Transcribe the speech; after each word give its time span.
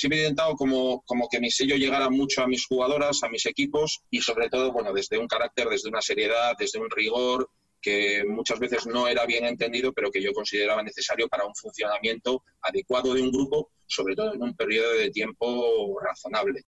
siempre 0.00 0.20
he 0.20 0.22
intentado 0.22 0.54
como, 0.54 1.02
como 1.02 1.28
que 1.28 1.40
mi 1.40 1.50
sello 1.50 1.76
llegara 1.76 2.08
mucho 2.08 2.42
a 2.42 2.46
mis 2.46 2.64
jugadoras, 2.66 3.22
a 3.22 3.28
mis 3.28 3.44
equipos 3.44 4.00
y 4.10 4.22
sobre 4.22 4.48
todo, 4.48 4.72
bueno, 4.72 4.94
desde 4.94 5.18
un 5.18 5.28
carácter, 5.28 5.68
desde 5.68 5.90
una 5.90 6.00
seriedad, 6.00 6.54
desde 6.58 6.78
un 6.78 6.88
rigor 6.88 7.50
que 7.82 8.24
muchas 8.26 8.58
veces 8.58 8.86
no 8.86 9.06
era 9.08 9.26
bien 9.26 9.44
entendido, 9.44 9.92
pero 9.92 10.10
que 10.10 10.22
yo 10.22 10.32
consideraba 10.32 10.82
necesario 10.82 11.28
para 11.28 11.44
un 11.44 11.54
funcionamiento 11.54 12.42
adecuado 12.62 13.12
de 13.12 13.20
un 13.20 13.30
grupo, 13.30 13.72
sobre 13.86 14.16
todo 14.16 14.32
en 14.32 14.42
un 14.42 14.56
periodo 14.56 14.92
de 14.94 15.10
tiempo 15.10 15.98
razonable. 16.00 16.62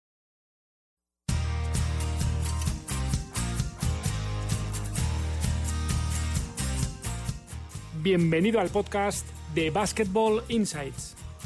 Bienvenido 8.01 8.59
al 8.59 8.71
podcast 8.71 9.27
de 9.55 9.69
Basketball 9.71 10.43
Insights, 10.49 11.18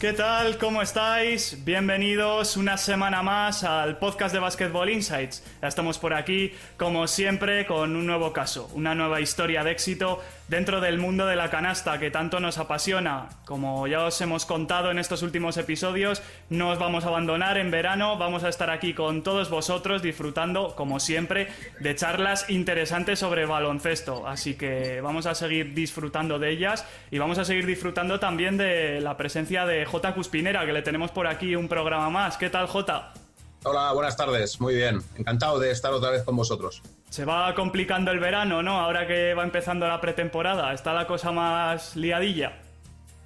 ¿Qué 0.00 0.12
tal? 0.12 0.58
¿Cómo 0.58 0.82
estáis? 0.82 1.64
Bienvenidos 1.64 2.58
una 2.58 2.76
semana 2.76 3.22
más 3.22 3.64
al 3.64 3.96
podcast 3.96 4.34
de 4.34 4.40
Basketball 4.40 4.90
Insights. 4.90 5.42
Ya 5.62 5.68
estamos 5.68 5.98
por 5.98 6.12
aquí, 6.12 6.52
como 6.76 7.06
siempre, 7.06 7.64
con 7.64 7.96
un 7.96 8.04
nuevo 8.04 8.30
caso, 8.30 8.70
una 8.74 8.94
nueva 8.94 9.22
historia 9.22 9.64
de 9.64 9.70
éxito 9.70 10.22
dentro 10.48 10.80
del 10.80 10.98
mundo 10.98 11.26
de 11.26 11.36
la 11.36 11.50
canasta 11.50 11.98
que 11.98 12.10
tanto 12.10 12.40
nos 12.40 12.58
apasiona. 12.58 13.28
Como 13.44 13.86
ya 13.86 14.04
os 14.04 14.20
hemos 14.20 14.46
contado 14.46 14.90
en 14.90 14.98
estos 14.98 15.22
últimos 15.22 15.56
episodios, 15.56 16.22
no 16.50 16.70
os 16.70 16.78
vamos 16.78 17.04
a 17.04 17.08
abandonar 17.08 17.58
en 17.58 17.70
verano, 17.70 18.16
vamos 18.16 18.44
a 18.44 18.48
estar 18.48 18.70
aquí 18.70 18.94
con 18.94 19.22
todos 19.22 19.50
vosotros 19.50 20.02
disfrutando, 20.02 20.74
como 20.76 21.00
siempre, 21.00 21.48
de 21.80 21.94
charlas 21.94 22.48
interesantes 22.50 23.18
sobre 23.18 23.46
baloncesto. 23.46 24.26
Así 24.26 24.54
que 24.54 25.00
vamos 25.00 25.26
a 25.26 25.34
seguir 25.34 25.74
disfrutando 25.74 26.38
de 26.38 26.50
ellas 26.50 26.86
y 27.10 27.18
vamos 27.18 27.38
a 27.38 27.44
seguir 27.44 27.66
disfrutando 27.66 28.20
también 28.20 28.56
de 28.56 29.00
la 29.00 29.16
presencia 29.16 29.66
de 29.66 29.84
J. 29.84 30.14
Cuspinera, 30.14 30.64
que 30.64 30.72
le 30.72 30.82
tenemos 30.82 31.10
por 31.10 31.26
aquí 31.26 31.56
un 31.56 31.68
programa 31.68 32.10
más. 32.10 32.36
¿Qué 32.36 32.50
tal, 32.50 32.66
J? 32.66 33.25
Hola, 33.68 33.92
buenas 33.92 34.16
tardes. 34.16 34.60
Muy 34.60 34.76
bien. 34.76 35.02
Encantado 35.16 35.58
de 35.58 35.72
estar 35.72 35.92
otra 35.92 36.10
vez 36.10 36.22
con 36.22 36.36
vosotros. 36.36 36.82
Se 37.10 37.24
va 37.24 37.52
complicando 37.56 38.12
el 38.12 38.20
verano, 38.20 38.62
¿no? 38.62 38.78
Ahora 38.78 39.08
que 39.08 39.34
va 39.34 39.42
empezando 39.42 39.88
la 39.88 40.00
pretemporada. 40.00 40.72
¿Está 40.72 40.94
la 40.94 41.08
cosa 41.08 41.32
más 41.32 41.96
liadilla? 41.96 42.60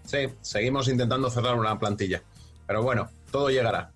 Sí, 0.07 0.29
seguimos 0.41 0.89
intentando 0.89 1.29
cerrar 1.29 1.57
una 1.57 1.79
plantilla. 1.79 2.23
Pero 2.67 2.83
bueno, 2.83 3.11
todo 3.31 3.51
llegará. 3.51 3.93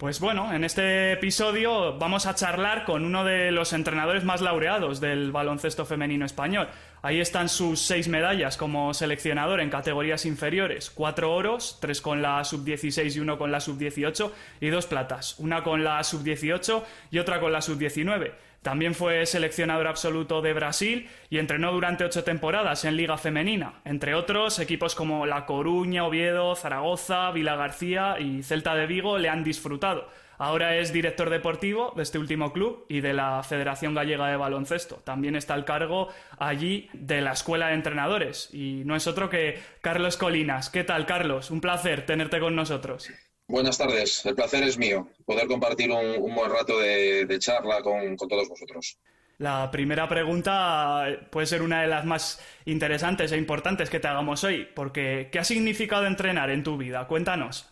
Pues 0.00 0.18
bueno, 0.18 0.50
en 0.54 0.64
este 0.64 1.12
episodio 1.12 1.98
vamos 1.98 2.24
a 2.24 2.34
charlar 2.34 2.86
con 2.86 3.04
uno 3.04 3.22
de 3.22 3.50
los 3.50 3.74
entrenadores 3.74 4.24
más 4.24 4.40
laureados 4.40 4.98
del 4.98 5.30
baloncesto 5.30 5.84
femenino 5.84 6.24
español. 6.24 6.68
Ahí 7.02 7.20
están 7.20 7.50
sus 7.50 7.80
seis 7.80 8.08
medallas 8.08 8.56
como 8.56 8.94
seleccionador 8.94 9.60
en 9.60 9.68
categorías 9.68 10.24
inferiores, 10.24 10.88
cuatro 10.88 11.34
oros, 11.34 11.76
tres 11.82 12.00
con 12.00 12.22
la 12.22 12.42
sub-16 12.44 13.14
y 13.14 13.20
uno 13.20 13.36
con 13.36 13.52
la 13.52 13.60
sub-18 13.60 14.30
y 14.62 14.68
dos 14.70 14.86
platas, 14.86 15.38
una 15.38 15.62
con 15.62 15.84
la 15.84 16.02
sub-18 16.02 16.82
y 17.10 17.18
otra 17.18 17.38
con 17.38 17.52
la 17.52 17.60
sub-19. 17.60 18.32
También 18.62 18.94
fue 18.94 19.24
seleccionador 19.24 19.86
absoluto 19.86 20.42
de 20.42 20.52
Brasil 20.52 21.08
y 21.30 21.38
entrenó 21.38 21.72
durante 21.72 22.04
ocho 22.04 22.24
temporadas 22.24 22.84
en 22.84 22.96
Liga 22.96 23.16
Femenina, 23.16 23.80
entre 23.86 24.14
otros 24.14 24.58
equipos 24.58 24.94
como 24.94 25.24
La 25.24 25.46
Coruña, 25.46 26.04
Oviedo, 26.04 26.54
Zaragoza, 26.54 27.30
Vila 27.30 27.56
García 27.56 28.20
y 28.20 28.42
Celta 28.42 28.74
de 28.74 28.86
Vigo 28.86 29.16
le 29.16 29.30
han 29.30 29.44
disfrutado. 29.44 30.08
Ahora 30.36 30.76
es 30.76 30.92
director 30.92 31.28
deportivo 31.28 31.92
de 31.96 32.02
este 32.02 32.18
último 32.18 32.52
club 32.52 32.86
y 32.88 33.00
de 33.00 33.12
la 33.12 33.42
Federación 33.42 33.94
Gallega 33.94 34.28
de 34.28 34.36
Baloncesto. 34.36 34.96
También 35.04 35.36
está 35.36 35.52
al 35.54 35.66
cargo 35.66 36.08
allí 36.38 36.88
de 36.94 37.20
la 37.20 37.32
Escuela 37.32 37.68
de 37.68 37.74
Entrenadores 37.74 38.48
y 38.52 38.82
no 38.86 38.96
es 38.96 39.06
otro 39.06 39.28
que 39.28 39.58
Carlos 39.82 40.16
Colinas. 40.16 40.70
¿Qué 40.70 40.82
tal, 40.82 41.04
Carlos? 41.04 41.50
Un 41.50 41.60
placer 41.60 42.06
tenerte 42.06 42.40
con 42.40 42.56
nosotros. 42.56 43.10
Buenas 43.50 43.78
tardes, 43.78 44.24
el 44.26 44.36
placer 44.36 44.62
es 44.62 44.78
mío, 44.78 45.08
poder 45.26 45.48
compartir 45.48 45.90
un, 45.90 46.34
buen 46.36 46.52
rato 46.52 46.78
de, 46.78 47.36
charla 47.40 47.82
con, 47.82 48.16
con 48.16 48.28
todos 48.28 48.48
vosotros. 48.48 48.96
La 49.38 49.72
primera 49.72 50.08
pregunta 50.08 51.04
puede 51.30 51.48
ser 51.48 51.62
una 51.62 51.82
de 51.82 51.88
las 51.88 52.04
más 52.04 52.40
interesantes 52.64 53.32
e 53.32 53.36
importantes 53.36 53.90
que 53.90 53.98
te 53.98 54.06
hagamos 54.06 54.44
hoy, 54.44 54.68
porque 54.72 55.30
¿qué 55.32 55.40
ha 55.40 55.44
significado 55.44 56.06
entrenar 56.06 56.48
en 56.50 56.62
tu 56.62 56.76
vida? 56.76 57.08
Cuéntanos. 57.08 57.69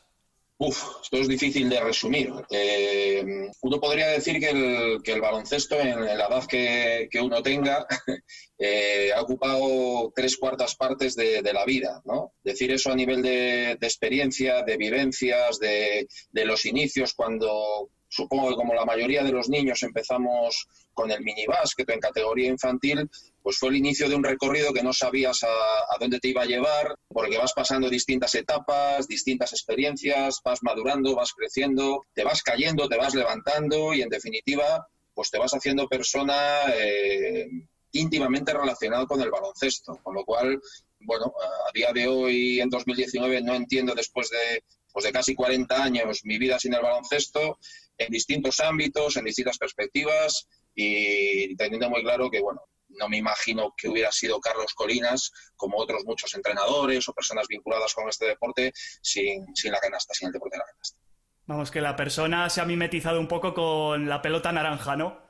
Uf, 0.61 1.03
esto 1.03 1.19
es 1.19 1.29
difícil 1.29 1.69
de 1.69 1.79
resumir. 1.81 2.33
Eh, 2.51 3.49
uno 3.63 3.81
podría 3.81 4.09
decir 4.09 4.41
que 4.41 4.51
el, 4.51 5.03
que 5.05 5.21
baloncesto, 5.21 5.79
en, 5.79 6.05
la 6.05 6.15
edad 6.15 6.47
que, 6.49 7.09
uno 7.23 7.41
tenga, 7.43 7.87
eh, 8.59 9.13
ha 9.15 9.23
ocupado 9.23 10.13
tres 10.17 10.37
cuartas 10.37 10.75
partes 10.75 11.15
de, 11.15 11.43
la 11.53 11.65
vida. 11.65 12.03
¿no? 12.05 12.33
Decir 12.43 12.73
eso 12.73 12.91
a 12.91 12.97
nivel 12.97 13.23
de, 13.23 13.73
experiencia, 13.73 14.65
de 14.65 14.77
vivencias, 14.77 15.61
de, 15.61 16.09
de 16.33 16.45
los 16.45 16.67
inicios, 16.67 17.15
cuando 17.15 17.91
supongo 18.09 18.49
que 18.49 18.57
como 18.57 18.75
la 18.75 18.85
mayoría 18.85 19.23
de 19.23 19.33
los 19.33 19.49
niños 19.49 19.83
empezamos 19.83 20.67
con 20.93 21.11
el 21.11 21.23
minibásquet 21.23 21.89
en 21.91 22.01
categoría 22.01 22.49
infantil, 22.49 23.09
pues 23.49 23.57
fue 23.57 23.71
el 23.71 23.77
inicio 23.77 24.11
de 24.11 24.15
un 24.15 24.23
recorrido 24.23 24.75
que 24.75 24.83
no 24.83 24.93
sabías 24.93 25.43
a, 25.43 25.97
dónde 25.99 26.21
te 26.21 26.29
iba 26.29 26.43
a 26.43 26.45
llevar, 26.45 26.95
porque 27.09 27.39
vas 27.39 27.55
pasando 27.55 27.89
distintas 27.89 28.35
etapas, 28.35 29.09
distintas 29.09 29.55
experiencias, 29.55 30.41
vas 30.45 30.59
madurando, 30.63 31.15
vas 31.15 31.33
creciendo, 31.33 32.05
te 32.13 32.25
vas 32.25 32.43
cayendo, 32.43 32.91
te 32.91 32.99
vas 32.99 33.15
levantando 33.15 33.95
y 33.95 34.03
en 34.03 34.11
definitiva, 34.11 34.87
pues 35.15 35.31
te 35.31 35.39
vas 35.39 35.55
haciendo 35.55 35.89
persona 35.89 36.37
eh, 36.77 37.49
íntimamente 37.93 38.53
relacionada 38.53 39.07
con 39.07 39.23
el 39.23 39.31
baloncesto, 39.31 39.99
con 40.03 40.15
lo 40.15 40.27
cual, 40.27 40.61
bueno, 41.01 41.33
a 41.39 41.73
día 41.73 41.91
de 41.95 42.07
hoy, 42.07 42.61
en 42.61 42.69
2019, 42.69 43.41
no 43.41 43.55
entiendo 43.55 43.95
después 43.95 44.29
de, 44.29 44.63
pues 44.93 45.07
de 45.07 45.13
casi 45.13 45.35
40 45.35 45.83
años 45.83 46.21
mi 46.25 46.37
vida 46.37 46.59
sin 46.59 46.75
el 46.75 46.83
baloncesto, 46.83 47.59
en 47.97 48.11
distintos 48.11 48.61
ámbitos, 48.61 49.17
en 49.17 49.25
distintas 49.25 49.57
perspectivas 49.57 50.47
y 50.75 51.57
teniendo 51.57 51.89
muy 51.89 52.03
claro 52.03 52.29
que, 52.31 52.43
bueno, 52.43 52.61
no 52.99 53.09
me 53.09 53.19
imagino 53.19 53.75
que 53.77 53.89
hubiera 53.89 54.13
sido 54.13 54.41
Carlos 54.41 54.75
Colinas, 54.75 55.33
como 55.57 55.79
otros 55.79 56.05
muchos 56.05 56.35
entrenadores 56.35 57.09
o 57.09 57.13
personas 57.13 57.47
vinculadas 57.49 57.95
con 57.95 58.09
este 58.09 58.27
deporte, 58.27 58.73
sin, 59.03 59.55
sin 59.55 59.73
la 59.73 59.79
canasta, 59.79 60.15
sin 60.15 60.29
el 60.29 60.33
deporte 60.33 60.57
de 60.57 60.61
la 60.61 60.67
canasta. 60.67 60.99
Vamos, 61.47 61.71
que 61.71 61.81
la 61.81 61.97
persona 61.97 62.51
se 62.51 62.61
ha 62.61 62.67
mimetizado 62.67 63.19
un 63.19 63.29
poco 63.29 63.55
con 63.55 64.09
la 64.09 64.21
pelota 64.21 64.53
naranja, 64.53 64.97
¿no? 64.97 65.29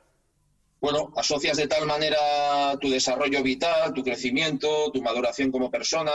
Bueno, 0.81 1.12
asocias 1.17 1.56
de 1.56 1.67
tal 1.67 1.87
manera 1.87 2.77
tu 2.81 2.89
desarrollo 2.89 3.43
vital, 3.43 3.93
tu 3.93 4.03
crecimiento, 4.03 4.91
tu 4.93 5.03
maduración 5.03 5.50
como 5.50 5.71
persona, 5.71 6.12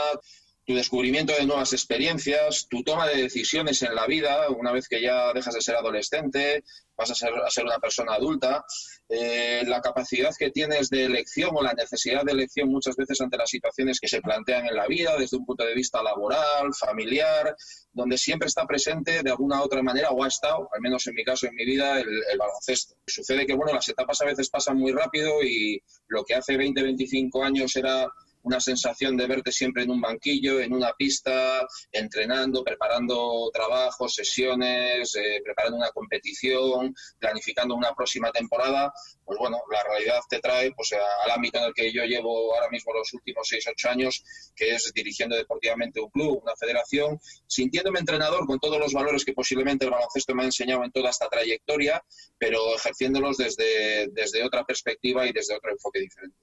tu 0.64 0.74
descubrimiento 0.74 1.34
de 1.34 1.44
nuevas 1.44 1.72
experiencias, 1.74 2.66
tu 2.68 2.82
toma 2.82 3.06
de 3.06 3.22
decisiones 3.22 3.82
en 3.82 3.94
la 3.94 4.06
vida, 4.06 4.48
una 4.50 4.72
vez 4.72 4.88
que 4.88 5.02
ya 5.02 5.32
dejas 5.34 5.54
de 5.54 5.60
ser 5.60 5.76
adolescente, 5.76 6.64
vas 6.96 7.10
a 7.10 7.14
ser, 7.14 7.32
a 7.34 7.50
ser 7.50 7.64
una 7.64 7.78
persona 7.78 8.14
adulta, 8.14 8.64
eh, 9.08 9.62
la 9.66 9.80
capacidad 9.80 10.30
que 10.38 10.50
tienes 10.50 10.88
de 10.90 11.04
elección 11.04 11.50
o 11.54 11.62
la 11.62 11.72
necesidad 11.72 12.24
de 12.24 12.32
elección 12.32 12.68
muchas 12.68 12.96
veces 12.96 13.20
ante 13.20 13.36
las 13.36 13.50
situaciones 13.50 14.00
que 14.00 14.08
se 14.08 14.20
plantean 14.20 14.66
en 14.66 14.76
la 14.76 14.86
vida 14.86 15.16
desde 15.18 15.36
un 15.36 15.44
punto 15.44 15.64
de 15.64 15.74
vista 15.74 16.02
laboral, 16.02 16.72
familiar, 16.74 17.54
donde 17.92 18.18
siempre 18.18 18.48
está 18.48 18.66
presente 18.66 19.22
de 19.22 19.30
alguna 19.30 19.62
otra 19.62 19.82
manera 19.82 20.10
o 20.10 20.24
ha 20.24 20.28
estado, 20.28 20.68
al 20.72 20.80
menos 20.80 21.06
en 21.06 21.14
mi 21.14 21.24
caso, 21.24 21.46
en 21.46 21.54
mi 21.54 21.64
vida, 21.64 22.00
el, 22.00 22.08
el 22.08 22.38
baloncesto. 22.38 22.94
Sucede 23.06 23.46
que, 23.46 23.54
bueno, 23.54 23.72
las 23.72 23.88
etapas 23.88 24.20
a 24.22 24.26
veces 24.26 24.48
pasan 24.48 24.78
muy 24.78 24.92
rápido 24.92 25.42
y 25.42 25.82
lo 26.08 26.24
que 26.24 26.34
hace 26.34 26.56
20, 26.56 26.82
25 26.82 27.44
años 27.44 27.76
era 27.76 28.08
una 28.44 28.60
sensación 28.60 29.16
de 29.16 29.26
verte 29.26 29.50
siempre 29.50 29.82
en 29.82 29.90
un 29.90 30.00
banquillo, 30.00 30.60
en 30.60 30.72
una 30.72 30.92
pista, 30.92 31.66
entrenando, 31.90 32.62
preparando 32.62 33.50
trabajos, 33.52 34.14
sesiones, 34.14 35.14
eh, 35.16 35.40
preparando 35.42 35.78
una 35.78 35.90
competición, 35.90 36.94
planificando 37.18 37.74
una 37.74 37.94
próxima 37.94 38.30
temporada, 38.30 38.92
pues 39.24 39.38
bueno, 39.38 39.62
la 39.70 39.82
realidad 39.82 40.20
te 40.28 40.40
trae 40.40 40.72
pues 40.72 40.92
al 40.92 41.30
ámbito 41.30 41.58
en 41.58 41.64
el 41.64 41.74
que 41.74 41.90
yo 41.90 42.04
llevo 42.04 42.54
ahora 42.54 42.68
mismo 42.70 42.92
los 42.92 43.12
últimos 43.14 43.48
6, 43.48 43.64
8 43.70 43.88
años, 43.88 44.22
que 44.54 44.74
es 44.74 44.92
dirigiendo 44.92 45.36
deportivamente 45.36 46.00
un 46.00 46.10
club, 46.10 46.42
una 46.42 46.54
federación, 46.56 47.18
sintiéndome 47.46 48.00
entrenador 48.00 48.46
con 48.46 48.58
todos 48.58 48.78
los 48.78 48.92
valores 48.92 49.24
que 49.24 49.32
posiblemente 49.32 49.86
el 49.86 49.90
baloncesto 49.90 50.34
me 50.34 50.42
ha 50.42 50.46
enseñado 50.46 50.84
en 50.84 50.92
toda 50.92 51.10
esta 51.10 51.28
trayectoria, 51.28 52.04
pero 52.38 52.76
ejerciéndolos 52.76 53.38
desde, 53.38 54.08
desde 54.12 54.44
otra 54.44 54.64
perspectiva 54.64 55.26
y 55.26 55.32
desde 55.32 55.56
otro 55.56 55.70
enfoque 55.70 56.00
diferente. 56.00 56.36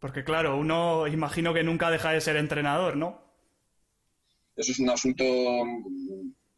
Porque 0.00 0.24
claro, 0.24 0.56
uno 0.56 1.06
imagino 1.06 1.54
que 1.54 1.62
nunca 1.62 1.90
deja 1.90 2.10
de 2.10 2.20
ser 2.20 2.36
entrenador, 2.36 2.96
¿no? 2.96 3.30
eso 4.56 4.72
es 4.72 4.78
un 4.78 4.90
asunto 4.90 5.24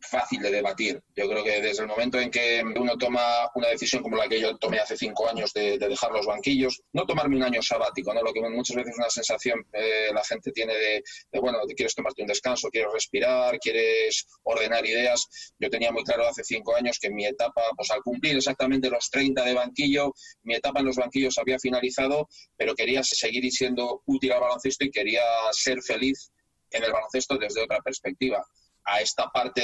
fácil 0.03 0.41
de 0.41 0.51
debatir. 0.51 1.03
Yo 1.15 1.29
creo 1.29 1.45
que 1.45 1.61
desde 1.61 1.83
el 1.83 1.89
momento 1.89 2.19
en 2.19 2.31
que 2.31 2.63
uno 2.77 2.97
toma 2.97 3.51
una 3.55 3.69
decisión 3.69 4.03
como 4.03 4.17
la 4.17 4.29
que 4.29 4.41
yo 4.41 4.57
tomé 4.59 4.79
hace 4.79 4.97
cinco 4.97 5.29
años 5.29 5.53
de, 5.53 5.79
dejar 5.79 6.13
los 6.13 6.27
banquillos, 6.27 6.83
no 6.93 7.05
tomarme 7.07 7.37
un 7.37 7.43
año 7.43 7.63
sabático, 7.63 8.13
¿no? 8.13 8.23
lo 8.23 8.33
que 8.33 8.41
muchas 8.41 8.77
veces 8.77 8.93
es 8.93 8.99
una 8.99 9.11
sensación 9.11 9.65
eh, 9.73 10.11
la 10.13 10.25
gente 10.25 10.53
tiene 10.53 10.75
de, 10.75 11.03
bueno, 11.41 11.59
quieres 11.77 11.95
tomarte 11.95 12.23
un 12.23 12.29
descanso, 12.29 12.69
quieres 12.69 12.93
respirar, 12.93 13.59
quieres 13.59 14.27
ordenar 14.43 14.85
ideas. 14.85 15.55
Yo 15.59 15.71
tenía 15.71 15.93
muy 15.93 16.05
claro 16.05 16.27
hace 16.27 16.45
cinco 16.45 16.75
años 16.75 16.99
que 17.01 17.11
mi 17.11 17.27
etapa, 17.27 17.63
pues 17.77 17.91
al 17.91 18.03
cumplir 18.03 18.37
exactamente 18.37 18.91
los 18.91 19.11
30 19.11 19.45
de 19.45 19.55
banquillo, 19.55 20.13
mi 20.43 20.55
etapa 20.55 20.81
en 20.81 20.87
los 20.87 20.97
banquillos 20.97 21.39
había 21.39 21.59
finalizado, 21.59 22.29
pero 22.57 22.75
quería 22.75 23.03
seguir 23.03 23.51
siendo 23.51 24.03
útil 24.07 24.33
al 24.33 24.41
baloncesto 24.41 24.85
y 24.85 24.91
quería 24.91 25.23
ser 25.53 25.83
feliz 25.83 26.31
en 26.71 26.85
el 26.85 26.93
baloncesto 26.93 27.37
desde 27.37 27.63
otra 27.63 27.81
perspectiva 27.81 28.45
a 28.84 29.00
esta 29.00 29.31
parte 29.31 29.62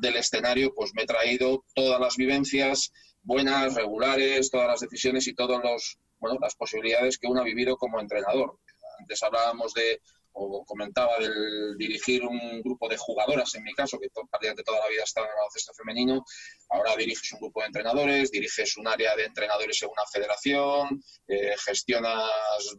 del, 0.00 0.16
escenario, 0.16 0.72
pues 0.74 0.92
me 0.94 1.02
he 1.02 1.06
traído 1.06 1.64
todas 1.74 2.00
las 2.00 2.16
vivencias 2.16 2.92
buenas, 3.22 3.74
regulares, 3.74 4.50
todas 4.50 4.68
las 4.68 4.80
decisiones 4.80 5.26
y 5.26 5.34
todas 5.34 5.62
los, 5.62 5.98
bueno, 6.18 6.38
las 6.40 6.54
posibilidades 6.54 7.18
que 7.18 7.26
uno 7.26 7.40
ha 7.40 7.44
vivido 7.44 7.76
como 7.76 8.00
entrenador. 8.00 8.58
Antes 9.00 9.22
hablábamos 9.22 9.74
de, 9.74 10.00
o 10.34 10.64
comentaba 10.64 11.18
del 11.18 11.76
dirigir 11.78 12.24
un 12.24 12.60
grupo 12.62 12.88
de 12.88 12.96
jugadoras, 12.96 13.54
en 13.54 13.62
mi 13.62 13.72
caso, 13.72 13.98
que 13.98 14.08
prácticamente 14.10 14.62
toda 14.62 14.80
la 14.80 14.88
vida 14.88 15.04
estaba 15.04 15.26
en 15.26 15.32
el 15.32 15.36
baloncesto 15.36 15.72
femenino. 15.74 16.24
Ahora 16.70 16.96
diriges 16.96 17.32
un 17.32 17.40
grupo 17.40 17.60
de 17.60 17.66
entrenadores, 17.66 18.30
diriges 18.30 18.76
un 18.76 18.88
área 18.88 19.14
de 19.16 19.24
entrenadores 19.24 19.82
en 19.82 19.88
una 19.88 20.04
federación, 20.12 21.02
eh, 21.28 21.54
gestionas 21.64 22.30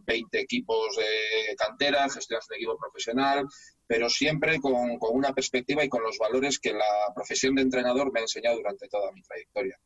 20 0.03 0.39
equipos 0.39 0.95
de 0.97 1.55
cantera, 1.55 2.09
gestionas 2.09 2.45
un 2.49 2.55
equipo 2.55 2.77
profesional 2.77 3.45
pero 3.87 4.09
siempre 4.09 4.59
con, 4.59 4.97
una 5.11 5.33
perspectiva 5.33 5.83
y 5.83 5.89
con 5.89 6.03
los 6.03 6.17
valores 6.17 6.59
que 6.59 6.73
la 6.73 7.13
profesión 7.13 7.55
de 7.55 7.61
entrenador 7.61 8.11
me 8.11 8.19
ha 8.19 8.23
enseñado 8.23 8.57
durante 8.57 8.87
toda 8.87 9.11
mi 9.11 9.21
trayectoria. 9.21 9.79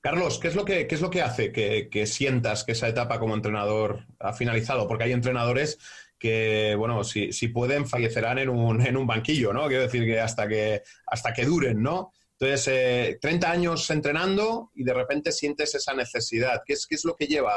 Carlos, 0.00 0.38
¿qué 0.38 0.48
es 0.48 0.54
lo 0.54 0.64
que, 0.64 0.86
es 0.88 1.00
lo 1.00 1.10
que 1.10 1.22
hace 1.22 1.52
que, 1.52 2.06
sientas 2.06 2.64
que 2.64 2.72
esa 2.72 2.88
etapa 2.88 3.18
como 3.18 3.34
entrenador 3.34 4.06
ha 4.20 4.32
finalizado? 4.32 4.86
Porque 4.86 5.04
hay 5.04 5.12
entrenadores 5.12 5.78
que, 6.18 6.74
bueno, 6.78 7.02
si, 7.02 7.48
pueden, 7.48 7.86
fallecerán 7.86 8.38
en 8.38 8.48
un, 8.48 8.80
en 8.86 8.96
un, 8.96 9.06
banquillo, 9.06 9.52
¿no? 9.52 9.66
Quiero 9.66 9.82
decir 9.82 10.04
que 10.04 10.20
hasta 10.20 10.46
que, 10.46 10.82
hasta 11.06 11.32
que 11.32 11.44
duren, 11.44 11.82
¿no? 11.82 12.12
Entonces, 12.38 13.18
30 13.20 13.46
eh, 13.46 13.50
años 13.50 13.90
entrenando 13.90 14.70
y 14.74 14.84
de 14.84 14.94
repente 14.94 15.32
sientes 15.32 15.74
esa 15.74 15.94
necesidad. 15.94 16.62
¿Qué 16.64 16.74
es, 16.74 16.86
qué 16.86 16.94
es 16.94 17.04
lo 17.04 17.16
que 17.16 17.26
lleva 17.26 17.52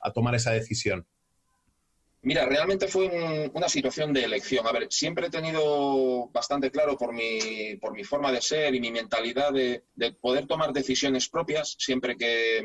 a 0.00 0.12
tomar 0.12 0.34
esa 0.34 0.52
decisión? 0.52 1.06
Mira, 2.24 2.46
realmente 2.46 2.86
fue 2.86 3.50
una 3.52 3.68
situación 3.68 4.12
de 4.12 4.22
elección. 4.22 4.64
A 4.68 4.72
ver, 4.72 4.86
siempre 4.90 5.26
he 5.26 5.30
tenido 5.30 6.28
bastante 6.28 6.70
claro 6.70 6.96
por 6.96 7.12
mi, 7.12 7.76
por 7.80 7.94
mi 7.94 8.04
forma 8.04 8.30
de 8.30 8.40
ser 8.40 8.72
y 8.76 8.80
mi 8.80 8.92
mentalidad 8.92 9.52
de, 9.52 9.82
poder 10.20 10.46
tomar 10.46 10.72
decisiones 10.72 11.28
propias 11.28 11.74
siempre 11.78 12.16
que, 12.16 12.62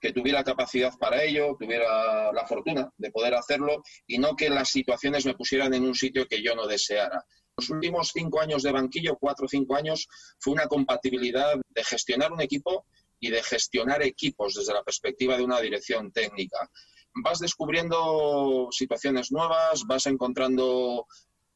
que, 0.00 0.12
tuviera 0.12 0.42
capacidad 0.42 0.92
para 0.98 1.22
ello, 1.22 1.56
tuviera 1.56 2.32
la 2.32 2.44
fortuna 2.44 2.92
de 2.96 3.12
poder 3.12 3.34
hacerlo 3.34 3.84
y 4.04 4.18
no 4.18 4.34
que 4.34 4.50
las 4.50 4.68
situaciones 4.68 5.24
me 5.26 5.36
pusieran 5.36 5.72
en 5.74 5.84
un 5.84 5.94
sitio 5.94 6.26
que 6.26 6.42
yo 6.42 6.56
no 6.56 6.66
deseara. 6.66 7.24
Los 7.56 7.70
últimos 7.70 8.10
cinco 8.12 8.40
años 8.40 8.64
de 8.64 8.72
banquillo, 8.72 9.16
cuatro 9.16 9.46
o 9.46 9.48
cinco 9.48 9.76
años, 9.76 10.08
fue 10.40 10.54
una 10.54 10.66
compatibilidad 10.66 11.54
de 11.68 11.84
gestionar 11.84 12.32
un 12.32 12.40
equipo 12.40 12.86
y 13.20 13.30
de 13.30 13.44
gestionar 13.44 14.02
equipos 14.02 14.54
desde 14.54 14.74
la 14.74 14.82
perspectiva 14.82 15.36
de 15.36 15.44
una 15.44 15.60
dirección 15.60 16.10
técnica 16.10 16.68
vas 17.22 17.38
descubriendo 17.38 18.68
situaciones 18.70 19.32
nuevas, 19.32 19.84
vas 19.86 20.06
encontrando 20.06 21.06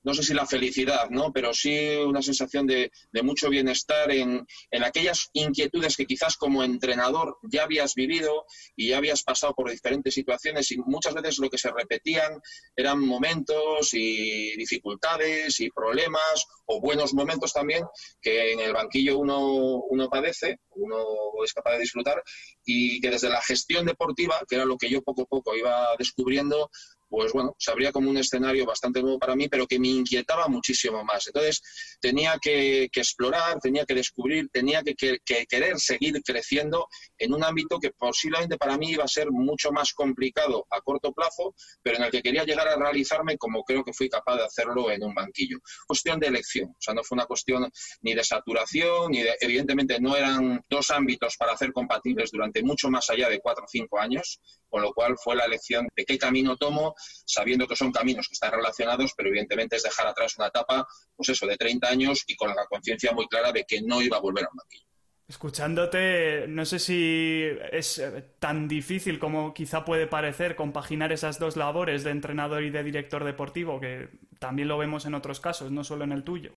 no 0.05 0.15
sé 0.15 0.23
si 0.23 0.35
la 0.35 0.47
felicidad, 0.47 1.11
¿no? 1.11 1.33
Pero 1.33 1.55
sí 1.55 1.97
una 1.97 2.23
sensación 2.23 2.67
de, 2.67 2.91
mucho 3.23 3.49
bienestar 3.49 4.11
en, 4.11 4.47
aquellas 4.85 5.31
inquietudes 5.33 5.97
que 5.97 6.07
quizás 6.07 6.37
como 6.37 6.65
entrenador 6.65 7.39
ya 7.43 7.63
habías 7.65 7.95
vivido 7.95 8.47
y 8.75 8.89
ya 8.89 8.99
habías 8.99 9.23
pasado 9.23 9.55
por 9.55 9.71
diferentes 9.71 10.15
situaciones 10.15 10.71
y 10.73 10.79
muchas 10.79 11.15
veces 11.15 11.39
lo 11.39 11.49
que 11.49 11.59
se 11.59 11.71
repetían 11.71 12.41
eran 12.75 13.01
momentos 13.01 13.95
y 13.95 14.57
dificultades 14.57 15.61
y 15.61 15.71
problemas 15.71 16.47
o 16.67 16.81
buenos 16.81 17.15
momentos 17.15 17.53
también 17.53 17.85
que 18.21 18.53
en 18.53 18.61
el 18.61 18.73
banquillo 18.73 19.19
uno, 19.19 19.83
uno 19.89 20.09
padece, 20.09 20.59
uno 20.75 21.05
es 21.45 21.53
capaz 21.53 21.73
de 21.73 21.81
disfrutar 21.81 22.23
y 22.65 23.01
que 23.01 23.11
desde 23.11 23.29
la 23.29 23.41
gestión 23.41 23.87
deportiva, 23.87 24.41
que 24.49 24.57
era 24.57 24.65
lo 24.65 24.77
que 24.77 24.91
yo 24.91 25.03
poco 25.03 25.23
a 25.23 25.27
poco 25.27 25.57
iba 25.57 25.89
descubriendo, 25.99 26.71
pues 27.13 27.31
bueno, 27.35 27.55
se 27.59 27.71
abría 27.71 27.93
como 27.93 28.09
un 28.09 28.17
escenario 28.17 28.65
bastante 28.65 29.03
nuevo 29.03 29.19
para 29.19 29.37
mí, 29.37 29.47
pero 29.47 29.67
que 29.67 29.79
me 29.79 29.89
inquietaba 29.89 30.49
muchísimo 30.49 31.05
más. 31.05 31.27
Entonces 31.27 31.61
tenía 32.01 32.39
que, 32.41 32.85
explorar, 32.85 33.59
tenía 33.61 33.85
que 33.85 33.95
descubrir, 33.95 34.49
tenía 34.51 34.83
que, 34.83 34.95
querer 34.97 35.79
seguir 35.79 36.23
creciendo 36.25 36.89
en 37.19 37.35
un 37.35 37.45
ámbito 37.45 37.79
que 37.79 37.91
posiblemente 37.91 38.57
para 38.57 38.79
mí 38.79 38.93
iba 38.93 39.05
a 39.05 39.09
ser 39.09 39.31
mucho 39.31 39.71
más 39.73 39.93
complicado 39.93 40.67
a 40.71 40.81
corto 40.81 41.13
plazo, 41.13 41.55
pero 41.83 41.99
en 41.99 42.05
el 42.05 42.11
que 42.11 42.23
quería 42.23 42.45
llegar 42.45 42.67
a 42.67 42.77
realizarme 42.77 43.37
como 43.37 43.63
creo 43.63 43.85
que 43.85 43.93
fui 43.93 44.09
capaz 44.09 44.37
de 44.37 44.45
hacerlo 44.45 44.91
en 44.91 45.05
un 45.05 45.13
banquillo. 45.13 45.59
Cuestión 45.87 46.19
de 46.19 46.29
elección, 46.29 46.71
o 46.71 46.81
sea, 46.81 46.95
no 46.95 47.05
fue 47.05 47.17
una 47.17 47.27
cuestión 47.27 47.71
ni 48.01 48.15
de 48.15 48.25
saturación, 48.25 49.11
ni 49.11 49.23
de, 49.23 49.37
evidentemente 49.39 50.01
no 50.01 50.17
eran 50.17 50.65
dos 50.71 50.91
ámbitos 50.91 51.37
para 51.37 51.53
hacer 51.53 51.75
compatibles 51.75 52.31
durante 52.31 52.63
mucho 52.63 52.89
más 52.89 53.11
allá 53.11 53.29
de 53.29 53.39
cuatro 53.39 53.65
o 53.65 53.69
cinco 53.69 53.99
años, 53.99 54.41
con 54.71 54.81
lo 54.81 54.95
cual 54.95 55.17
fue 55.23 55.37
la 55.37 55.45
elección 55.45 55.87
de 55.95 56.07
qué 56.07 56.17
camino 56.17 56.57
tomo, 56.57 56.95
sabiendo 57.25 57.67
que 57.67 57.77
son 57.77 57.93
caminos 57.93 58.29
que 58.29 58.35
están 58.35 58.53
relacionados, 58.53 59.13
pero 59.17 59.29
evidentemente 59.29 59.77
es 59.77 59.83
dejar 59.83 60.07
atrás 60.07 60.37
una 60.39 60.49
etapa, 60.49 60.87
pues 61.17 61.29
eso, 61.29 61.47
de 61.47 61.57
30 61.57 61.89
años 61.89 62.25
y 62.27 62.37
con 62.37 62.49
la 62.51 62.67
conciencia 62.67 63.13
muy 63.13 63.27
clara 63.27 63.53
de 63.53 63.65
que 63.65 63.83
no 63.83 64.03
iba 64.03 64.17
a 64.17 64.21
volver 64.21 64.45
a 64.45 64.49
un 64.51 64.57
banquillo. 64.57 64.87
Escuchándote, 65.29 66.47
no 66.49 66.65
sé 66.67 66.79
si 66.79 67.45
es 67.71 67.99
eh, 67.99 68.35
tan 68.39 68.69
difícil 68.69 69.19
como 69.19 69.55
quizá 69.55 69.85
puede 69.85 70.07
parecer 70.07 70.57
compaginar 70.57 71.13
esas 71.13 71.39
dos 71.39 71.57
labores 71.57 72.05
de 72.05 72.11
entrenador 72.11 72.63
y 72.63 72.71
de 72.71 72.83
director 72.83 73.25
deportivo, 73.25 73.81
que 73.81 74.09
también 74.39 74.69
lo 74.69 74.77
vemos 74.77 75.07
en 75.07 75.15
otros 75.15 75.41
casos, 75.41 75.71
no 75.71 75.85
solo 75.85 76.05
en 76.05 76.13
el 76.13 76.25
tuyo 76.25 76.53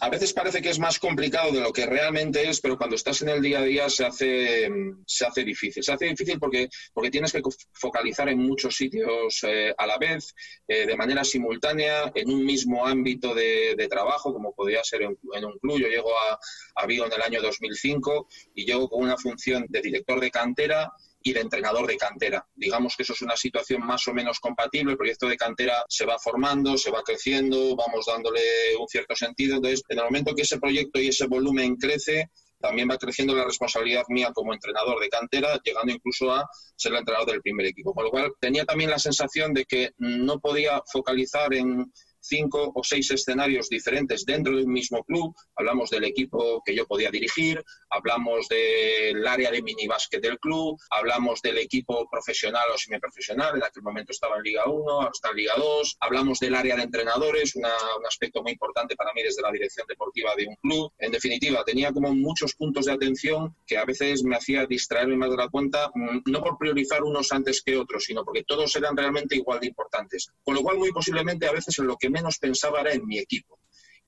a 0.00 0.10
veces 0.10 0.32
parece 0.32 0.62
que 0.62 0.70
es 0.70 0.78
más 0.78 0.98
complicado 0.98 1.50
de 1.50 1.60
lo 1.60 1.72
que 1.72 1.86
realmente 1.86 2.48
es, 2.48 2.60
pero 2.60 2.76
cuando 2.76 2.96
estás 2.96 3.22
en 3.22 3.30
el 3.30 3.42
día 3.42 3.58
a 3.58 3.62
día 3.62 3.88
se 3.88 4.04
hace, 4.04 4.70
se 5.06 5.26
hace 5.26 5.44
difícil. 5.44 5.82
Se 5.82 5.92
hace 5.92 6.06
difícil 6.06 6.38
porque, 6.38 6.68
porque 6.92 7.10
tienes 7.10 7.32
que 7.32 7.42
focalizar 7.72 8.28
en 8.28 8.38
muchos 8.38 8.76
sitios 8.76 9.42
eh, 9.42 9.74
a 9.76 9.86
la 9.86 9.98
vez, 9.98 10.34
eh, 10.68 10.86
de 10.86 10.96
manera 10.96 11.24
simultánea, 11.24 12.12
en 12.14 12.30
un 12.30 12.44
mismo 12.44 12.86
ámbito 12.86 13.34
de, 13.34 13.88
trabajo, 13.88 14.32
como 14.34 14.54
podría 14.54 14.84
ser 14.84 15.02
en, 15.02 15.44
un 15.44 15.58
club. 15.58 15.80
Yo 15.80 15.88
llego 15.88 16.10
a, 16.10 16.38
a 16.76 16.86
Vigo 16.86 17.06
en 17.06 17.12
el 17.12 17.22
año 17.22 17.40
2005 17.40 18.28
y 18.54 18.66
llego 18.66 18.88
con 18.88 19.02
una 19.02 19.16
función 19.16 19.64
de 19.68 19.80
director 19.80 20.20
de 20.20 20.30
cantera 20.30 20.92
y 21.22 21.32
de 21.32 21.40
entrenador 21.40 21.86
de 21.86 21.96
cantera. 21.96 22.46
Digamos 22.54 22.94
que 22.96 23.02
eso 23.02 23.12
es 23.12 23.22
una 23.22 23.36
situación 23.36 23.84
más 23.84 24.06
o 24.08 24.14
menos 24.14 24.38
compatible. 24.40 24.92
El 24.92 24.98
proyecto 24.98 25.26
de 25.26 25.36
cantera 25.36 25.84
se 25.88 26.06
va 26.06 26.18
formando, 26.18 26.76
se 26.76 26.90
va 26.90 27.02
creciendo, 27.02 27.74
vamos 27.76 28.06
dándole 28.06 28.40
un 28.78 28.88
cierto 28.88 29.14
sentido. 29.14 29.56
Entonces, 29.56 29.82
en 29.88 29.98
el 29.98 30.04
momento 30.04 30.34
que 30.34 30.42
ese 30.42 30.58
proyecto 30.58 31.00
y 31.00 31.08
ese 31.08 31.26
volumen 31.26 31.76
crece, 31.76 32.30
también 32.60 32.88
va 32.90 32.98
creciendo 32.98 33.34
la 33.34 33.44
responsabilidad 33.44 34.04
mía 34.08 34.32
como 34.32 34.52
entrenador 34.52 35.00
de 35.00 35.08
cantera, 35.08 35.60
llegando 35.62 35.92
incluso 35.92 36.32
a 36.32 36.48
ser 36.76 36.92
el 36.92 36.98
entrenador 36.98 37.30
del 37.30 37.42
primer 37.42 37.66
equipo. 37.66 37.94
Con 37.94 38.04
lo 38.04 38.10
cual, 38.10 38.32
tenía 38.40 38.64
también 38.64 38.90
la 38.90 38.98
sensación 38.98 39.54
de 39.54 39.64
que 39.64 39.92
no 39.98 40.40
podía 40.40 40.82
focalizar 40.92 41.54
en 41.54 41.92
cinco 42.28 42.72
o 42.74 42.84
seis 42.84 43.10
escenarios 43.10 43.68
diferentes 43.68 44.24
dentro 44.24 44.56
de 44.56 44.64
un 44.64 44.72
mismo 44.72 45.02
club. 45.04 45.34
Hablamos 45.56 45.90
del 45.90 46.04
equipo 46.04 46.62
que 46.64 46.74
yo 46.74 46.86
podía 46.86 47.10
dirigir, 47.10 47.64
hablamos 47.90 48.48
del 48.48 49.26
área 49.26 49.50
de 49.50 49.62
minibásquet 49.62 50.22
del 50.22 50.38
club, 50.38 50.78
hablamos 50.90 51.40
del 51.42 51.58
equipo 51.58 52.08
profesional 52.10 52.64
o 52.72 52.78
semiprofesional, 52.78 53.56
en 53.56 53.62
aquel 53.62 53.82
momento 53.82 54.12
estaba 54.12 54.36
en 54.36 54.42
Liga 54.42 54.68
1, 54.68 54.90
ahora 54.90 55.10
está 55.12 55.30
en 55.30 55.36
Liga 55.36 55.54
2, 55.56 55.96
hablamos 56.00 56.38
del 56.38 56.54
área 56.54 56.76
de 56.76 56.82
entrenadores, 56.82 57.54
un 57.56 57.64
aspecto 58.06 58.42
muy 58.42 58.52
importante 58.52 58.96
para 58.96 59.12
mí 59.12 59.22
desde 59.22 59.42
la 59.42 59.50
dirección 59.50 59.86
deportiva 59.86 60.34
de 60.36 60.46
un 60.46 60.56
club. 60.56 60.92
En 60.98 61.12
definitiva, 61.12 61.64
tenía 61.64 61.92
como 61.92 62.14
muchos 62.14 62.54
puntos 62.54 62.86
de 62.86 62.92
atención 62.92 63.56
que 63.66 63.78
a 63.78 63.84
veces 63.84 64.22
me 64.24 64.36
hacía 64.36 64.66
distraerme 64.66 65.16
más 65.16 65.30
de 65.30 65.36
la 65.36 65.48
cuenta, 65.48 65.90
mm, 65.94 66.22
no 66.26 66.40
por 66.40 66.58
priorizar 66.58 67.02
unos 67.02 67.32
antes 67.32 67.62
que 67.62 67.76
otros, 67.76 68.04
sino 68.04 68.24
porque 68.24 68.44
todos 68.44 68.74
eran 68.76 68.96
realmente 68.96 69.36
igual 69.36 69.60
de 69.60 69.68
importantes. 69.68 70.28
Con 70.42 70.54
lo 70.54 70.62
cual, 70.62 70.78
muy 70.78 70.90
posiblemente 70.92 71.46
a 71.46 71.52
veces 71.52 71.78
en 71.78 71.86
lo 71.86 71.96
que 71.96 72.10
menos 72.18 72.38
pensaba 72.38 72.80
era 72.80 72.92
en 72.92 73.06
mi 73.06 73.18
equipo 73.18 73.58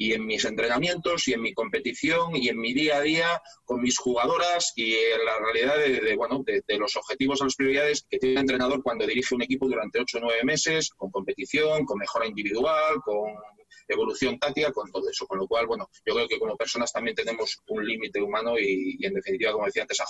y 0.00 0.14
en 0.14 0.24
mis 0.24 0.46
entrenamientos 0.46 1.28
y 1.28 1.34
en 1.34 1.42
mi 1.42 1.52
competición 1.52 2.34
y 2.34 2.48
en 2.48 2.58
mi 2.58 2.72
día 2.72 2.96
a 2.96 3.00
día 3.02 3.42
con 3.66 3.82
mis 3.82 3.98
jugadoras 3.98 4.72
y 4.74 4.94
en 4.94 5.24
la 5.26 5.38
realidad 5.38 5.76
de, 5.76 6.16
bueno, 6.16 6.42
de, 6.42 6.78
los 6.78 6.96
objetivos 6.96 7.42
a 7.42 7.44
las 7.44 7.54
prioridades 7.54 8.06
que 8.08 8.18
tiene 8.18 8.36
un 8.36 8.40
entrenador 8.40 8.82
cuando 8.82 9.06
dirige 9.06 9.34
un 9.34 9.42
equipo 9.42 9.68
durante 9.68 10.00
ocho 10.00 10.16
o 10.16 10.22
nueve 10.22 10.42
meses, 10.42 10.88
con 10.96 11.10
competición, 11.10 11.84
con 11.84 11.98
mejora 11.98 12.26
individual, 12.26 12.94
con 13.04 13.34
evolución 13.88 14.38
táctica, 14.38 14.72
con 14.72 14.90
todo 14.90 15.06
eso. 15.10 15.26
Con 15.26 15.38
lo 15.38 15.46
cual, 15.46 15.66
bueno, 15.66 15.90
yo 16.06 16.14
creo 16.14 16.28
que 16.28 16.38
como 16.38 16.56
personas 16.56 16.90
también 16.92 17.14
tenemos 17.14 17.58
un 17.68 17.84
límite 17.84 18.22
humano 18.22 18.58
y, 18.58 19.04
en 19.04 19.12
definitiva, 19.12 19.52
como 19.52 19.66
decía 19.66 19.82
antes 19.82 20.00
a 20.00 20.06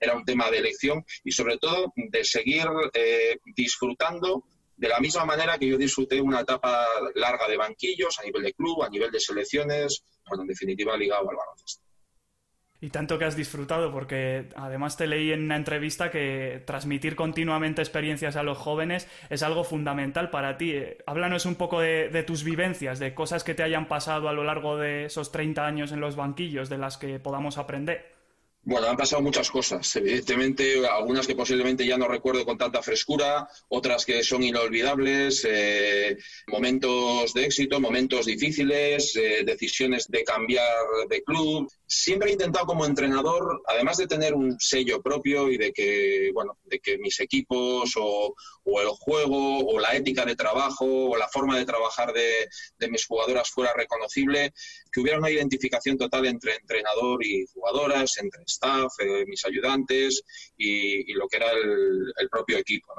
era 0.00 0.16
un 0.16 0.24
tema 0.24 0.50
de 0.50 0.58
elección 0.58 1.04
y 1.24 1.32
sobre 1.32 1.58
todo 1.58 1.92
de 1.94 2.24
seguir 2.24 2.64
eh, 2.94 3.38
disfrutando 3.54 4.44
de 4.76 4.88
la 4.88 5.00
misma 5.00 5.24
manera 5.24 5.58
que 5.58 5.68
yo 5.68 5.78
disfruté 5.78 6.20
una 6.20 6.40
etapa 6.40 6.86
larga 7.14 7.48
de 7.48 7.56
banquillos 7.56 8.18
a 8.18 8.24
nivel 8.24 8.42
de 8.42 8.52
club, 8.52 8.82
a 8.82 8.90
nivel 8.90 9.10
de 9.10 9.20
selecciones, 9.20 10.04
bueno, 10.28 10.42
en 10.42 10.48
definitiva 10.48 10.96
ligado 10.96 11.30
al 11.30 11.36
baloncesto. 11.36 11.86
Y 12.78 12.90
tanto 12.90 13.18
que 13.18 13.24
has 13.24 13.36
disfrutado, 13.36 13.90
porque 13.90 14.50
además 14.54 14.98
te 14.98 15.06
leí 15.06 15.32
en 15.32 15.44
una 15.44 15.56
entrevista 15.56 16.10
que 16.10 16.62
transmitir 16.66 17.16
continuamente 17.16 17.80
experiencias 17.80 18.36
a 18.36 18.42
los 18.42 18.58
jóvenes 18.58 19.08
es 19.30 19.42
algo 19.42 19.64
fundamental 19.64 20.28
para 20.28 20.58
ti. 20.58 20.74
Háblanos 21.06 21.46
un 21.46 21.54
poco 21.54 21.80
de, 21.80 22.22
tus 22.26 22.44
vivencias, 22.44 22.98
de 22.98 23.14
cosas 23.14 23.44
que 23.44 23.54
te 23.54 23.62
hayan 23.62 23.88
pasado 23.88 24.28
a 24.28 24.34
lo 24.34 24.44
largo 24.44 24.76
de 24.76 25.06
esos 25.06 25.32
30 25.32 25.66
años 25.66 25.92
en 25.92 26.00
los 26.00 26.16
banquillos, 26.16 26.68
de 26.68 26.76
las 26.76 26.98
que 26.98 27.18
podamos 27.18 27.56
aprender. 27.56 28.15
Bueno, 28.68 28.88
han 28.88 28.96
pasado 28.96 29.22
muchas 29.22 29.48
cosas. 29.48 29.94
Evidentemente, 29.94 30.84
algunas 30.88 31.24
que 31.24 31.36
posiblemente 31.36 31.86
ya 31.86 31.96
no 31.96 32.08
recuerdo 32.08 32.44
con 32.44 32.58
tanta 32.58 32.82
frescura, 32.82 33.48
otras 33.68 34.04
que 34.04 34.24
son 34.24 34.42
inolvidables, 34.42 35.46
eh, 35.48 36.18
momentos 36.48 37.32
de 37.32 37.44
éxito, 37.44 37.80
momentos 37.80 38.26
difíciles, 38.26 39.14
eh, 39.14 39.44
decisiones 39.46 40.08
de 40.08 40.24
cambiar 40.24 40.66
de 41.08 41.22
club. 41.22 41.70
Siempre 41.88 42.30
he 42.30 42.32
intentado 42.32 42.66
como 42.66 42.84
entrenador, 42.84 43.62
además 43.66 43.96
de 43.96 44.08
tener 44.08 44.34
un 44.34 44.58
sello 44.58 45.00
propio 45.00 45.48
y 45.50 45.56
de 45.56 45.72
que, 45.72 46.30
bueno, 46.34 46.58
de 46.64 46.80
que 46.80 46.98
mis 46.98 47.20
equipos 47.20 47.92
o, 47.96 48.34
el 48.64 48.88
juego 48.88 49.60
o 49.60 49.78
la 49.78 49.94
ética 49.94 50.24
de 50.24 50.34
trabajo 50.34 50.84
o 50.84 51.16
la 51.16 51.28
forma 51.28 51.56
de 51.56 51.64
trabajar 51.64 52.12
de, 52.12 52.88
mis 52.88 53.06
jugadoras 53.06 53.50
fuera 53.50 53.72
reconocible, 53.72 54.52
que 54.90 55.00
hubiera 55.00 55.18
una 55.18 55.30
identificación 55.30 55.96
total 55.96 56.26
entre 56.26 56.56
entrenador 56.56 57.24
y 57.24 57.46
jugadoras, 57.52 58.18
entre 58.18 58.42
staff, 58.44 58.92
eh, 58.98 59.24
mis 59.26 59.44
ayudantes 59.44 60.22
y, 60.56 61.12
lo 61.14 61.28
que 61.28 61.36
era 61.36 61.50
el, 61.52 62.28
propio 62.30 62.58
equipo. 62.58 62.92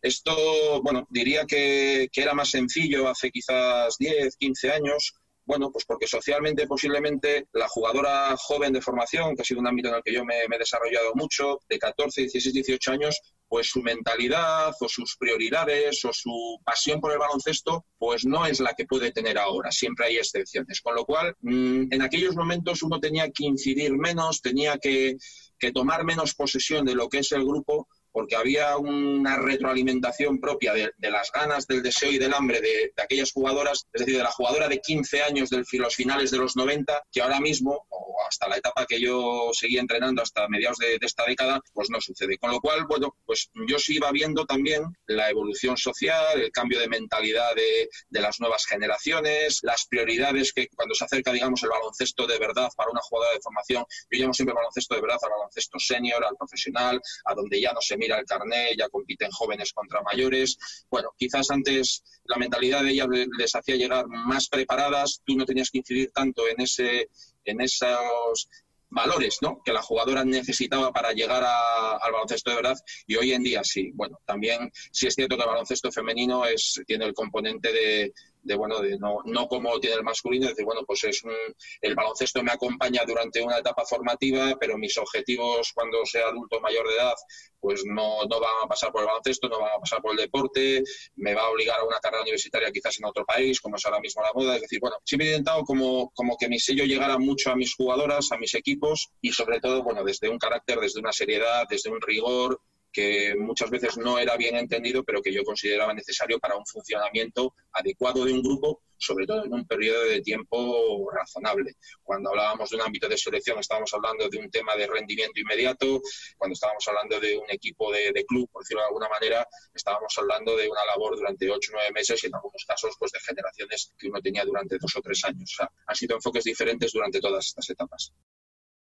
Esto, 0.00 0.82
bueno, 0.82 1.06
diría 1.10 1.44
que, 1.44 2.08
que 2.10 2.22
era 2.22 2.34
más 2.34 2.50
sencillo 2.50 3.08
hace 3.08 3.30
quizás 3.30 3.96
10, 3.98 4.36
15 4.36 4.70
años, 4.70 5.14
bueno, 5.44 5.70
pues 5.72 5.84
porque 5.84 6.06
socialmente 6.06 6.66
posiblemente 6.66 7.48
la 7.52 7.68
jugadora 7.68 8.36
joven 8.36 8.72
de 8.72 8.80
formación, 8.80 9.34
que 9.34 9.42
ha 9.42 9.44
sido 9.44 9.60
un 9.60 9.66
ámbito 9.66 9.88
en 9.88 9.96
el 9.96 10.02
que 10.02 10.12
yo 10.12 10.24
me, 10.24 10.42
he 10.42 10.58
desarrollado 10.58 11.12
mucho, 11.14 11.60
de 11.68 11.78
14, 11.78 12.22
16, 12.22 12.54
18 12.54 12.92
años, 12.92 13.20
pues 13.48 13.68
su 13.68 13.82
mentalidad 13.82 14.72
o 14.80 14.88
sus 14.88 15.16
prioridades 15.16 16.04
o 16.04 16.12
su 16.12 16.58
pasión 16.64 17.00
por 17.00 17.12
el 17.12 17.18
baloncesto, 17.18 17.84
pues 17.98 18.24
no 18.24 18.46
es 18.46 18.60
la 18.60 18.74
que 18.74 18.86
puede 18.86 19.12
tener 19.12 19.38
ahora. 19.38 19.70
Siempre 19.70 20.06
hay 20.06 20.16
excepciones. 20.16 20.80
Con 20.80 20.94
lo 20.94 21.04
cual, 21.04 21.36
mmm, 21.40 21.84
en 21.90 22.02
aquellos 22.02 22.34
momentos 22.34 22.82
uno 22.82 22.98
tenía 23.00 23.30
que 23.30 23.44
incidir 23.44 23.92
menos, 23.92 24.40
tenía 24.40 24.78
que, 24.78 25.16
que 25.58 25.72
tomar 25.72 26.04
menos 26.04 26.34
posesión 26.34 26.84
de 26.84 26.94
lo 26.94 27.08
que 27.08 27.18
es 27.18 27.32
el 27.32 27.44
grupo 27.44 27.88
porque 28.12 28.36
había 28.36 28.76
una 28.76 29.36
retroalimentación 29.36 30.38
propia 30.40 30.72
de, 30.74 30.92
de, 30.96 31.10
las 31.10 31.30
ganas, 31.32 31.66
del 31.66 31.82
deseo 31.82 32.10
y 32.10 32.18
del 32.18 32.34
hambre 32.34 32.60
de, 32.60 32.92
de, 32.94 33.02
aquellas 33.02 33.32
jugadoras, 33.32 33.86
es 33.92 34.00
decir, 34.00 34.16
de 34.16 34.22
la 34.22 34.30
jugadora 34.30 34.68
de 34.68 34.80
15 34.80 35.22
años 35.22 35.50
de 35.50 35.64
los 35.78 35.94
finales 35.96 36.30
de 36.30 36.38
los 36.38 36.56
90, 36.56 37.02
que 37.10 37.22
ahora 37.22 37.40
mismo, 37.40 37.86
o 37.88 38.16
hasta 38.28 38.48
la 38.48 38.56
etapa 38.56 38.86
que 38.86 39.00
yo 39.00 39.50
seguía 39.52 39.80
entrenando 39.80 40.22
hasta 40.22 40.48
mediados 40.48 40.78
de, 40.78 40.98
de, 40.98 41.06
esta 41.06 41.24
década, 41.26 41.60
pues 41.72 41.90
no 41.90 42.00
sucede. 42.00 42.38
Con 42.38 42.50
lo 42.50 42.60
cual, 42.60 42.86
bueno, 42.86 43.16
pues 43.24 43.50
yo 43.66 43.78
sí 43.78 43.96
iba 43.96 44.10
viendo 44.12 44.44
también 44.46 44.84
la 45.06 45.30
evolución 45.30 45.76
social, 45.76 46.40
el 46.40 46.50
cambio 46.52 46.78
de 46.78 46.88
mentalidad 46.88 47.54
de, 47.54 47.88
las 48.10 48.40
nuevas 48.40 48.66
generaciones, 48.66 49.58
las 49.62 49.86
prioridades 49.86 50.52
que 50.52 50.68
cuando 50.68 50.94
se 50.94 51.04
acerca, 51.04 51.32
digamos, 51.32 51.62
el 51.62 51.70
baloncesto 51.70 52.26
de 52.26 52.38
verdad 52.38 52.70
para 52.76 52.90
una 52.90 53.00
jugadora 53.00 53.34
de 53.34 53.40
formación, 53.40 53.84
yo 54.10 54.20
llamo 54.20 54.32
siempre 54.32 54.54
baloncesto 54.54 54.94
de 54.94 55.00
verdad 55.00 55.18
al 55.22 55.30
baloncesto 55.30 55.78
senior, 55.78 56.24
al 56.24 56.36
profesional, 56.36 57.00
a 57.24 57.34
donde 57.34 57.60
ya 57.60 57.72
no 57.72 57.80
se 57.80 57.96
mira 58.02 58.18
el 58.18 58.26
carnet, 58.26 58.76
ya 58.76 58.88
compiten 58.88 59.30
jóvenes 59.30 59.72
contra 59.72 60.02
mayores. 60.02 60.58
Bueno, 60.90 61.10
quizás 61.16 61.50
antes 61.50 62.02
la 62.24 62.36
mentalidad 62.36 62.82
de 62.82 62.90
ellas 62.90 63.06
les 63.38 63.54
hacía 63.54 63.76
llegar 63.76 64.06
más 64.08 64.48
preparadas, 64.48 65.20
tú 65.24 65.36
no 65.36 65.46
tenías 65.46 65.70
que 65.70 65.78
incidir 65.78 66.10
tanto 66.12 66.48
en 66.48 66.60
ese 66.60 67.08
en 67.44 67.60
esos 67.60 68.48
valores 68.92 69.38
¿no? 69.40 69.62
que 69.64 69.72
la 69.72 69.82
jugadora 69.82 70.24
necesitaba 70.24 70.92
para 70.92 71.12
llegar 71.12 71.42
al 71.42 72.12
baloncesto 72.12 72.50
de 72.50 72.56
verdad 72.56 72.78
y 73.06 73.16
hoy 73.16 73.32
en 73.32 73.42
día 73.42 73.64
sí. 73.64 73.90
Bueno, 73.94 74.18
también 74.26 74.70
sí 74.92 75.06
es 75.06 75.14
cierto 75.14 75.36
que 75.36 75.42
el 75.42 75.48
baloncesto 75.48 75.90
femenino 75.90 76.44
es, 76.44 76.80
tiene 76.86 77.06
el 77.06 77.14
componente 77.14 77.72
de, 77.72 78.12
de 78.42 78.54
bueno, 78.54 78.80
de 78.80 78.98
no, 78.98 79.18
no 79.24 79.46
como 79.46 79.78
tiene 79.78 79.96
el 79.96 80.02
masculino, 80.02 80.48
decir, 80.48 80.64
bueno, 80.64 80.82
pues 80.86 81.04
es 81.04 81.22
un, 81.24 81.32
el 81.80 81.94
baloncesto 81.94 82.42
me 82.42 82.52
acompaña 82.52 83.02
durante 83.06 83.42
una 83.42 83.58
etapa 83.58 83.84
formativa, 83.84 84.56
pero 84.58 84.76
mis 84.78 84.96
objetivos 84.98 85.72
cuando 85.74 86.04
sea 86.04 86.26
adulto 86.28 86.60
mayor 86.60 86.88
de 86.88 86.94
edad, 86.94 87.14
pues 87.60 87.82
no, 87.86 88.24
no 88.24 88.40
van 88.40 88.50
a 88.64 88.68
pasar 88.68 88.90
por 88.90 89.02
el 89.02 89.06
baloncesto, 89.06 89.48
no 89.48 89.60
van 89.60 89.72
a 89.76 89.80
pasar 89.80 90.00
por 90.00 90.12
el 90.12 90.16
deporte, 90.16 90.82
me 91.16 91.34
va 91.34 91.42
a 91.42 91.50
obligar 91.50 91.78
a 91.80 91.84
una 91.84 91.98
carrera 91.98 92.22
universitaria 92.22 92.72
quizás 92.72 92.98
en 92.98 93.06
otro 93.06 93.24
país, 93.24 93.60
como 93.60 93.76
es 93.76 93.86
ahora 93.86 94.00
mismo 94.00 94.22
la 94.22 94.32
moda, 94.34 94.56
es 94.56 94.62
decir, 94.62 94.80
bueno, 94.80 94.96
siempre 95.04 95.28
he 95.28 95.30
intentado 95.30 95.62
como, 95.62 96.10
como 96.10 96.36
que 96.36 96.48
mi 96.48 96.58
sello 96.58 96.84
llegara 96.84 97.18
mucho 97.18 97.50
a 97.50 97.56
mis 97.56 97.74
jugadoras, 97.74 98.32
a 98.32 98.38
mis 98.38 98.54
equipos 98.54 99.10
y 99.20 99.32
sobre 99.32 99.60
todo, 99.60 99.82
bueno, 99.82 100.02
desde 100.04 100.28
un 100.28 100.38
carácter, 100.38 100.80
desde 100.80 101.00
una 101.00 101.12
seriedad, 101.12 101.64
desde 101.68 101.90
un 101.90 102.00
rigor, 102.00 102.60
que 102.92 103.34
muchas 103.36 103.70
veces 103.70 103.96
no 103.96 104.18
era 104.18 104.36
bien 104.36 104.56
entendido, 104.56 105.02
pero 105.02 105.22
que 105.22 105.32
yo 105.32 105.42
consideraba 105.44 105.94
necesario 105.94 106.38
para 106.38 106.56
un 106.56 106.66
funcionamiento 106.66 107.54
adecuado 107.72 108.24
de 108.24 108.32
un 108.32 108.42
grupo, 108.42 108.82
sobre 108.98 109.26
todo 109.26 109.44
en 109.44 109.52
un 109.52 109.66
periodo 109.66 110.04
de 110.04 110.20
tiempo 110.20 111.10
razonable. 111.10 111.74
Cuando 112.02 112.30
hablábamos 112.30 112.70
de 112.70 112.76
un 112.76 112.82
ámbito 112.82 113.08
de 113.08 113.16
selección, 113.16 113.58
estábamos 113.58 113.92
hablando 113.94 114.28
de 114.28 114.38
un 114.38 114.50
tema 114.50 114.76
de 114.76 114.86
rendimiento 114.86 115.40
inmediato, 115.40 116.00
cuando 116.36 116.52
estábamos 116.52 116.86
hablando 116.86 117.18
de 117.18 117.36
un 117.36 117.50
equipo 117.50 117.90
de, 117.90 118.12
club, 118.26 118.48
por 118.50 118.62
decirlo 118.62 118.82
de 118.82 118.88
alguna 118.88 119.08
manera, 119.08 119.46
estábamos 119.74 120.16
hablando 120.18 120.56
de 120.56 120.68
una 120.68 120.84
labor 120.84 121.16
durante 121.16 121.50
ocho 121.50 121.72
o 121.72 121.76
nueve 121.76 121.90
meses 121.92 122.22
y 122.22 122.26
en 122.26 122.34
algunos 122.34 122.64
casos 122.66 122.94
pues 122.98 123.10
de 123.12 123.20
generaciones 123.20 123.92
que 123.98 124.08
uno 124.08 124.20
tenía 124.20 124.44
durante 124.44 124.78
dos 124.78 124.94
o 124.96 125.00
tres 125.00 125.24
años. 125.24 125.52
O 125.54 125.56
sea, 125.56 125.70
han 125.86 125.96
sido 125.96 126.16
enfoques 126.16 126.44
diferentes 126.44 126.92
durante 126.92 127.20
todas 127.20 127.46
estas 127.46 127.68
etapas. 127.70 128.12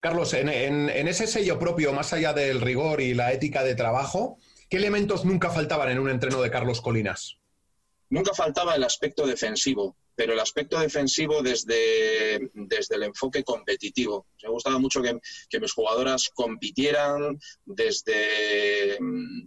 Carlos, 0.02 0.34
en, 0.34 0.50
en, 0.50 0.90
en, 0.90 1.08
ese 1.08 1.28
sello 1.28 1.60
propio, 1.60 1.94
más 1.94 2.12
allá 2.12 2.34
del 2.34 2.60
rigor 2.60 3.02
y 3.02 3.14
la 3.14 3.32
ética 3.32 3.64
de 3.64 3.76
trabajo, 3.76 4.40
¿qué 4.68 4.78
elementos 4.78 5.26
nunca 5.26 5.52
faltaban 5.52 5.90
en 5.90 6.00
un 6.00 6.10
entreno 6.10 6.42
de 6.42 6.50
Carlos 6.50 6.82
Colinas? 6.82 7.38
Nunca 8.10 8.34
faltaba 8.34 8.74
el 8.74 8.84
aspecto 8.84 9.28
defensivo, 9.28 9.96
pero 10.16 10.34
el 10.34 10.40
aspecto 10.40 10.80
defensivo 10.80 11.42
desde, 11.42 12.50
desde 12.54 12.96
el 12.96 13.04
enfoque 13.04 13.44
competitivo. 13.44 14.28
Me 14.44 14.50
gustaba 14.50 14.80
mucho 14.80 15.02
que, 15.02 15.20
que 15.50 15.60
mis 15.60 15.74
jugadoras 15.74 16.30
compitieran 16.34 17.40
desde, 17.66 18.98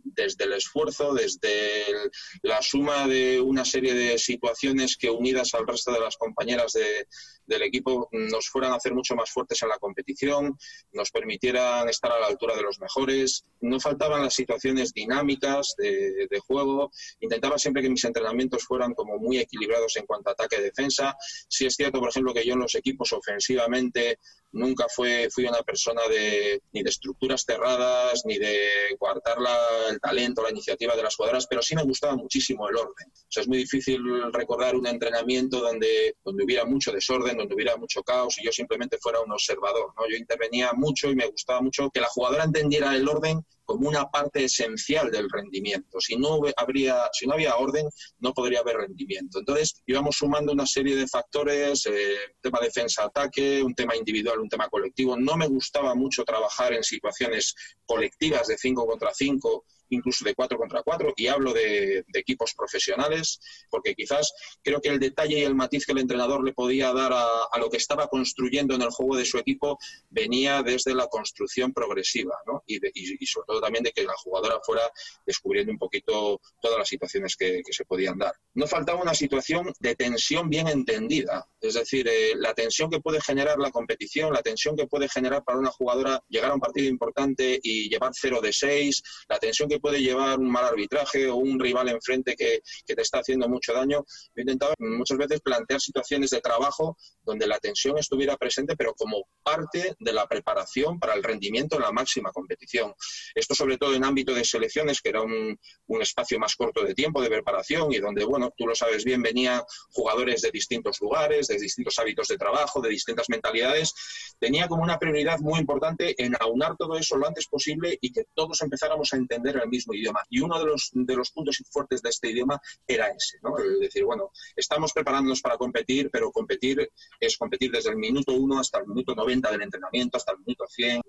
desde 0.04 0.44
el 0.44 0.52
esfuerzo, 0.54 1.14
desde 1.14 1.90
el, 1.90 2.11
la 2.42 2.62
suma 2.62 3.06
de 3.06 3.40
una 3.40 3.64
serie 3.64 3.94
de 3.94 4.18
situaciones 4.18 4.97
que 4.97 5.11
unidas 5.11 5.54
al 5.54 5.66
resto 5.66 5.92
de 5.92 6.00
las 6.00 6.16
compañeras 6.16 6.73
de, 6.73 7.06
del 7.47 7.62
equipo 7.62 8.09
nos 8.12 8.49
fueran 8.49 8.73
a 8.73 8.76
hacer 8.76 8.94
mucho 8.94 9.14
más 9.14 9.30
fuertes 9.30 9.62
en 9.62 9.68
la 9.68 9.78
competición, 9.78 10.56
nos 10.92 11.11
permitieran 11.11 11.88
estar 11.88 12.12
a 12.12 12.21
la 12.21 12.26
altura 12.26 12.56
de 12.56 12.62
los 12.62 12.80
mejores. 12.80 13.44
No 13.61 13.80
faltaban 13.80 14.23
las 14.23 14.35
situaciones 14.35 14.92
dinámicas 14.92 15.75
de, 15.78 16.26
de 16.30 16.38
juego. 16.40 16.90
Intentaba 17.21 17.59
siempre 17.59 17.83
que 17.83 17.90
mis 17.90 18.04
entrenamientos 18.04 18.64
fueran 18.64 18.94
como 18.94 19.18
muy 19.18 19.38
equilibrados 19.38 19.97
en 19.97 20.06
cuanto 20.06 20.30
a 20.30 20.33
ataque 20.33 20.53
defensa. 20.61 21.16
Si 21.49 21.66
es 21.66 21.75
cierto, 21.75 22.00
por 22.00 22.11
ejemplo, 22.11 22.34
que 22.34 22.44
yo 22.44 22.54
en 22.54 22.61
los 22.61 22.75
equipos 22.75 23.12
ofensivamente 23.12 24.18
nunca 24.52 24.87
fue, 24.88 25.28
fui 25.30 25.46
una 25.46 25.62
persona 25.62 26.02
de, 26.08 26.62
ni 26.73 26.82
de 26.82 26.90
estructuras 26.90 27.44
cerradas, 27.44 28.23
ni 28.25 28.38
de 28.38 28.96
coartar 28.99 29.40
la, 29.40 29.58
el 29.90 30.00
talento, 30.00 30.42
la 30.42 30.50
iniciativa 30.50 30.94
de 30.94 31.02
las 31.02 31.16
jugadoras, 31.16 31.46
pero 31.49 31.61
sí 31.61 31.75
me 31.75 31.82
gustaba 31.82 32.14
muchísimo 32.14 32.68
el 32.68 32.76
orden. 32.76 33.08
O 33.11 33.26
sea, 33.28 33.42
es 33.42 33.49
muy 33.49 33.58
difícil 33.58 34.00
recordar 34.32 34.76
un 34.76 34.87
entrenamiento 34.87 35.61
donde, 35.61 36.16
donde 36.25 36.44
hubiera 36.44 36.64
mucho 36.64 36.92
desorden, 36.92 37.37
donde 37.37 37.54
hubiera 37.54 37.76
mucho 37.76 38.02
caos 38.02 38.38
y 38.38 38.44
yo 38.44 38.52
simplemente 38.52 38.99
fuera 38.99 39.20
un 39.20 39.32
observador. 39.32 39.92
¿no? 39.96 40.08
Yo 40.08 40.16
intervenía 40.16 40.73
mucho 40.73 41.11
y 41.11 41.16
me 41.16 41.26
gustaba 41.26 41.61
mucho 41.61 41.90
que 41.90 42.00
la 42.00 42.08
jugadora 42.08 42.44
entendiera 42.44 42.94
el 42.94 43.08
orden 43.08 43.44
como 43.64 43.88
una 43.88 44.11
parte 44.11 44.44
esencial 44.44 45.11
del 45.11 45.28
rendimiento. 45.30 46.00
Si 46.00 46.16
no, 46.16 46.40
habría, 46.56 47.09
si 47.12 47.26
no 47.26 47.35
había 47.35 47.56
orden, 47.56 47.88
no 48.18 48.33
podría 48.33 48.61
haber 48.61 48.76
rendimiento. 48.76 49.38
Entonces, 49.38 49.83
íbamos 49.87 50.16
sumando 50.16 50.52
una 50.52 50.66
serie 50.66 50.97
de 50.97 51.09
factores, 51.09 51.87
eh, 51.87 52.16
tema 52.40 52.61
defensa-ataque, 52.61 53.62
un 53.62 53.75
tema 53.75 53.97
individual, 53.97 54.40
un 54.40 54.49
tema 54.49 54.68
colectivo. 54.68 55.16
No 55.16 55.37
me 55.37 55.47
gustaba 55.49 55.94
mucho 55.94 56.25
trabajar 56.25 56.73
en 56.73 56.83
situaciones 56.83 57.54
colectivas 57.87 58.47
de 58.47 58.59
5 58.59 58.87
contra 58.87 59.12
5 59.12 59.64
incluso 59.94 60.24
de 60.24 60.34
4 60.34 60.58
contra 60.58 60.82
4, 60.82 61.14
y 61.16 61.26
hablo 61.28 61.52
de, 61.52 62.04
de, 62.06 62.20
equipos 62.20 62.54
profesionales, 62.54 63.40
porque 63.70 63.94
quizás 63.94 64.32
creo 64.62 64.80
que 64.80 64.88
el 64.88 64.98
detalle 64.98 65.38
y 65.38 65.42
el 65.42 65.54
matiz 65.54 65.86
que 65.86 65.92
el 65.92 65.98
entrenador 65.98 66.44
le 66.44 66.52
podía 66.52 66.92
dar 66.92 67.12
a, 67.12 67.26
a, 67.50 67.58
lo 67.58 67.70
que 67.70 67.76
estaba 67.76 68.08
construyendo 68.08 68.74
en 68.74 68.82
el 68.82 68.90
juego 68.90 69.16
de 69.16 69.24
su 69.24 69.38
equipo 69.38 69.78
venía 70.10 70.62
desde 70.62 70.94
la 70.94 71.06
construcción 71.06 71.72
progresiva, 71.72 72.34
¿no? 72.46 72.62
y, 72.66 72.78
de, 72.78 72.90
y, 72.94 73.22
y, 73.22 73.26
sobre 73.26 73.46
todo 73.46 73.60
también 73.60 73.84
de 73.84 73.92
que 73.92 74.04
la 74.04 74.14
jugadora 74.16 74.60
fuera 74.64 74.82
descubriendo 75.26 75.72
un 75.72 75.78
poquito 75.78 76.40
todas 76.60 76.78
las 76.78 76.88
situaciones 76.88 77.36
que, 77.36 77.62
que 77.64 77.72
se 77.72 77.84
podían 77.84 78.18
dar. 78.18 78.34
No 78.54 78.66
faltaba 78.66 79.02
una 79.02 79.14
situación 79.14 79.72
de 79.80 79.94
tensión 79.94 80.48
bien 80.48 80.68
entendida, 80.68 81.48
es 81.60 81.74
decir, 81.74 82.08
eh, 82.08 82.32
la 82.36 82.54
tensión 82.54 82.90
que 82.90 83.00
puede 83.00 83.20
generar 83.20 83.58
la 83.58 83.70
competición, 83.70 84.32
la 84.32 84.42
tensión 84.42 84.76
que 84.76 84.86
puede 84.86 85.08
generar 85.08 85.44
para 85.44 85.58
una 85.58 85.70
jugadora 85.70 86.22
llegar 86.28 86.50
a 86.50 86.54
un 86.54 86.60
partido 86.60 86.88
importante 86.88 87.58
y 87.62 87.88
llevar 87.88 88.12
0 88.14 88.40
de 88.40 88.52
6, 88.52 89.02
la 89.28 89.38
tensión 89.38 89.68
que 89.68 89.80
puede 89.84 90.00
llevar 90.00 90.38
un 90.38 90.50
mal 90.50 90.64
arbitraje 90.64 91.28
o 91.28 91.36
un 91.36 91.60
rival 91.60 91.90
enfrente 91.90 92.34
que, 92.36 92.62
que 92.86 92.94
te 92.94 93.02
está 93.02 93.18
haciendo 93.18 93.50
mucho 93.50 93.74
daño. 93.74 94.02
He 94.34 94.40
intentado 94.40 94.72
muchas 94.78 95.18
veces 95.18 95.42
plantear 95.42 95.78
situaciones 95.78 96.30
de 96.30 96.40
trabajo 96.40 96.96
donde 97.22 97.46
la 97.46 97.58
tensión 97.58 97.98
estuviera 97.98 98.38
presente, 98.38 98.76
pero 98.76 98.94
como 98.94 99.24
parte 99.42 99.94
de 99.98 100.12
la 100.14 100.26
preparación 100.26 100.98
para 100.98 101.12
el 101.12 101.22
rendimiento 101.22 101.76
en 101.76 101.82
la 101.82 101.92
máxima 101.92 102.32
competición. 102.32 102.94
Esto 103.34 103.54
sobre 103.54 103.76
todo 103.76 103.94
en 103.94 104.04
ámbito 104.04 104.32
de 104.32 104.42
selecciones, 104.42 105.02
que 105.02 105.10
era 105.10 105.20
un, 105.20 105.54
un 105.88 106.00
espacio 106.00 106.38
más 106.38 106.56
corto 106.56 106.82
de 106.82 106.94
tiempo 106.94 107.20
de 107.20 107.28
preparación 107.28 107.92
y 107.92 107.98
donde, 107.98 108.24
bueno, 108.24 108.54
tú 108.56 108.66
lo 108.66 108.74
sabes 108.74 109.04
bien, 109.04 109.20
venían 109.20 109.60
jugadores 109.92 110.40
de 110.40 110.50
distintos 110.50 110.98
lugares, 111.02 111.48
de 111.48 111.58
distintos 111.58 111.98
hábitos 111.98 112.28
de 112.28 112.38
trabajo, 112.38 112.80
de 112.80 112.88
distintas 112.88 113.28
mentalidades. 113.28 113.92
Tenía 114.38 114.66
como 114.66 114.82
una 114.82 114.98
prioridad 114.98 115.40
muy 115.40 115.60
importante 115.60 116.14
en 116.16 116.34
aunar 116.40 116.74
todo 116.78 116.96
eso 116.96 117.18
lo 117.18 117.28
antes 117.28 117.46
posible 117.48 117.98
y 118.00 118.12
que 118.12 118.24
todos 118.32 118.62
empezáramos 118.62 119.12
a 119.12 119.18
entender 119.18 119.56
el 119.56 119.63
mismo 119.68 119.94
idioma. 119.94 120.21
Y 120.28 120.40
uno 120.40 120.59
de 120.59 120.66
los, 120.66 120.90
de 120.92 121.16
los 121.16 121.30
puntos 121.30 121.62
fuertes 121.71 122.02
de 122.02 122.11
este 122.11 122.30
idioma 122.30 122.61
era 122.87 123.09
ese, 123.09 123.38
¿no? 123.42 123.54
Decir, 123.80 124.04
bueno, 124.04 124.30
estamos 124.56 124.92
preparándonos 124.92 125.40
para 125.40 125.56
competir, 125.56 126.11
pero 126.11 126.30
competir 126.30 126.90
es 127.21 127.37
competir 127.37 127.71
desde 127.71 127.90
el 127.90 127.97
minuto 127.97 128.33
1 128.33 128.59
hasta 128.59 128.78
el 128.78 128.87
minuto 128.87 129.14
90 129.14 129.50
del 129.50 129.62
entrenamiento, 129.62 130.16
hasta 130.16 130.33
el 130.33 130.38
minuto 130.38 130.64
100 130.68 131.02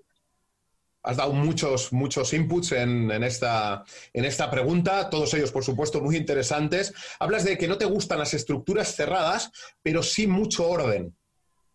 has 1.06 1.16
dado 1.16 1.32
muchos, 1.32 1.92
muchos 1.92 2.32
inputs 2.32 2.72
en, 2.72 3.10
esta, 3.22 3.84
en 4.12 4.24
esta 4.24 4.50
pregunta, 4.50 5.08
todos 5.08 5.32
ellos, 5.34 5.52
por 5.52 5.62
supuesto, 5.62 6.00
muy 6.00 6.16
interesantes. 6.16 6.92
Hablas 7.20 7.44
de 7.44 7.56
que 7.56 7.68
no 7.68 7.78
te 7.78 7.84
gustan 7.84 8.18
las 8.18 8.34
estructuras 8.34 8.96
cerradas, 8.96 9.52
pero 9.82 10.02
sí 10.02 10.26
mucho 10.26 10.68
orden. 10.68 11.16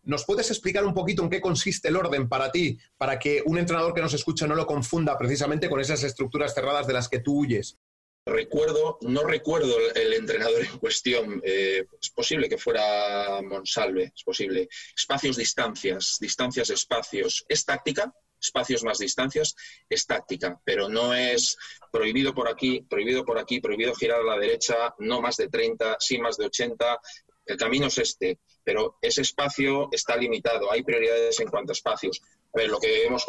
¿Nos 0.04 0.24
puedes 0.24 0.50
explicar 0.50 0.84
un 0.84 0.94
poquito 0.94 1.22
en 1.22 1.30
qué 1.30 1.40
consiste 1.40 1.88
el 1.88 1.96
orden 1.96 2.28
para 2.28 2.50
ti, 2.50 2.78
para 2.96 3.18
que 3.18 3.42
un 3.46 3.58
entrenador 3.58 3.94
que 3.94 4.00
nos 4.00 4.14
escucha 4.14 4.46
no 4.46 4.54
lo 4.54 4.66
confunda 4.66 5.16
precisamente 5.16 5.68
con 5.70 5.80
esas 5.80 6.02
estructuras 6.02 6.54
cerradas 6.54 6.86
de 6.86 6.92
las 6.92 7.08
que 7.08 7.20
tú 7.20 7.40
huyes? 7.40 7.78
Recuerdo, 8.24 8.98
no 9.02 9.24
recuerdo 9.24 9.76
el, 9.96 10.12
entrenador 10.12 10.64
en 10.64 10.78
cuestión, 10.78 11.40
eh, 11.44 11.84
es 12.00 12.10
posible 12.10 12.48
que 12.48 12.56
fuera 12.56 13.40
Monsalve, 13.42 14.12
es 14.14 14.22
posible. 14.22 14.68
Espacios, 14.96 15.36
distancias, 15.36 16.18
distancias, 16.20 16.70
espacios. 16.70 17.44
¿Es 17.48 17.64
táctica? 17.64 18.12
espacios 18.42 18.82
más 18.82 18.98
distancias, 18.98 19.54
es 19.88 20.06
táctica, 20.06 20.60
pero 20.64 20.88
no 20.88 21.14
es 21.14 21.56
prohibido 21.90 22.34
por 22.34 22.48
aquí, 22.48 22.84
prohibido 22.88 23.24
por 23.24 23.38
aquí, 23.38 23.60
prohibido 23.60 23.94
girar 23.94 24.20
a 24.20 24.24
la 24.24 24.38
derecha, 24.38 24.94
no 24.98 25.20
más 25.20 25.36
de 25.36 25.48
30, 25.48 25.96
sí 26.00 26.18
más 26.18 26.36
de 26.36 26.46
80. 26.46 27.00
El 27.44 27.56
camino 27.56 27.86
es 27.86 27.98
este, 27.98 28.38
pero 28.64 28.98
ese 29.02 29.22
espacio 29.22 29.88
está 29.90 30.16
limitado, 30.16 30.70
hay 30.70 30.82
prioridades 30.82 31.40
en 31.40 31.48
cuanto 31.48 31.72
a 31.72 31.74
espacios. 31.74 32.20
A 32.54 32.62
lo 32.64 32.78
que 32.78 33.06
hemos 33.06 33.24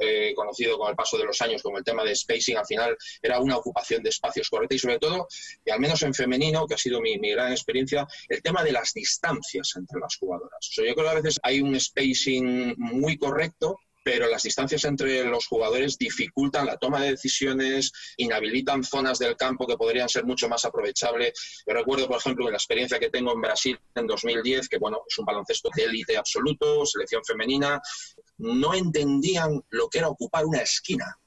eh, 0.00 0.32
conocido 0.36 0.78
con 0.78 0.88
el 0.88 0.94
paso 0.94 1.18
de 1.18 1.24
los 1.24 1.40
años 1.42 1.62
como 1.62 1.78
el 1.78 1.84
tema 1.84 2.04
de 2.04 2.14
spacing, 2.14 2.56
al 2.56 2.66
final 2.66 2.96
era 3.20 3.40
una 3.40 3.56
ocupación 3.56 4.02
de 4.04 4.10
espacios 4.10 4.48
correcta 4.48 4.76
y 4.76 4.78
sobre 4.78 5.00
todo, 5.00 5.26
y 5.64 5.70
al 5.70 5.80
menos 5.80 6.02
en 6.02 6.14
femenino, 6.14 6.64
que 6.66 6.74
ha 6.74 6.78
sido 6.78 7.00
mi, 7.00 7.18
gran 7.18 7.50
experiencia, 7.50 8.06
el 8.28 8.40
tema 8.40 8.62
de 8.62 8.72
las 8.72 8.92
distancias 8.94 9.72
entre 9.76 9.98
las 9.98 10.16
jugadoras. 10.16 10.58
yo 10.70 10.82
creo 10.94 10.94
que 10.94 11.08
a 11.08 11.14
veces 11.14 11.38
hay 11.42 11.60
un 11.60 11.78
spacing 11.78 12.74
muy 12.78 13.18
correcto, 13.18 13.80
pero 14.02 14.28
las 14.28 14.42
distancias 14.42 14.84
entre 14.84 15.24
los 15.24 15.46
jugadores 15.46 15.98
dificultan 15.98 16.66
la 16.66 16.76
toma 16.76 17.02
de 17.02 17.10
decisiones, 17.10 17.92
inhabilitan 18.16 18.84
zonas 18.84 19.18
del 19.18 19.36
campo 19.36 19.66
que 19.66 19.76
podrían 19.76 20.08
ser 20.08 20.24
mucho 20.24 20.48
más 20.48 20.64
aprovechables. 20.64 21.62
Yo 21.66 21.74
recuerdo, 21.74 22.08
por 22.08 22.18
ejemplo, 22.18 22.50
la 22.50 22.56
experiencia 22.56 22.98
que 22.98 23.10
tengo 23.10 23.32
en 23.32 23.40
Brasil 23.40 23.78
en 23.94 24.06
2010, 24.06 24.68
que 24.68 24.78
bueno, 24.78 25.02
es 25.08 25.18
un 25.18 25.24
baloncesto 25.24 25.70
de 25.74 25.84
élite 25.84 26.16
absoluto, 26.16 26.86
selección 26.86 27.22
femenina, 27.24 27.80
no 28.38 28.74
entendían 28.74 29.62
lo 29.70 29.88
que 29.88 29.98
era 29.98 30.08
ocupar 30.08 30.46
una 30.46 30.58
esquina. 30.58 31.18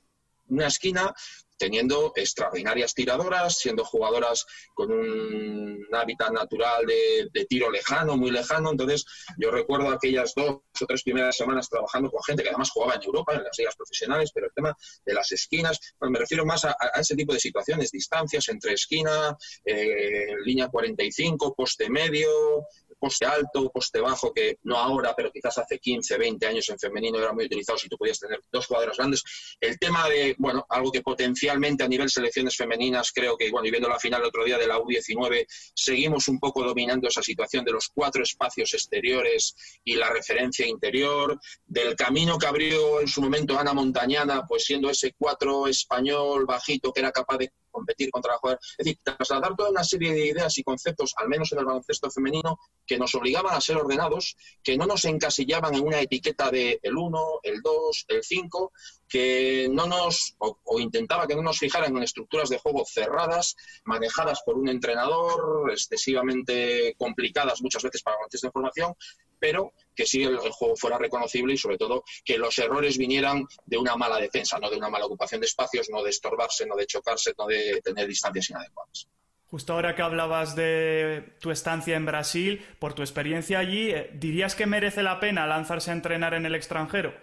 Una 0.48 0.68
esquina 0.68 1.14
teniendo 1.62 2.12
extraordinarias 2.16 2.96
tiradoras, 2.96 3.60
siendo 3.60 3.86
jugadoras 3.86 4.48
con 4.74 4.92
un 4.92 5.88
hábitat 5.92 6.32
natural 6.32 6.88
de, 6.88 7.46
tiro 7.46 7.70
lejano, 7.70 8.18
muy 8.18 8.32
lejano. 8.32 8.72
Entonces, 8.72 9.06
yo 9.38 9.52
recuerdo 9.52 9.92
aquellas 9.92 10.34
dos 10.36 10.56
o 10.56 10.86
tres 10.88 11.04
primeras 11.04 11.38
semanas 11.38 11.70
trabajando 11.70 12.10
con 12.10 12.24
gente 12.24 12.42
que 12.42 12.50
además 12.50 12.72
jugaba 12.72 12.96
en 12.96 13.04
Europa, 13.04 13.36
en 13.36 13.44
las 13.44 13.56
ligas 13.60 13.76
profesionales, 13.76 14.32
pero 14.34 14.48
el 14.48 14.54
tema 14.54 14.76
de 15.06 15.14
las 15.14 15.32
esquinas, 15.34 15.80
pues 16.00 16.10
me 16.10 16.18
refiero 16.18 16.48
más 16.48 16.66
a, 16.66 16.76
ese 17.00 17.16
tipo 17.16 17.32
de 17.32 17.40
situaciones, 17.40 17.92
distancias 17.92 18.50
entre 18.50 18.74
esquina, 18.74 19.38
eh, 19.64 20.34
línea 20.44 20.68
45, 20.68 21.54
poste 21.54 21.92
medio, 21.92 22.66
poste 23.02 23.26
alto, 23.26 23.72
poste 23.72 24.00
bajo, 24.00 24.32
que 24.32 24.60
no 24.64 24.78
ahora, 24.78 25.16
pero 25.18 25.32
quizás 25.32 25.58
hace 25.58 25.80
15, 25.80 26.18
20 26.20 26.46
años 26.46 26.70
en 26.70 26.78
femenino 26.78 27.18
era 27.18 27.34
muy 27.34 27.46
utilizado 27.46 27.80
si 27.80 27.90
tú 27.90 27.98
podías 27.98 28.20
tener 28.20 28.40
dos 28.52 28.68
cuadros 28.68 28.96
grandes. 28.96 29.24
El 29.60 29.80
tema 29.80 30.08
de, 30.08 30.36
bueno, 30.38 30.66
algo 30.70 30.92
que 30.92 31.02
potencialmente 31.02 31.84
a 31.84 31.88
nivel 31.88 32.10
selecciones 32.10 32.56
femeninas, 32.56 33.12
creo 33.12 33.36
que, 33.36 33.50
bueno, 33.50 33.68
y 33.68 33.72
viendo 33.72 33.90
la 33.90 34.00
final 34.00 34.22
el 34.22 34.28
otro 34.28 34.46
día 34.46 34.60
de 34.60 34.68
la 34.68 34.78
U19, 34.78 35.46
seguimos 35.74 36.28
un 36.28 36.40
poco 36.40 36.64
dominando 36.64 37.08
esa 37.08 37.24
situación 37.24 37.66
de 37.66 37.72
los 37.72 37.90
cuatro 37.90 38.22
espacios 38.22 38.74
exteriores 38.76 39.56
y 39.84 39.96
la 39.96 40.10
referencia 40.10 40.68
interior, 40.68 41.40
del 41.66 41.96
camino 41.96 42.38
que 42.38 42.46
abrió 42.46 43.02
en 43.02 43.08
su 43.08 43.22
momento 43.22 43.58
Ana 43.58 43.74
Montañana, 43.74 44.46
pues 44.48 44.66
siendo 44.66 44.92
ese 44.92 45.16
cuatro 45.18 45.68
español 45.68 46.46
bajito 46.46 46.94
que 46.94 47.00
era 47.00 47.12
capaz 47.12 47.38
de 47.38 47.52
competir 47.72 48.12
contra 48.12 48.34
la 48.34 48.38
jugadora. 48.38 48.62
Es 48.78 48.86
decir, 48.86 49.00
trasladar 49.04 49.56
toda 49.56 49.70
una 49.70 49.84
serie 49.84 50.14
de 50.14 50.28
ideas 50.28 50.58
y 50.58 50.64
conceptos, 50.64 51.14
al 51.18 51.30
menos 51.30 51.52
en 51.52 51.60
el 51.60 51.66
baloncesto 51.66 52.12
femenino, 52.12 52.60
que 52.86 52.98
nos 52.98 53.16
obligaban 53.16 53.56
a 53.56 53.62
ser 53.62 53.78
ordenados, 53.78 54.36
que 54.64 54.78
no 54.78 54.86
nos 54.86 55.06
encasillaban 55.06 55.74
en 55.76 55.86
una 55.86 56.00
etiqueta 56.00 56.52
de 56.52 56.80
el 56.84 56.98
1, 56.98 57.40
el 57.44 57.62
2, 57.62 58.06
el 58.10 58.24
5, 58.24 58.72
que 59.08 59.68
no 59.72 59.88
nos, 59.88 60.36
o, 60.40 60.80
intentaba 60.80 61.28
que 61.28 61.36
no 61.36 61.42
nos 61.42 61.60
fijaran 61.60 61.96
en 61.96 62.04
estructuras 62.04 62.50
de 62.50 62.60
juego 62.60 62.84
cerradas, 62.86 63.56
manejadas 63.84 64.42
por 64.46 64.58
un 64.58 64.70
entrenador, 64.70 65.70
excesivamente 65.72 66.96
complicadas 66.98 67.62
muchas 67.62 67.84
veces 67.84 68.02
para 68.04 68.18
baloncesto 68.18 68.48
de 68.48 68.52
formación, 68.52 68.96
pero 69.42 69.74
que 69.96 70.06
sí 70.06 70.24
el, 70.24 70.38
juego 70.38 70.76
fuera 70.78 70.98
reconocible 71.00 71.56
y 71.56 71.58
sobre 71.58 71.78
todo 71.78 72.04
que 72.24 72.38
los 72.38 72.58
errores 72.60 72.98
vinieran 72.98 73.46
de 73.66 73.78
una 73.78 73.96
mala 73.96 74.18
defensa, 74.18 74.60
no 74.60 74.70
de 74.70 74.78
una 74.78 74.90
mala 74.90 75.08
ocupación 75.08 75.42
de 75.42 75.48
espacios, 75.48 75.90
no 75.90 76.04
de 76.04 76.12
estorbarse, 76.12 76.66
no 76.68 76.76
de 76.76 76.86
chocarse, 76.86 77.34
no 77.38 77.48
de 77.48 77.82
tener 77.84 78.08
distancias 78.08 78.52
inadecuadas. 78.52 79.08
Justo 79.48 79.74
ahora 79.74 79.96
que 79.96 80.02
hablabas 80.02 80.56
de 80.56 81.36
tu 81.42 81.52
estancia 81.52 81.98
en 81.98 82.06
Brasil, 82.06 82.66
por 82.80 82.94
tu 82.94 83.02
experiencia 83.02 83.60
allí, 83.60 83.90
eh, 83.90 84.12
¿dirías 84.14 84.56
que 84.56 84.66
merece 84.66 85.04
la 85.04 85.20
pena 85.20 85.46
lanzarse 85.46 85.90
a 85.90 85.94
entrenar 85.94 86.36
en 86.36 86.46
el 86.46 86.56
extranjero? 86.56 87.14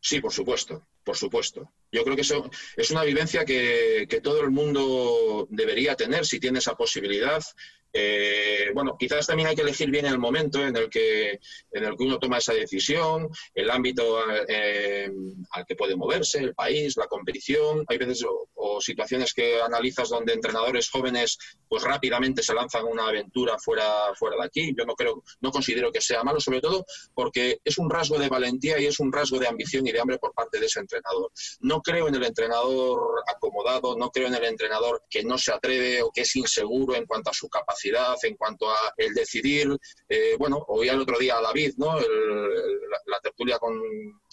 Sí, 0.00 0.20
por 0.20 0.32
supuesto, 0.32 0.86
por 1.04 1.16
supuesto. 1.16 1.70
Yo 1.92 2.02
creo 2.02 2.16
que 2.16 2.22
eso 2.22 2.50
es 2.76 2.90
una 2.90 3.04
vivencia 3.04 3.44
que, 3.44 4.06
que 4.08 4.20
todo 4.20 4.40
el 4.40 4.50
mundo 4.50 5.46
debería 5.50 5.94
tener 5.94 6.24
si 6.24 6.40
tiene 6.40 6.58
esa 6.58 6.74
posibilidad. 6.74 7.44
Eh, 7.92 8.70
bueno, 8.72 8.96
quizás 8.98 9.26
también 9.26 9.48
hay 9.48 9.56
que 9.56 9.62
elegir 9.62 9.90
bien 9.90 10.06
el 10.06 10.18
momento 10.18 10.64
en 10.64 10.76
el 10.76 10.88
que, 10.88 11.40
en 11.72 11.84
el 11.84 11.96
que 11.96 12.04
uno 12.04 12.18
toma 12.18 12.38
esa 12.38 12.52
decisión, 12.52 13.28
el 13.54 13.70
ámbito 13.70 14.18
eh, 14.48 15.10
al 15.50 15.66
que 15.66 15.74
puede 15.74 15.96
moverse, 15.96 16.38
el 16.38 16.54
país, 16.54 16.96
la 16.96 17.06
competición. 17.06 17.84
Hay 17.88 17.98
veces 17.98 18.24
o, 18.26 18.80
situaciones 18.80 19.34
que 19.34 19.60
analizas 19.60 20.08
donde 20.08 20.32
entrenadores 20.32 20.88
jóvenes 20.88 21.38
pues 21.68 21.82
rápidamente 21.82 22.42
se 22.42 22.54
lanzan 22.54 22.86
una 22.86 23.08
aventura 23.08 23.58
fuera, 23.58 23.84
fuera 24.14 24.36
de 24.36 24.44
aquí. 24.44 24.74
Yo 24.76 24.84
no 24.84 24.94
creo, 24.94 25.22
no 25.40 25.50
considero 25.50 25.92
que 25.92 26.00
sea 26.00 26.22
malo, 26.22 26.40
sobre 26.40 26.60
todo 26.60 26.84
porque 27.14 27.60
es 27.64 27.78
un 27.78 27.90
rasgo 27.90 28.18
de 28.18 28.28
valentía 28.28 28.78
y 28.78 28.86
es 28.86 29.00
un 29.00 29.12
rasgo 29.12 29.38
de 29.38 29.48
ambición 29.48 29.86
y 29.86 29.92
de 29.92 30.00
hambre 30.00 30.18
por 30.18 30.32
parte 30.32 30.58
de 30.58 30.66
ese 30.66 30.80
entrenador. 30.80 31.30
No 31.60 31.82
creo 31.82 32.08
en 32.08 32.14
el 32.14 32.24
entrenador 32.24 33.22
acomodado, 33.26 33.96
no 33.96 34.10
creo 34.10 34.28
en 34.28 34.34
el 34.34 34.44
entrenador 34.44 35.02
que 35.10 35.22
no 35.24 35.36
se 35.36 35.52
atreve 35.52 36.02
o 36.02 36.10
que 36.10 36.22
es 36.22 36.36
inseguro 36.36 36.94
en 36.94 37.06
cuanto 37.06 37.30
a 37.30 37.34
su 37.34 37.48
capacidad 37.48 37.79
en 38.22 38.36
cuanto 38.36 38.70
a 38.70 38.76
el 38.96 39.14
decidir. 39.14 39.68
Eh, 40.08 40.36
bueno, 40.38 40.64
oí 40.68 40.88
el 40.88 41.00
otro 41.00 41.18
día 41.18 41.38
a 41.38 41.42
David, 41.42 41.74
¿no? 41.76 41.98
la, 41.98 43.20
tertulia 43.22 43.58
con, 43.58 43.74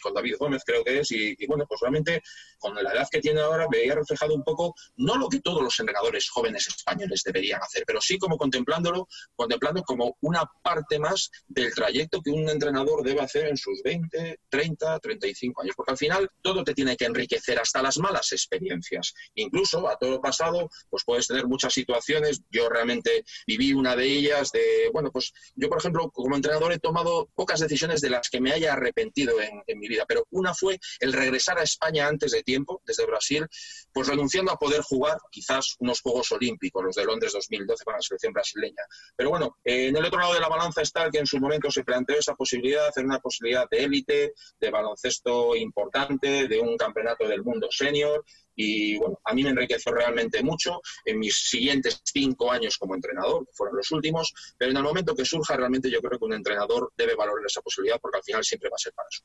con, 0.01 0.13
David 0.13 0.35
Gómez, 0.39 0.63
creo 0.65 0.83
que 0.83 0.99
es, 0.99 1.11
y, 1.11 1.35
bueno, 1.47 1.65
pues 1.67 1.79
realmente 1.81 2.21
con 2.57 2.75
la 2.75 2.91
edad 2.91 3.07
que 3.09 3.19
tiene 3.19 3.41
ahora 3.41 3.67
veía 3.69 3.95
reflejado 3.95 4.33
un 4.33 4.43
poco, 4.43 4.75
no 4.97 5.17
lo 5.17 5.29
que 5.29 5.41
todos 5.41 5.61
los 5.61 5.79
entrenadores 5.79 6.29
jóvenes 6.29 6.67
españoles 6.67 7.23
deberían 7.23 7.61
hacer, 7.61 7.83
pero 7.85 8.01
sí 8.01 8.17
como 8.17 8.37
contemplándolo, 8.37 9.07
contemplando 9.35 9.83
como 9.83 10.17
una 10.21 10.43
parte 10.61 10.99
más 10.99 11.29
del 11.47 11.73
trayecto 11.73 12.21
que 12.21 12.31
un 12.31 12.49
entrenador 12.49 13.03
debe 13.03 13.21
hacer 13.21 13.47
en 13.47 13.57
sus 13.57 13.81
20, 13.83 14.39
30, 14.49 14.99
35 14.99 15.61
años, 15.61 15.75
porque 15.75 15.91
al 15.91 15.97
final 15.97 16.29
todo 16.41 16.63
te 16.63 16.73
tiene 16.73 16.95
que 16.95 17.05
enriquecer 17.05 17.59
hasta 17.59 17.81
las 17.81 17.97
malas 17.97 18.31
experiencias. 18.31 19.13
Incluso 19.35 19.87
a 19.87 19.97
todo 19.97 20.21
pasado, 20.21 20.69
pues 20.89 21.03
puedes 21.05 21.27
tener 21.27 21.47
muchas 21.47 21.73
situaciones, 21.73 22.41
yo 22.49 22.69
realmente 22.69 23.23
viví 23.45 23.73
una 23.73 23.95
de 23.95 24.05
ellas 24.05 24.51
de, 24.51 24.89
bueno, 24.93 25.11
pues 25.11 25.33
yo, 25.55 25.69
por 25.69 25.79
ejemplo, 25.79 26.09
como 26.11 26.35
entrenador 26.35 26.73
he 26.73 26.79
tomado 26.79 27.29
pocas 27.35 27.59
decisiones 27.59 28.01
de 28.01 28.09
las 28.09 28.29
que 28.29 28.41
me 28.41 28.51
haya 28.51 28.73
arrepentido 28.73 29.35
en, 29.41 29.79
mi 29.79 29.86
vida, 29.87 30.05
pero 30.07 30.25
una 30.31 30.53
fue 30.53 30.79
el 30.99 31.13
regresar 31.13 31.57
a 31.59 31.63
España 31.63 32.07
antes 32.07 32.31
de 32.31 32.43
tiempo, 32.43 32.81
desde 32.85 33.05
Brasil, 33.05 33.45
pues 33.93 34.07
renunciando 34.07 34.51
a 34.51 34.57
poder 34.57 34.81
jugar 34.81 35.17
quizás 35.31 35.75
unos 35.79 36.01
Juegos 36.01 36.31
Olímpicos, 36.31 36.83
los 36.83 36.95
de 36.95 37.05
Londres 37.05 37.33
2012 37.33 37.83
con 37.83 37.93
la 37.93 38.01
selección 38.01 38.33
brasileña. 38.33 38.83
Pero 39.15 39.29
bueno, 39.29 39.57
en 39.63 39.95
el 39.95 40.05
otro 40.05 40.19
lado 40.19 40.33
de 40.33 40.39
la 40.39 40.49
balanza 40.49 40.81
está 40.81 41.05
el 41.05 41.11
que 41.11 41.19
en 41.19 41.27
su 41.27 41.39
momento 41.39 41.71
se 41.71 41.83
planteó 41.83 42.17
esa 42.17 42.35
posibilidad 42.35 42.87
hacer 42.87 43.05
una 43.05 43.19
posibilidad 43.19 43.67
de 43.69 43.83
élite, 43.83 44.33
de 44.59 44.69
baloncesto 44.69 45.55
importante, 45.55 46.47
de 46.47 46.59
un 46.59 46.77
campeonato 46.77 47.27
del 47.27 47.43
mundo 47.43 47.67
senior 47.71 48.23
y 48.55 48.97
bueno, 48.97 49.19
a 49.23 49.33
mí 49.33 49.43
me 49.43 49.51
enriqueció 49.51 49.93
realmente 49.93 50.41
mucho 50.41 50.81
en 51.05 51.19
mis 51.19 51.35
siguientes 51.47 52.01
cinco 52.03 52.51
años 52.51 52.77
como 52.77 52.95
entrenador, 52.95 53.45
que 53.45 53.53
fueron 53.53 53.77
los 53.77 53.91
últimos, 53.91 54.33
pero 54.57 54.71
en 54.71 54.77
el 54.77 54.83
momento 54.83 55.15
que 55.15 55.25
surja 55.25 55.55
realmente 55.55 55.91
yo 55.91 56.01
creo 56.01 56.17
que 56.17 56.25
un 56.25 56.33
entrenador 56.33 56.91
debe 56.97 57.15
valorar 57.15 57.45
esa 57.45 57.61
posibilidad 57.61 57.99
porque 58.01 58.17
al 58.17 58.23
final 58.23 58.43
siempre 58.43 58.69
va 58.69 58.75
a 58.75 58.79
ser 58.79 58.93
para 58.93 59.07
eso. 59.09 59.23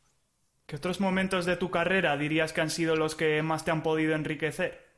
¿Qué 0.67 0.77
otros 0.77 1.01
momentos 1.01 1.45
de 1.45 1.57
tu 1.57 1.71
carrera 1.71 2.17
dirías 2.17 2.53
que 2.53 2.61
han 2.61 2.71
sido 2.71 2.97
los 2.97 3.15
que 3.15 3.43
más 3.43 3.65
te 3.65 3.71
han 3.71 3.83
podido 3.83 4.15
enriquecer? 4.15 4.93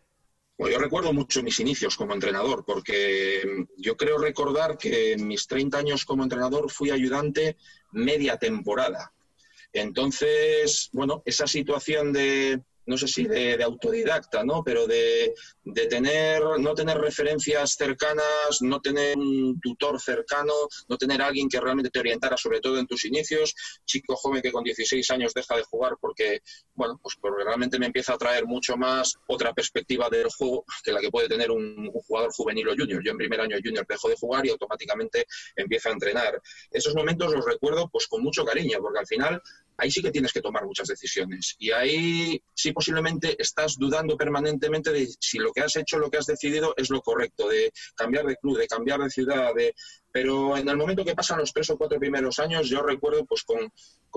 Bueno, 0.57 0.77
yo 0.77 0.83
recuerdo 0.83 1.12
mucho 1.12 1.42
mis 1.42 1.59
inicios 1.59 1.96
como 1.96 2.14
entrenador, 2.14 2.64
porque 2.64 3.66
yo 3.77 3.96
creo 3.96 4.18
recordar 4.18 4.79
que 4.79 5.12
en 5.12 5.27
mis 5.27 5.48
30 5.48 5.79
años 5.79 6.05
como 6.05 6.22
entrenador 6.22 6.70
fui 6.70 6.90
ayudante 6.90 7.57
media 7.90 8.37
temporada. 8.37 9.12
Entonces, 9.72 10.90
bueno, 10.92 11.22
esa 11.24 11.48
situación 11.48 12.12
de, 12.12 12.62
no 12.87 12.99
sé 12.99 13.09
si 13.09 13.25
de, 13.25 13.62
autodidacta, 13.62 14.44
¿no? 14.44 14.62
Pero 14.64 14.87
de, 14.87 15.35
tener, 15.88 16.42
no 16.59 16.75
tener 16.75 16.99
referencias 16.99 17.75
cercanas, 17.77 18.61
no 18.61 18.81
tener 18.81 19.16
un 19.16 19.59
tutor 19.61 20.01
cercano, 20.01 20.53
no 20.88 20.97
tener 20.97 21.23
alguien 21.23 21.49
que 21.49 21.61
realmente 21.61 21.90
te 21.90 22.01
orientara, 22.01 22.37
sobre 22.37 22.61
todo 22.61 22.79
en 22.79 22.87
tus 22.87 23.05
inicios. 23.05 23.55
Chico 23.85 24.16
joven 24.16 24.42
que 24.42 24.53
con 24.53 24.64
16 24.64 25.11
años 25.11 25.33
deja 25.35 25.57
de 25.57 25.62
jugar 25.64 25.97
porque, 26.01 26.40
bueno, 26.75 26.99
pues 27.03 27.16
porque 27.20 27.44
realmente 27.44 27.79
me 27.79 27.87
empieza 27.87 28.14
a 28.14 28.18
traer 28.18 28.44
mucho 28.47 28.77
más 28.77 29.14
otra 29.27 29.53
perspectiva 29.53 30.09
del 30.11 30.29
juego 30.29 30.64
que 30.83 30.92
la 30.92 31.01
que 31.01 31.11
puede 31.11 31.29
tener 31.29 31.51
un, 31.51 31.90
jugador 32.07 32.33
juvenil 32.33 32.68
o 32.68 32.75
junior. 32.77 33.03
Yo 33.03 33.12
en 33.12 33.18
primer 33.18 33.40
año 33.40 33.57
junior 33.62 33.87
dejo 33.88 34.09
de 34.09 34.16
jugar 34.16 34.47
y 34.47 34.51
automáticamente 34.51 35.27
empiezo 35.57 35.88
a 35.88 35.92
entrenar. 35.92 36.40
Esos 36.70 36.94
momentos 36.94 37.33
los 37.33 37.44
recuerdo 37.44 37.88
pues 37.90 38.07
con 38.07 38.23
mucho 38.23 38.44
cariño, 38.44 38.79
porque 38.81 38.99
al 38.99 39.07
final 39.07 39.42
ahí 39.76 39.90
sí 39.90 40.02
que 40.02 40.10
tienes 40.10 40.32
que 40.32 40.40
tomar 40.40 40.64
muchas 40.64 40.88
decisiones. 40.88 41.56
Y 41.58 41.70
ahí 41.70 42.42
sí 42.54 42.72
posiblemente 42.72 43.37
estás 43.38 43.76
dudando 43.76 44.16
permanentemente 44.16 44.92
de 44.92 45.08
si 45.18 45.38
lo 45.38 45.52
que 45.52 45.62
has 45.62 45.76
hecho, 45.76 45.98
lo 45.98 46.10
que 46.10 46.18
has 46.18 46.26
decidido 46.26 46.74
es 46.76 46.90
lo 46.90 47.00
correcto, 47.00 47.48
de 47.48 47.72
cambiar 47.94 48.26
de 48.26 48.37
club, 48.37 48.58
de 48.58 48.66
cambiar 48.66 49.00
de 49.00 49.10
ciudad, 49.10 49.54
de... 49.54 49.74
Pero 50.12 50.56
en 50.56 50.68
el 50.68 50.76
momento 50.76 51.04
que 51.04 51.16
pasan 51.16 51.40
los 51.40 51.52
tres 51.52 51.68
o 51.70 51.76
cuatro 51.76 51.98
primeros 51.98 52.38
años, 52.38 52.68
yo 52.68 52.82
recuerdo 52.82 53.24
pues 53.26 53.42
con, 53.42 53.68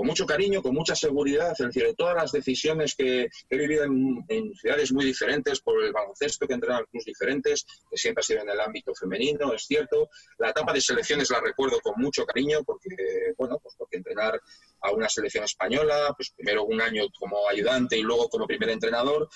mucho 0.05 0.27
cariño, 0.27 0.61
con 0.61 0.75
mucha 0.75 0.95
seguridad, 0.95 1.53
es 1.53 1.57
decir, 1.57 1.91
todas 1.97 2.15
las 2.15 2.31
decisiones 2.31 2.93
que 2.95 3.27
he 3.49 3.57
vivido 3.57 3.83
en, 3.85 4.53
ciudades 4.53 4.93
muy 4.93 5.05
diferentes, 5.05 5.59
por 5.59 5.83
el 5.83 5.91
baloncesto 5.91 6.45
que 6.45 6.53
entrenan 6.53 6.81
en 6.81 6.85
clubes 6.85 7.05
diferentes, 7.05 7.65
que 7.89 7.97
siempre 7.97 8.19
ha 8.19 8.23
sido 8.23 8.41
en 8.43 8.49
el 8.49 8.59
ámbito 8.59 8.93
femenino, 8.93 9.53
es 9.53 9.65
cierto. 9.65 10.07
La 10.37 10.51
etapa 10.51 10.71
de 10.71 10.81
selecciones 10.81 11.31
la 11.31 11.41
recuerdo 11.41 11.79
con 11.79 11.95
mucho 11.97 12.27
cariño, 12.27 12.63
porque, 12.63 13.33
bueno, 13.35 13.57
pues 13.57 13.73
porque 13.75 13.97
entrenar 13.97 14.39
a 14.87 14.91
una 14.91 15.09
selección 15.09 15.43
española, 15.43 16.13
pues 16.15 16.31
primero 16.35 16.65
un 16.65 16.81
año 16.81 17.03
como 17.19 17.47
ayudante 17.49 17.97
y 17.97 18.01
luego 18.01 18.29
como 18.29 18.47
primer 18.47 18.69
entrenador, 18.69 19.29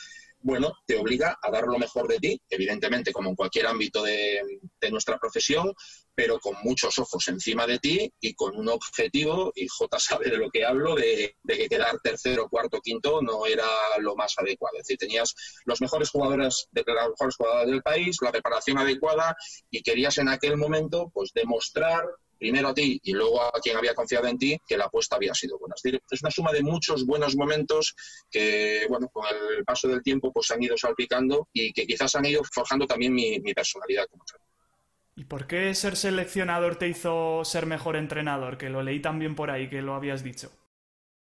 bueno, 0.43 0.73
te 0.85 0.97
obliga 0.97 1.37
a 1.41 1.51
dar 1.51 1.65
lo 1.65 1.77
mejor 1.77 2.07
de 2.07 2.17
ti, 2.17 2.41
evidentemente 2.49 3.11
como 3.11 3.29
en 3.29 3.35
cualquier 3.35 3.67
ámbito 3.67 4.01
de, 4.01 4.41
nuestra 4.89 5.17
profesión, 5.19 5.73
pero 6.15 6.39
con 6.39 6.55
muchos 6.63 6.97
ojos 6.97 7.27
encima 7.27 7.67
de 7.67 7.77
ti 7.79 8.11
y 8.19 8.33
con 8.33 8.57
un 8.57 8.67
objetivo, 8.69 9.51
y 9.55 9.67
J 9.67 9.99
sabe 9.99 10.29
de 10.29 10.37
lo 10.37 10.49
que 10.49 10.65
hablo, 10.65 10.95
de, 10.95 11.35
que 11.47 11.69
quedar 11.69 11.99
tercero, 11.99 12.49
cuarto, 12.49 12.81
quinto 12.81 13.21
no 13.21 13.45
era 13.45 13.67
lo 13.99 14.15
más 14.15 14.33
adecuado. 14.37 14.77
Es 14.77 14.87
decir, 14.87 14.97
tenías 14.97 15.35
los 15.65 15.79
mejores 15.79 16.09
jugadores, 16.09 16.67
de, 16.71 16.83
las 16.87 17.09
mejores 17.09 17.35
jugadoras 17.35 17.67
del 17.67 17.83
país, 17.83 18.17
la 18.21 18.31
preparación 18.31 18.79
adecuada 18.79 19.35
y 19.69 19.81
querías 19.83 20.17
en 20.17 20.29
aquel 20.29 20.57
momento 20.57 21.11
pues 21.13 21.31
demostrar 21.33 22.03
primero 22.41 22.69
a 22.69 22.73
ti 22.73 22.99
y 23.03 23.13
luego 23.13 23.39
a 23.39 23.59
quien 23.61 23.77
había 23.77 23.93
confiado 23.93 24.25
en 24.25 24.35
ti, 24.35 24.57
que 24.67 24.75
la 24.75 24.85
apuesta 24.85 25.15
había 25.15 25.31
sido 25.35 25.59
buena. 25.59 25.75
Es 26.09 26.21
una 26.23 26.31
suma 26.31 26.51
de 26.51 26.63
muchos 26.63 27.05
buenos 27.05 27.35
momentos 27.35 27.95
que, 28.31 28.87
bueno, 28.89 29.09
con 29.09 29.25
el 29.55 29.63
paso 29.63 29.87
del 29.87 30.01
tiempo 30.01 30.33
pues 30.33 30.49
han 30.49 30.63
ido 30.63 30.75
salpicando 30.75 31.49
y 31.53 31.71
que 31.71 31.85
quizás 31.85 32.15
han 32.15 32.25
ido 32.25 32.41
forjando 32.43 32.87
también 32.87 33.13
mi, 33.13 33.39
personalidad 33.53 34.07
como. 34.09 34.23
¿Y 35.15 35.25
por 35.25 35.45
qué 35.45 35.75
ser 35.75 35.95
seleccionador 35.95 36.77
te 36.77 36.87
hizo 36.87 37.45
ser 37.45 37.67
mejor 37.67 37.95
entrenador? 37.95 38.57
Que 38.57 38.69
lo 38.69 38.81
leí 38.81 38.99
también 38.99 39.35
por 39.35 39.51
ahí, 39.51 39.69
que 39.69 39.83
lo 39.83 39.93
habías 39.93 40.23
dicho. 40.23 40.51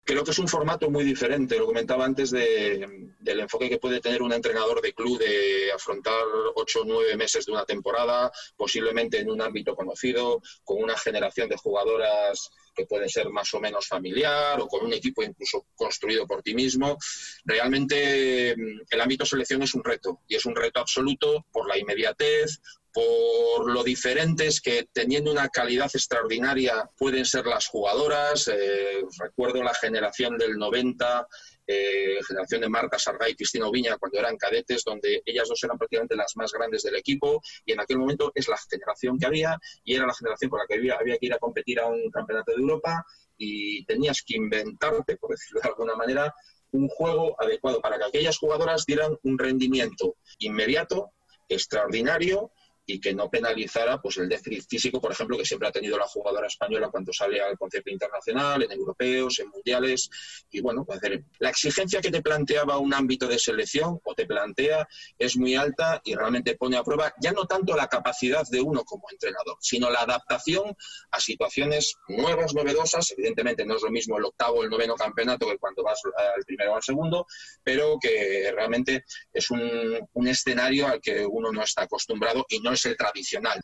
Creo 0.04 0.22
que 0.22 0.32
es 0.32 0.38
un 0.38 0.48
formato 0.48 0.90
muy 0.90 1.02
diferente, 1.02 1.58
lo 1.58 1.66
comentaba 1.66 2.04
antes, 2.04 2.30
de, 2.30 3.10
del 3.20 3.40
enfoque 3.40 3.70
que 3.70 3.78
puede 3.78 4.00
tener 4.00 4.20
un 4.20 4.34
entrenador 4.34 4.82
de 4.82 4.92
club 4.92 5.18
de 5.18 5.72
afrontar 5.72 6.22
ocho 6.56 6.82
o 6.82 6.84
nueve 6.84 7.16
meses 7.16 7.46
de 7.46 7.52
una 7.52 7.64
temporada, 7.64 8.30
posiblemente 8.54 9.18
en 9.18 9.30
un 9.30 9.40
ámbito 9.40 9.74
conocido, 9.74 10.42
con 10.62 10.82
una 10.82 10.96
generación 10.98 11.48
de 11.48 11.56
jugadoras 11.56 12.50
que 12.74 12.84
puede 12.86 13.08
ser 13.08 13.30
más 13.30 13.54
o 13.54 13.60
menos 13.60 13.86
familiar 13.86 14.60
o 14.60 14.66
con 14.66 14.84
un 14.84 14.92
equipo 14.92 15.22
incluso 15.22 15.66
construido 15.74 16.26
por 16.26 16.42
ti 16.42 16.54
mismo. 16.54 16.98
Realmente 17.44 18.54
mm, 18.56 18.80
el 18.90 19.00
ámbito 19.00 19.24
selección 19.24 19.62
es 19.62 19.74
un 19.74 19.84
reto 19.84 20.20
y 20.28 20.34
es 20.34 20.44
un 20.44 20.54
reto 20.54 20.80
absoluto 20.80 21.46
por 21.50 21.66
la 21.66 21.78
inmediatez, 21.78 22.60
por 22.94 23.72
lo 23.72 23.82
diferentes 23.82 24.60
que 24.60 24.86
teniendo 24.92 25.32
una 25.32 25.48
calidad 25.48 25.90
extraordinaria 25.92 26.88
pueden 26.96 27.24
ser 27.24 27.44
las 27.44 27.66
jugadoras. 27.66 28.46
Eh, 28.46 29.02
recuerdo 29.18 29.64
la 29.64 29.74
generación 29.74 30.38
del 30.38 30.56
90, 30.56 31.26
eh, 31.66 32.18
generación 32.24 32.60
de 32.60 32.68
Marta 32.68 32.96
Sargay 32.96 33.32
y 33.32 33.34
Cristina 33.34 33.66
Oviña 33.66 33.98
cuando 33.98 34.20
eran 34.20 34.36
cadetes, 34.36 34.84
donde 34.84 35.22
ellas 35.26 35.48
dos 35.48 35.64
eran 35.64 35.76
prácticamente 35.76 36.14
las 36.14 36.36
más 36.36 36.52
grandes 36.52 36.84
del 36.84 36.94
equipo 36.94 37.42
y 37.66 37.72
en 37.72 37.80
aquel 37.80 37.98
momento 37.98 38.30
es 38.32 38.46
la 38.46 38.56
generación 38.70 39.18
que 39.18 39.26
había 39.26 39.58
y 39.82 39.96
era 39.96 40.06
la 40.06 40.14
generación 40.14 40.50
con 40.50 40.60
la 40.60 40.66
que 40.68 40.74
había, 40.74 40.94
había 40.94 41.18
que 41.18 41.26
ir 41.26 41.34
a 41.34 41.38
competir 41.38 41.80
a 41.80 41.86
un 41.86 42.12
campeonato 42.12 42.52
de 42.52 42.62
Europa 42.62 43.04
y 43.36 43.84
tenías 43.86 44.22
que 44.22 44.36
inventarte, 44.36 45.16
por 45.16 45.32
decirlo 45.32 45.62
de 45.62 45.68
alguna 45.68 45.96
manera, 45.96 46.32
un 46.70 46.86
juego 46.86 47.34
adecuado 47.42 47.80
para 47.80 47.98
que 47.98 48.04
aquellas 48.04 48.38
jugadoras 48.38 48.86
dieran 48.86 49.18
un 49.24 49.36
rendimiento 49.36 50.16
inmediato, 50.38 51.10
extraordinario 51.48 52.52
y 52.86 53.00
que 53.00 53.14
no 53.14 53.30
penalizara 53.30 54.00
pues 54.00 54.18
el 54.18 54.28
déficit 54.28 54.68
físico, 54.68 55.00
por 55.00 55.12
ejemplo, 55.12 55.38
que 55.38 55.44
siempre 55.44 55.68
ha 55.68 55.72
tenido 55.72 55.98
la 55.98 56.06
jugadora 56.06 56.46
española 56.46 56.88
cuando 56.90 57.12
sale 57.12 57.40
al 57.40 57.56
concierto 57.56 57.90
internacional, 57.90 58.62
en 58.62 58.72
europeos, 58.72 59.38
en 59.38 59.48
mundiales. 59.48 60.10
Y 60.50 60.60
bueno, 60.60 60.84
pues, 60.84 61.00
la 61.38 61.50
exigencia 61.50 62.00
que 62.00 62.10
te 62.10 62.22
planteaba 62.22 62.78
un 62.78 62.92
ámbito 62.92 63.26
de 63.26 63.38
selección 63.38 64.00
o 64.04 64.14
te 64.14 64.26
plantea 64.26 64.86
es 65.18 65.36
muy 65.36 65.54
alta 65.54 66.00
y 66.04 66.14
realmente 66.14 66.56
pone 66.56 66.76
a 66.76 66.84
prueba 66.84 67.14
ya 67.20 67.32
no 67.32 67.46
tanto 67.46 67.74
la 67.74 67.88
capacidad 67.88 68.46
de 68.50 68.60
uno 68.60 68.84
como 68.84 69.04
entrenador, 69.10 69.56
sino 69.60 69.90
la 69.90 70.00
adaptación 70.00 70.76
a 71.10 71.20
situaciones 71.20 71.96
nuevas, 72.08 72.54
novedosas. 72.54 73.10
Evidentemente 73.12 73.64
no 73.64 73.76
es 73.76 73.82
lo 73.82 73.90
mismo 73.90 74.18
el 74.18 74.24
octavo 74.24 74.62
el 74.62 74.70
noveno 74.70 74.94
campeonato 74.94 75.48
que 75.48 75.58
cuando 75.58 75.82
vas 75.82 76.00
al 76.04 76.44
primero 76.44 76.72
o 76.72 76.76
al 76.76 76.82
segundo, 76.82 77.26
pero 77.62 77.98
que 78.00 78.52
realmente 78.54 79.04
es 79.32 79.50
un, 79.50 79.98
un 80.12 80.28
escenario 80.28 80.86
al 80.86 81.00
que 81.00 81.24
uno 81.24 81.50
no 81.50 81.62
está 81.62 81.82
acostumbrado 81.82 82.44
y 82.48 82.60
no 82.60 82.73
es 82.74 82.84
el 82.86 82.96
tradicional. 82.96 83.60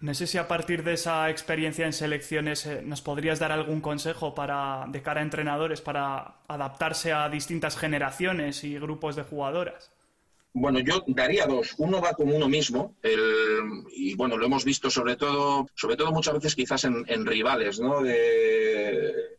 No 0.00 0.12
sé 0.12 0.26
si 0.26 0.38
a 0.38 0.48
partir 0.48 0.82
de 0.84 0.94
esa 0.94 1.30
experiencia 1.30 1.86
en 1.86 1.92
selecciones 1.92 2.66
eh, 2.66 2.82
nos 2.82 3.00
podrías 3.00 3.38
dar 3.38 3.52
algún 3.52 3.80
consejo 3.80 4.34
para, 4.34 4.84
de 4.88 5.02
cara 5.02 5.20
a 5.20 5.22
entrenadores 5.22 5.80
para 5.80 6.40
adaptarse 6.46 7.12
a 7.12 7.28
distintas 7.28 7.76
generaciones 7.76 8.64
y 8.64 8.78
grupos 8.78 9.16
de 9.16 9.22
jugadoras. 9.22 9.92
Bueno, 10.52 10.78
yo 10.78 11.02
daría 11.06 11.46
dos. 11.46 11.74
Uno 11.78 12.00
va 12.00 12.12
como 12.12 12.36
uno 12.36 12.48
mismo, 12.48 12.94
y 13.92 14.14
bueno, 14.14 14.36
lo 14.36 14.46
hemos 14.46 14.64
visto 14.64 14.88
sobre 14.88 15.16
todo, 15.16 15.66
sobre 15.74 15.96
todo 15.96 16.12
muchas 16.12 16.34
veces 16.34 16.54
quizás 16.54 16.84
en, 16.84 17.04
en 17.08 17.26
rivales, 17.26 17.80
¿no? 17.80 18.02
De, 18.02 19.38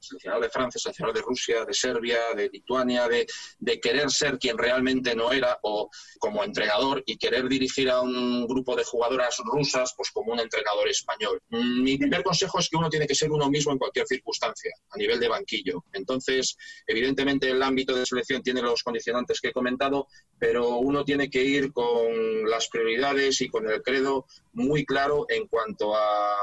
seleccionador 0.00 0.44
de 0.44 0.50
Francia, 0.50 0.80
seleccionador 0.80 1.16
de 1.16 1.22
Rusia, 1.22 1.64
de 1.64 1.74
Serbia, 1.74 2.18
de 2.34 2.48
Lituania, 2.48 3.08
de, 3.08 3.26
de, 3.58 3.80
querer 3.80 4.10
ser 4.10 4.38
quien 4.38 4.58
realmente 4.58 5.14
no 5.14 5.32
era 5.32 5.58
o 5.62 5.88
como 6.18 6.44
entrenador 6.44 7.02
y 7.06 7.16
querer 7.16 7.48
dirigir 7.48 7.90
a 7.90 8.00
un 8.00 8.46
grupo 8.46 8.76
de 8.76 8.84
jugadoras 8.84 9.36
rusas 9.44 9.94
pues 9.96 10.10
como 10.10 10.32
un 10.32 10.40
entrenador 10.40 10.88
español. 10.88 11.40
Mi 11.50 11.96
primer 11.96 12.22
consejo 12.22 12.58
es 12.58 12.68
que 12.68 12.76
uno 12.76 12.88
tiene 12.88 13.06
que 13.06 13.14
ser 13.14 13.30
uno 13.30 13.48
mismo 13.50 13.72
en 13.72 13.78
cualquier 13.78 14.06
circunstancia, 14.06 14.72
a 14.90 14.96
nivel 14.96 15.20
de 15.20 15.28
banquillo. 15.28 15.84
Entonces, 15.92 16.56
evidentemente 16.86 17.50
el 17.50 17.62
ámbito 17.62 17.94
de 17.94 18.06
selección 18.06 18.42
tiene 18.42 18.62
los 18.62 18.82
condicionantes 18.82 19.40
que 19.40 19.48
he 19.48 19.52
comentado, 19.52 20.06
pero 20.38 20.78
uno 20.78 21.04
tiene 21.04 21.30
que 21.30 21.42
ir 21.42 21.72
con 21.72 22.48
las 22.48 22.68
prioridades 22.68 23.40
y 23.40 23.48
con 23.48 23.68
el 23.68 23.82
credo 23.82 24.26
muy 24.52 24.84
claro 24.84 25.26
en 25.28 25.46
cuanto 25.46 25.94
a 25.94 26.36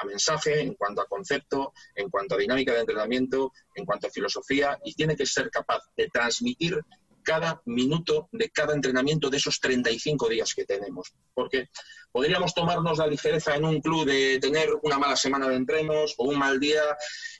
a 0.00 0.06
mensaje, 0.06 0.60
en 0.60 0.74
cuanto 0.74 1.02
a 1.02 1.06
concepto, 1.06 1.72
en 1.94 2.08
cuanto 2.08 2.34
a 2.34 2.38
dinámica 2.38 2.72
de 2.72 2.80
entrenamiento, 2.80 3.52
en 3.74 3.84
cuanto 3.84 4.06
a 4.06 4.10
filosofía, 4.10 4.78
y 4.84 4.94
tiene 4.94 5.16
que 5.16 5.26
ser 5.26 5.50
capaz 5.50 5.82
de 5.96 6.08
transmitir 6.08 6.80
cada 7.22 7.60
minuto 7.66 8.28
de 8.32 8.50
cada 8.50 8.74
entrenamiento 8.74 9.30
de 9.30 9.36
esos 9.36 9.60
35 9.60 10.28
días 10.28 10.54
que 10.54 10.64
tenemos. 10.64 11.12
Porque 11.34 11.68
podríamos 12.12 12.54
tomarnos 12.54 12.98
la 12.98 13.06
ligereza 13.06 13.54
en 13.54 13.64
un 13.64 13.80
club 13.80 14.06
de 14.06 14.38
tener 14.40 14.70
una 14.82 14.98
mala 14.98 15.16
semana 15.16 15.48
de 15.48 15.56
entrenos 15.56 16.14
o 16.18 16.24
un 16.24 16.38
mal 16.38 16.58
día. 16.58 16.82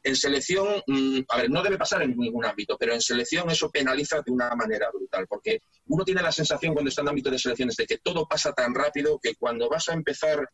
En 0.02 0.16
selección, 0.16 0.82
mm, 0.86 1.20
a 1.28 1.36
ver, 1.38 1.50
no 1.50 1.62
debe 1.62 1.78
pasar 1.78 2.02
en 2.02 2.16
ningún 2.16 2.44
ámbito, 2.44 2.76
pero 2.78 2.94
en 2.94 3.00
selección 3.00 3.50
eso 3.50 3.70
penaliza 3.70 4.22
de 4.22 4.30
una 4.30 4.54
manera 4.54 4.88
brutal, 4.92 5.26
porque 5.26 5.62
uno 5.86 6.04
tiene 6.04 6.22
la 6.22 6.32
sensación 6.32 6.72
cuando 6.72 6.88
está 6.88 7.02
en 7.02 7.08
ámbito 7.08 7.30
de 7.30 7.38
selecciones 7.38 7.76
de 7.76 7.86
que 7.86 7.98
todo 7.98 8.26
pasa 8.28 8.52
tan 8.52 8.74
rápido 8.74 9.18
que 9.18 9.34
cuando 9.34 9.68
vas 9.68 9.88
a 9.88 9.94
empezar 9.94 10.48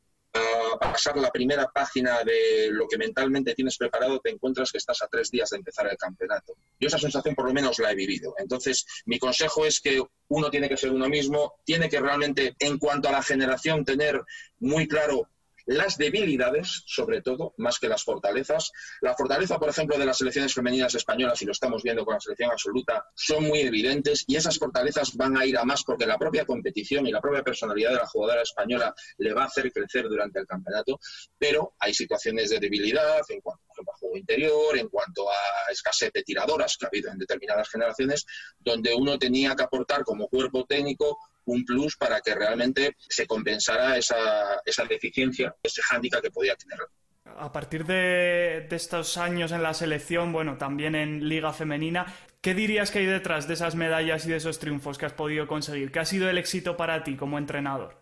pasar 0.90 1.16
la 1.16 1.30
primera 1.30 1.66
página 1.72 2.22
de 2.24 2.68
lo 2.70 2.86
que 2.86 2.98
mentalmente 2.98 3.54
tienes 3.54 3.76
preparado, 3.76 4.20
te 4.20 4.30
encuentras 4.30 4.70
que 4.70 4.78
estás 4.78 5.02
a 5.02 5.08
tres 5.08 5.30
días 5.30 5.50
de 5.50 5.58
empezar 5.58 5.86
el 5.90 5.96
campeonato. 5.96 6.54
Yo 6.78 6.88
esa 6.88 6.98
sensación 6.98 7.34
por 7.34 7.46
lo 7.46 7.54
menos 7.54 7.78
la 7.78 7.92
he 7.92 7.94
vivido. 7.94 8.34
Entonces, 8.38 8.86
mi 9.06 9.18
consejo 9.18 9.64
es 9.64 9.80
que 9.80 10.02
uno 10.28 10.50
tiene 10.50 10.68
que 10.68 10.76
ser 10.76 10.90
uno 10.90 11.08
mismo, 11.08 11.54
tiene 11.64 11.88
que 11.88 12.00
realmente, 12.00 12.54
en 12.58 12.78
cuanto 12.78 13.08
a 13.08 13.12
la 13.12 13.22
generación, 13.22 13.84
tener 13.84 14.22
muy 14.58 14.88
claro 14.88 15.28
las 15.66 15.98
debilidades, 15.98 16.84
sobre 16.86 17.20
todo, 17.20 17.54
más 17.58 17.78
que 17.78 17.88
las 17.88 18.04
fortalezas. 18.04 18.70
La 19.00 19.14
fortaleza, 19.14 19.58
por 19.58 19.68
ejemplo, 19.68 19.98
de 19.98 20.06
las 20.06 20.18
selecciones 20.18 20.54
femeninas 20.54 20.94
españolas, 20.94 21.42
y 21.42 21.44
lo 21.44 21.52
estamos 21.52 21.82
viendo 21.82 22.04
con 22.04 22.14
la 22.14 22.20
selección 22.20 22.50
absoluta, 22.50 23.04
son 23.14 23.44
muy 23.44 23.60
evidentes 23.60 24.24
y 24.26 24.36
esas 24.36 24.58
fortalezas 24.58 25.14
van 25.16 25.36
a 25.36 25.44
ir 25.44 25.58
a 25.58 25.64
más 25.64 25.82
porque 25.84 26.06
la 26.06 26.18
propia 26.18 26.44
competición 26.44 27.06
y 27.06 27.10
la 27.10 27.20
propia 27.20 27.42
personalidad 27.42 27.90
de 27.90 27.96
la 27.96 28.06
jugadora 28.06 28.42
española 28.42 28.94
le 29.18 29.34
va 29.34 29.42
a 29.42 29.46
hacer 29.46 29.72
crecer 29.72 30.08
durante 30.08 30.38
el 30.38 30.46
campeonato, 30.46 30.98
pero 31.36 31.74
hay 31.78 31.92
situaciones 31.92 32.50
de 32.50 32.60
debilidad 32.60 33.20
en 33.28 33.40
cuanto, 33.40 33.62
a 33.78 33.96
juego 33.98 34.16
interior, 34.16 34.78
en 34.78 34.88
cuanto 34.88 35.28
a 35.30 35.70
escasez 35.70 36.12
de 36.12 36.22
tiradoras 36.22 36.76
que 36.76 36.86
ha 36.86 36.88
habido 36.88 37.10
en 37.10 37.18
determinadas 37.18 37.68
generaciones, 37.68 38.24
donde 38.58 38.94
uno 38.94 39.18
tenía 39.18 39.54
que 39.54 39.64
aportar 39.64 40.04
como 40.04 40.28
cuerpo 40.28 40.64
técnico 40.64 41.18
un 41.46 41.64
plus 41.64 41.96
para 41.96 42.20
que 42.20 42.34
realmente 42.34 42.96
se 42.98 43.26
compensara 43.26 43.96
esa, 43.96 44.60
esa 44.64 44.84
deficiencia, 44.84 45.54
ese 45.62 45.82
hándicap 45.82 46.22
que 46.22 46.30
podía 46.30 46.54
tener. 46.56 46.78
A 47.24 47.52
partir 47.52 47.84
de, 47.84 48.66
de, 48.68 48.76
estos 48.76 49.16
años 49.16 49.52
en 49.52 49.62
la 49.62 49.74
selección, 49.74 50.32
bueno, 50.32 50.58
también 50.58 50.94
en 50.94 51.28
Liga 51.28 51.52
Femenina, 51.52 52.06
¿qué 52.40 52.54
dirías 52.54 52.90
que 52.90 53.00
hay 53.00 53.06
detrás 53.06 53.48
de 53.48 53.54
esas 53.54 53.74
medallas 53.74 54.26
y 54.26 54.30
de 54.30 54.36
esos 54.36 54.58
triunfos 54.58 54.96
que 54.96 55.06
has 55.06 55.12
podido 55.12 55.46
conseguir? 55.46 55.90
¿Qué 55.90 55.98
ha 55.98 56.04
sido 56.04 56.30
el 56.30 56.38
éxito 56.38 56.76
para 56.76 57.02
ti 57.02 57.16
como 57.16 57.38
entrenador? 57.38 58.00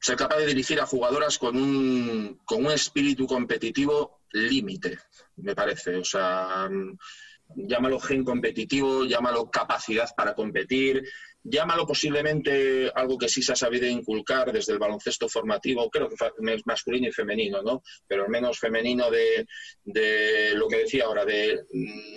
Ser 0.00 0.16
capaz 0.16 0.36
de 0.36 0.46
dirigir 0.46 0.78
a 0.80 0.86
jugadoras 0.86 1.38
con 1.38 1.56
un, 1.56 2.40
con 2.44 2.66
un 2.66 2.72
espíritu 2.72 3.26
competitivo 3.26 4.20
límite, 4.32 4.98
me 5.36 5.54
parece. 5.54 5.96
O 5.96 6.04
sea, 6.04 6.68
llámalo 7.56 7.98
gen 8.00 8.24
competitivo, 8.24 9.04
llámalo 9.04 9.50
capacidad 9.50 10.08
para 10.16 10.34
competir, 10.34 11.08
llámalo 11.44 11.86
posiblemente 11.86 12.90
algo 12.94 13.18
que 13.18 13.28
sí 13.28 13.42
se 13.42 13.52
ha 13.52 13.56
sabido 13.56 13.86
inculcar 13.86 14.50
desde 14.50 14.72
el 14.72 14.78
baloncesto 14.78 15.28
formativo, 15.28 15.90
creo 15.90 16.08
que 16.08 16.16
masculino 16.64 17.08
y 17.08 17.12
femenino, 17.12 17.62
¿no? 17.62 17.82
Pero 18.08 18.24
al 18.24 18.30
menos 18.30 18.58
femenino 18.58 19.10
de, 19.10 19.46
de, 19.84 20.54
lo 20.54 20.66
que 20.68 20.78
decía 20.78 21.04
ahora, 21.04 21.24
de 21.26 21.66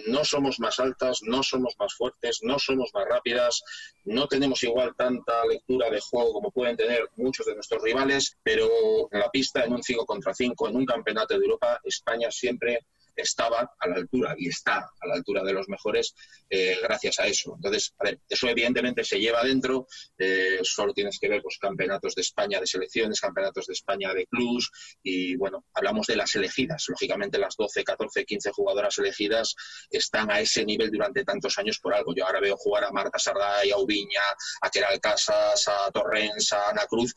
no 0.08 0.24
somos 0.24 0.60
más 0.60 0.80
altas, 0.80 1.20
no 1.24 1.44
somos 1.44 1.76
más 1.78 1.94
fuertes, 1.94 2.40
no 2.42 2.58
somos 2.58 2.90
más 2.94 3.06
rápidas, 3.08 3.62
no 4.06 4.28
tenemos 4.28 4.64
igual 4.64 4.96
tanta 4.96 5.46
lectura 5.46 5.90
de 5.90 6.00
juego 6.00 6.32
como 6.32 6.52
pueden 6.52 6.78
tener 6.78 7.10
muchos 7.18 7.46
de 7.46 7.56
nuestros 7.56 7.84
rivales, 7.84 8.38
pero 8.42 8.70
en 9.12 9.20
la 9.20 9.30
pista, 9.30 9.66
en 9.66 9.74
un 9.74 9.84
5 9.84 10.06
contra 10.06 10.34
5, 10.34 10.70
en 10.70 10.76
un 10.78 10.86
campeonato 10.86 11.38
de 11.38 11.44
Europa, 11.44 11.82
España 11.84 12.32
siempre 12.32 12.86
estaba 13.18 13.76
a 13.80 13.88
la 13.88 13.96
altura 13.96 14.36
y 14.38 14.48
está 14.48 14.78
a 14.78 15.08
la 15.08 15.16
altura 15.16 15.44
de 15.44 15.54
los 15.54 15.68
mejores 15.68 16.14
eh, 16.50 16.78
gracias 16.82 17.20
a 17.20 17.28
eso. 17.28 17.54
Entonces, 17.56 17.94
a 18.00 18.06
ver, 18.06 18.20
eso 18.30 18.48
evidentemente 18.48 19.04
se 19.04 19.20
lleva 19.20 19.40
adentro, 19.40 19.88
eh, 20.18 20.60
solo 20.64 20.94
tienes 20.94 21.18
que 21.20 21.28
ver 21.28 21.42
los 21.44 21.58
campeonatos 21.60 22.16
de 22.16 22.22
España 22.22 22.60
de 22.60 22.68
selecciones, 22.68 23.20
campeonatos 23.20 23.66
de 23.68 23.74
España 23.74 24.14
de 24.14 24.26
clubs 24.28 24.70
y 25.04 25.36
bueno, 25.36 25.66
hablamos 25.74 26.08
de 26.08 26.16
las 26.16 26.34
elegidas. 26.36 26.86
Lógicamente 26.88 27.38
las 27.38 27.56
12, 27.58 27.84
14, 27.84 28.26
15 28.26 28.52
jugadoras 28.52 28.98
elegidas 28.98 29.56
están 29.90 30.32
a 30.32 30.40
ese 30.40 30.66
nivel 30.66 30.92
durante 30.92 31.24
tantos 31.24 31.58
años 31.58 31.80
por 31.80 31.94
algo. 31.94 32.14
Yo 32.16 32.26
ahora 32.26 32.40
veo 32.40 32.56
jugar 32.58 32.86
a 32.86 32.92
Marta 32.92 33.20
Sarday, 33.20 33.72
a 33.72 33.78
Ubiña, 33.78 34.22
a 34.62 34.70
Keral 34.70 35.00
Casas, 35.00 35.68
a 35.68 35.92
Torrens, 35.92 36.54
a 36.54 36.70
Ana 36.70 36.86
Cruz, 36.88 37.14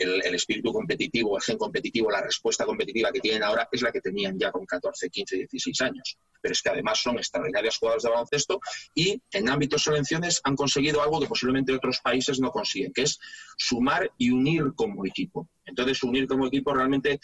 el, 0.00 0.34
espíritu 0.34 0.72
competitivo, 0.72 1.36
el 1.36 1.42
gen 1.42 1.58
competitivo, 1.58 2.10
la 2.10 2.22
respuesta 2.22 2.64
competitiva 2.64 3.12
que 3.12 3.20
tienen 3.20 3.42
ahora 3.42 3.68
es 3.70 3.82
la 3.82 3.92
que 3.92 4.00
tenían 4.00 4.38
ya 4.38 4.50
con 4.50 4.64
14, 4.64 5.08
15, 5.08 5.36
16 5.36 5.80
años. 5.82 6.18
Pero 6.40 6.52
es 6.52 6.62
que 6.62 6.70
además 6.70 7.00
son 7.00 7.16
extraordinarias 7.18 7.76
jugadoras 7.76 8.02
de 8.02 8.10
baloncesto 8.10 8.60
y 8.94 9.20
en 9.32 9.48
ámbitos 9.48 9.82
selecciones 9.82 10.40
han 10.44 10.56
conseguido 10.56 11.02
algo 11.02 11.20
que 11.20 11.26
posiblemente 11.26 11.74
otros 11.74 12.00
países 12.00 12.40
no 12.40 12.50
consiguen, 12.50 12.92
que 12.92 13.02
es 13.02 13.18
sumar 13.56 14.10
y 14.16 14.30
unir 14.30 14.72
como 14.74 15.04
equipo. 15.04 15.48
Entonces, 15.66 16.02
unir 16.02 16.26
como 16.26 16.46
equipo 16.46 16.72
realmente 16.72 17.20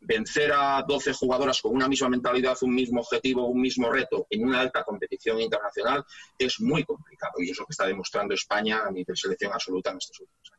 vencer 0.00 0.52
a 0.52 0.84
12 0.86 1.12
jugadoras 1.14 1.60
con 1.60 1.74
una 1.74 1.88
misma 1.88 2.08
mentalidad, 2.08 2.56
un 2.62 2.74
mismo 2.74 3.00
objetivo, 3.00 3.46
un 3.46 3.60
mismo 3.60 3.90
reto 3.90 4.26
en 4.30 4.44
una 4.44 4.60
alta 4.60 4.84
competición 4.84 5.40
internacional 5.40 6.04
es 6.38 6.60
muy 6.60 6.84
complicado 6.84 7.34
y 7.38 7.50
es 7.50 7.58
lo 7.58 7.66
que 7.66 7.72
está 7.72 7.86
demostrando 7.86 8.34
España 8.34 8.82
a 8.86 8.90
nivel 8.90 9.16
selección 9.16 9.52
absoluta 9.52 9.90
en 9.90 9.98
estos 9.98 10.20
últimos 10.20 10.52
años. 10.52 10.55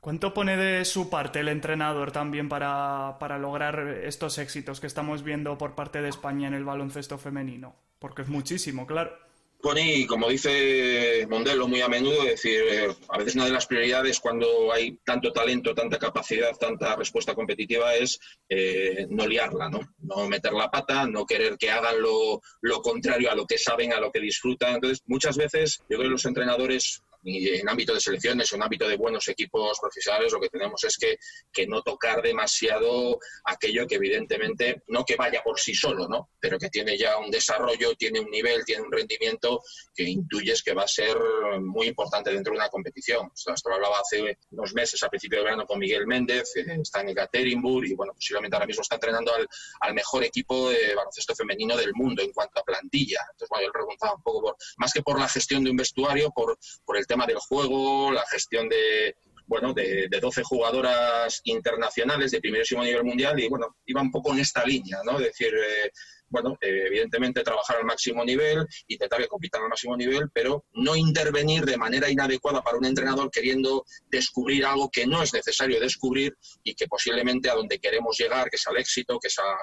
¿Cuánto 0.00 0.32
pone 0.32 0.56
de 0.56 0.86
su 0.86 1.10
parte 1.10 1.40
el 1.40 1.48
entrenador 1.48 2.10
también 2.10 2.48
para, 2.48 3.18
para, 3.20 3.38
lograr 3.38 4.00
estos 4.04 4.38
éxitos 4.38 4.80
que 4.80 4.86
estamos 4.86 5.22
viendo 5.22 5.58
por 5.58 5.74
parte 5.74 6.00
de 6.00 6.08
España 6.08 6.48
en 6.48 6.54
el 6.54 6.64
baloncesto 6.64 7.18
femenino? 7.18 7.76
Porque 7.98 8.22
es 8.22 8.28
muchísimo, 8.28 8.86
claro. 8.86 9.12
Pone, 9.60 10.06
como 10.06 10.30
dice 10.30 11.26
Mondelo 11.28 11.68
muy 11.68 11.82
a 11.82 11.88
menudo, 11.88 12.24
decir, 12.24 12.62
eh, 12.66 12.88
a 13.10 13.18
veces 13.18 13.34
una 13.34 13.44
de 13.44 13.50
las 13.50 13.66
prioridades 13.66 14.18
cuando 14.18 14.72
hay 14.72 14.98
tanto 15.04 15.34
talento, 15.34 15.74
tanta 15.74 15.98
capacidad, 15.98 16.56
tanta 16.56 16.96
respuesta 16.96 17.34
competitiva 17.34 17.94
es 17.94 18.18
eh, 18.48 19.06
no 19.10 19.26
liarla, 19.26 19.68
¿no? 19.68 19.80
No 19.98 20.26
meter 20.28 20.54
la 20.54 20.70
pata, 20.70 21.06
no 21.06 21.26
querer 21.26 21.58
que 21.58 21.70
hagan 21.70 22.00
lo, 22.00 22.40
lo 22.62 22.80
contrario 22.80 23.30
a 23.30 23.34
lo 23.34 23.46
que 23.46 23.58
saben, 23.58 23.92
a 23.92 24.00
lo 24.00 24.10
que 24.10 24.20
disfrutan. 24.20 24.76
Entonces, 24.76 25.02
muchas 25.04 25.36
veces 25.36 25.80
yo 25.90 25.98
creo 25.98 26.04
que 26.04 26.08
los 26.08 26.24
entrenadores 26.24 27.02
y 27.22 27.48
en 27.48 27.68
ámbito 27.68 27.94
de 27.94 28.00
selecciones 28.00 28.50
o 28.52 28.56
en 28.56 28.62
ámbito 28.62 28.88
de 28.88 28.96
buenos 28.96 29.28
equipos 29.28 29.78
profesionales, 29.80 30.32
lo 30.32 30.40
que 30.40 30.48
tenemos 30.48 30.82
es 30.84 30.96
que, 30.96 31.16
que, 31.52 31.66
no 31.66 31.82
tocar 31.82 32.22
demasiado 32.22 33.18
aquello 33.44 33.86
que 33.86 33.96
evidentemente, 33.96 34.82
no 34.88 35.04
que 35.04 35.16
vaya 35.16 35.42
por 35.42 35.58
sí 35.58 35.74
solo, 35.74 36.08
¿no? 36.08 36.30
pero 36.40 36.58
que 36.58 36.68
tiene 36.68 36.96
ya 36.96 37.18
un 37.18 37.30
desarrollo, 37.30 37.94
tiene 37.94 38.20
un 38.20 38.30
nivel, 38.30 38.64
tiene 38.64 38.82
un 38.82 38.90
rendimiento 38.90 39.62
que 39.94 40.04
intuyes 40.04 40.62
que 40.62 40.72
va 40.72 40.82
a 40.82 40.88
ser 40.88 41.16
muy 41.60 41.88
importante 41.88 42.32
dentro 42.32 42.52
de 42.52 42.58
una 42.58 42.68
competición. 42.68 43.30
Esto 43.34 43.68
lo 43.68 43.74
hablaba 43.74 44.00
hace 44.00 44.38
unos 44.50 44.72
meses, 44.72 45.02
a 45.02 45.08
principio 45.08 45.38
de 45.38 45.44
verano, 45.44 45.66
con 45.66 45.78
Miguel 45.78 46.06
Méndez, 46.06 46.52
está 46.56 47.02
en 47.02 47.10
Ekaterinburg 47.10 47.86
y 47.86 47.94
bueno, 47.94 48.14
posiblemente 48.14 48.56
ahora 48.56 48.66
mismo 48.66 48.82
está 48.82 48.94
entrenando 48.96 49.34
al, 49.34 49.46
al, 49.80 49.94
mejor 49.94 50.24
equipo 50.24 50.70
de 50.70 50.94
baloncesto 50.94 51.34
femenino 51.34 51.76
del 51.76 51.92
mundo 51.94 52.22
en 52.22 52.32
cuanto 52.32 52.60
a 52.60 52.64
plantilla. 52.64 53.20
Entonces, 53.32 53.48
bueno, 53.48 53.62
yo 53.62 53.68
le 53.68 53.72
preguntaba 53.72 54.14
un 54.14 54.22
poco, 54.22 54.40
por, 54.40 54.56
más 54.78 54.92
que 54.92 55.02
por 55.02 55.18
la 55.18 55.28
gestión 55.28 55.64
de 55.64 55.70
un 55.70 55.76
vestuario, 55.76 56.30
por, 56.30 56.58
por 56.84 56.96
el 56.96 57.06
tema 57.10 57.26
del 57.26 57.38
juego, 57.38 58.12
la 58.12 58.24
gestión 58.30 58.68
de, 58.68 59.16
bueno, 59.46 59.74
de, 59.74 60.06
de, 60.08 60.20
12 60.20 60.44
jugadoras 60.44 61.40
internacionales 61.42 62.30
de 62.30 62.40
primerísimo 62.40 62.84
nivel 62.84 63.02
mundial 63.02 63.38
y 63.40 63.48
bueno, 63.48 63.76
iba 63.84 64.00
un 64.00 64.12
poco 64.12 64.32
en 64.32 64.38
esta 64.38 64.64
línea, 64.64 64.98
¿no? 65.04 65.18
Es 65.18 65.24
decir, 65.24 65.52
eh, 65.52 65.90
bueno, 66.28 66.56
eh, 66.60 66.84
evidentemente 66.86 67.42
trabajar 67.42 67.78
al 67.78 67.84
máximo 67.84 68.24
nivel, 68.24 68.64
intentar 68.86 69.20
que 69.20 69.26
compitan 69.26 69.62
al 69.64 69.68
máximo 69.68 69.96
nivel, 69.96 70.30
pero 70.32 70.64
no 70.74 70.94
intervenir 70.94 71.64
de 71.64 71.76
manera 71.76 72.08
inadecuada 72.08 72.62
para 72.62 72.78
un 72.78 72.84
entrenador 72.84 73.28
queriendo 73.28 73.84
descubrir 74.08 74.64
algo 74.64 74.88
que 74.88 75.04
no 75.04 75.20
es 75.20 75.34
necesario 75.34 75.80
descubrir 75.80 76.36
y 76.62 76.76
que 76.76 76.86
posiblemente 76.86 77.50
a 77.50 77.54
donde 77.54 77.80
queremos 77.80 78.16
llegar, 78.16 78.48
que 78.48 78.56
es 78.56 78.66
al 78.68 78.76
éxito, 78.76 79.18
que 79.18 79.26
es 79.26 79.38
a 79.40 79.56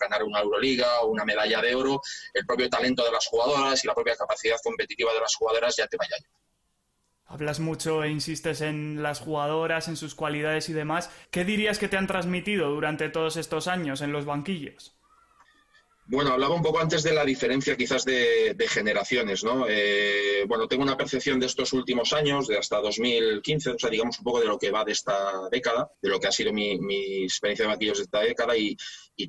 ganar 0.00 0.24
una 0.24 0.40
Euroliga 0.40 1.02
o 1.02 1.08
una 1.08 1.26
medalla 1.26 1.60
de 1.60 1.74
oro, 1.74 2.00
el 2.32 2.46
propio 2.46 2.70
talento 2.70 3.04
de 3.04 3.12
las 3.12 3.26
jugadoras 3.26 3.84
y 3.84 3.86
la 3.86 3.94
propia 3.94 4.16
capacidad 4.16 4.56
competitiva 4.64 5.12
de 5.12 5.20
las 5.20 5.34
jugadoras 5.34 5.76
ya 5.76 5.86
te 5.86 5.98
vaya 5.98 6.16
llevando. 6.16 6.43
Hablas 7.34 7.58
mucho 7.58 8.04
e 8.04 8.10
insistes 8.10 8.60
en 8.60 9.02
las 9.02 9.18
jugadoras, 9.18 9.88
en 9.88 9.96
sus 9.96 10.14
cualidades 10.14 10.68
y 10.68 10.72
demás. 10.72 11.10
¿Qué 11.32 11.44
dirías 11.44 11.80
que 11.80 11.88
te 11.88 11.96
han 11.96 12.06
transmitido 12.06 12.70
durante 12.70 13.08
todos 13.08 13.36
estos 13.36 13.66
años 13.66 14.02
en 14.02 14.12
los 14.12 14.24
banquillos? 14.24 14.94
Bueno, 16.06 16.30
hablaba 16.30 16.54
un 16.54 16.62
poco 16.62 16.78
antes 16.78 17.02
de 17.02 17.12
la 17.12 17.24
diferencia 17.24 17.76
quizás 17.76 18.04
de, 18.04 18.54
generaciones, 18.68 19.42
¿no? 19.42 19.66
Eh, 19.68 20.44
bueno, 20.46 20.68
tengo 20.68 20.84
una 20.84 20.96
percepción 20.96 21.40
de 21.40 21.46
estos 21.46 21.72
últimos 21.72 22.12
años, 22.12 22.46
de 22.46 22.56
hasta 22.56 22.80
2015, 22.80 23.70
o 23.70 23.78
sea, 23.80 23.90
digamos 23.90 24.20
un 24.20 24.24
poco 24.24 24.38
de 24.38 24.46
lo 24.46 24.56
que 24.56 24.70
va 24.70 24.84
de 24.84 24.92
esta 24.92 25.48
década, 25.50 25.90
de 26.00 26.08
lo 26.10 26.20
que 26.20 26.28
ha 26.28 26.32
sido 26.32 26.52
mi, 26.52 26.78
mi 26.78 27.24
experiencia 27.24 27.64
de 27.64 27.70
banquillos 27.72 27.98
de 27.98 28.04
esta 28.04 28.20
década 28.20 28.56
y, 28.56 28.76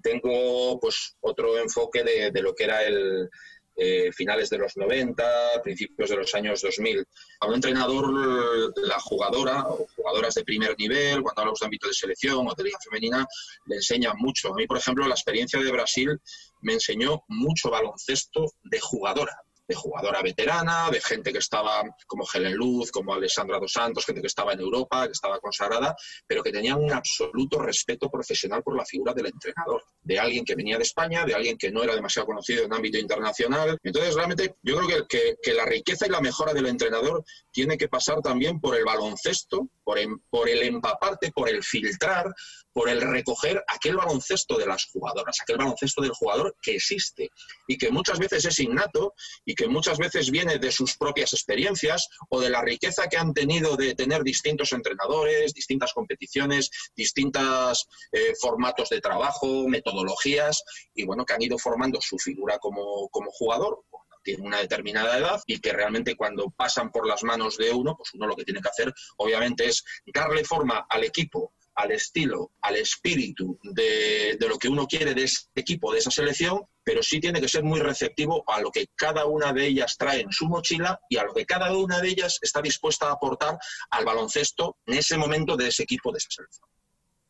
tengo 0.03 0.79
pues 0.79 1.15
otro 1.21 1.57
enfoque 1.57 2.03
de 2.03 2.41
lo 2.41 2.53
que 2.53 2.65
era 2.65 2.83
el, 2.83 3.29
eh, 3.75 4.11
finales 4.11 4.49
de 4.49 4.57
los 4.57 4.77
90, 4.77 5.61
principios 5.63 6.09
de 6.09 6.15
los 6.15 6.33
años 6.35 6.61
2000. 6.61 7.05
A 7.39 7.47
un 7.47 7.55
entrenador, 7.55 8.73
la 8.77 8.99
jugadora 8.99 9.67
o 9.67 9.87
jugadoras 9.95 10.33
de 10.35 10.43
primer 10.43 10.75
nivel, 10.77 11.21
cuando 11.21 11.41
hablamos 11.41 11.59
de 11.59 11.65
ámbito 11.65 11.87
de 11.87 11.93
selección 11.93 12.47
o 12.47 12.53
de 12.55 12.63
liga 12.63 12.79
femenina, 12.83 13.25
le 13.65 13.75
enseña 13.75 14.13
mucho. 14.15 14.53
A 14.53 14.55
mí, 14.55 14.65
por 14.67 14.77
ejemplo, 14.77 15.07
la 15.07 15.15
experiencia 15.15 15.59
de 15.59 15.71
Brasil 15.71 16.19
me 16.61 16.73
enseñó 16.73 17.23
mucho 17.27 17.69
baloncesto 17.69 18.53
de 18.63 18.79
jugadora. 18.79 19.37
De 19.67 19.75
jugadora 19.75 20.21
veterana, 20.21 20.89
de 20.91 21.01
gente 21.01 21.31
que 21.31 21.39
estaba 21.39 21.83
como 22.07 22.25
Helen 22.31 22.55
Luz, 22.55 22.91
como 22.91 23.13
Alessandra 23.13 23.59
Dos 23.59 23.71
Santos, 23.71 24.05
gente 24.05 24.21
que 24.21 24.27
estaba 24.27 24.53
en 24.53 24.59
Europa, 24.59 25.05
que 25.05 25.13
estaba 25.13 25.39
consagrada, 25.39 25.95
pero 26.27 26.43
que 26.43 26.51
tenían 26.51 26.81
un 26.81 26.91
absoluto 26.91 27.59
respeto 27.59 28.09
profesional 28.09 28.63
por 28.63 28.75
la 28.75 28.85
figura 28.85 29.13
del 29.13 29.27
entrenador, 29.27 29.83
de 30.01 30.19
alguien 30.19 30.45
que 30.45 30.55
venía 30.55 30.77
de 30.77 30.83
España, 30.83 31.25
de 31.25 31.33
alguien 31.33 31.57
que 31.57 31.71
no 31.71 31.83
era 31.83 31.95
demasiado 31.95 32.25
conocido 32.25 32.63
en 32.63 32.73
ámbito 32.73 32.97
internacional. 32.97 33.77
Entonces, 33.83 34.15
realmente, 34.15 34.55
yo 34.61 34.77
creo 34.77 35.07
que, 35.07 35.35
que, 35.41 35.53
la 35.53 35.65
riqueza 35.65 36.05
y 36.05 36.09
la 36.09 36.21
mejora 36.21 36.53
del 36.53 36.67
entrenador 36.67 37.23
tiene 37.51 37.77
que 37.77 37.87
pasar 37.87 38.21
también 38.21 38.59
por 38.59 38.75
el 38.75 38.83
baloncesto, 38.83 39.69
por, 39.85 39.97
por 40.29 40.49
el 40.49 40.63
empaparte, 40.63 41.31
por 41.31 41.47
el 41.47 41.63
filtrar, 41.63 42.33
por 42.73 42.89
el 42.89 42.99
recoger 42.99 43.63
aquel 43.67 43.95
baloncesto 43.95 44.57
de 44.57 44.65
las 44.65 44.85
jugadoras, 44.85 45.37
aquel 45.39 45.57
baloncesto 45.57 46.01
del 46.01 46.11
jugador 46.11 46.57
que 46.61 46.75
existe 46.75 47.29
y 47.67 47.77
que 47.77 47.89
muchas 47.89 48.19
veces 48.19 48.43
es 48.43 48.59
innato 48.59 49.13
y 49.45 49.55
que 49.55 49.69
muchas 49.69 49.97
veces 49.97 50.29
viene 50.29 50.57
de 50.57 50.71
sus 50.71 50.97
propias 50.97 51.31
experiencias 51.31 52.09
o 52.29 52.41
de 52.41 52.49
la 52.49 52.61
riqueza 52.61 53.07
que 53.07 53.17
han 53.17 53.33
tenido 53.33 53.77
de 53.77 53.95
tener 53.95 54.23
distintos 54.23 54.73
entrenadores, 54.73 55.53
distintas 55.53 55.93
competiciones, 55.93 56.69
distintos 56.95 57.87
eh, 58.11 58.33
formatos 58.41 58.89
de 58.89 58.99
trabajo, 58.99 59.67
metodologías 59.69 60.63
y 60.93 61.05
bueno, 61.05 61.23
que 61.23 61.33
han 61.33 61.41
ido 61.43 61.57
formando 61.57 61.99
su 62.01 62.17
figura 62.17 62.57
como 62.59 63.09
jugador 63.31 63.85
tiene 64.25 64.43
una 64.43 64.59
determinada 64.59 65.17
edad 65.17 65.41
y 65.45 65.59
que 65.59 65.71
realmente 65.71 66.15
cuando 66.15 66.49
pasan 66.49 66.91
por 66.91 67.07
las 67.07 67.23
manos 67.23 67.57
de 67.57 67.71
uno, 67.71 67.95
pues 67.95 68.09
uno 68.15 68.27
lo 68.27 68.35
que 68.35 68.43
tiene 68.43 68.59
que 68.59 68.69
hacer 68.69 68.93
obviamente 69.17 69.67
es 69.67 69.85
darle 70.13 70.43
forma 70.43 70.85
al 70.89 71.03
equipo 71.03 71.53
al 71.75 71.91
estilo, 71.91 72.51
al 72.61 72.77
espíritu 72.77 73.59
de, 73.63 74.37
lo 74.47 74.57
que 74.57 74.69
uno 74.69 74.87
quiere 74.87 75.13
de 75.13 75.23
ese 75.23 75.47
equipo, 75.55 75.91
de 75.91 75.99
esa 75.99 76.09
selección, 76.09 76.61
pero 76.83 77.03
sí 77.03 77.19
tiene 77.19 77.41
que 77.41 77.49
ser 77.49 77.63
muy 77.63 77.79
receptivo 77.79 78.43
a 78.47 78.61
lo 78.61 78.71
que 78.71 78.87
cada 78.95 79.25
una 79.25 79.51
de 79.51 79.67
ellas 79.67 79.97
trae 79.97 80.21
en 80.21 80.31
su 80.31 80.47
mochila 80.47 80.99
y 81.09 81.17
a 81.17 81.23
lo 81.23 81.33
que 81.33 81.45
cada 81.45 81.75
una 81.75 81.99
de 81.99 82.09
ellas 82.09 82.39
está 82.41 82.61
dispuesta 82.61 83.07
a 83.07 83.13
aportar 83.13 83.57
al 83.89 84.05
baloncesto 84.05 84.77
en 84.85 84.97
ese 84.97 85.17
momento 85.17 85.57
de 85.57 85.67
ese 85.67 85.83
equipo, 85.83 86.11
de 86.11 86.19
esa 86.19 86.29
selección. 86.29 86.69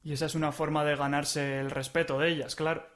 Y 0.03 0.13
esa 0.13 0.27
es 0.27 0.35
una 0.35 0.51
forma 0.51 0.85
de 0.85 0.95
ganarse 0.95 1.59
el 1.59 1.71
respeto 1.71 2.19
de 2.19 2.29
ellas, 2.29 2.55
claro. 2.55 2.94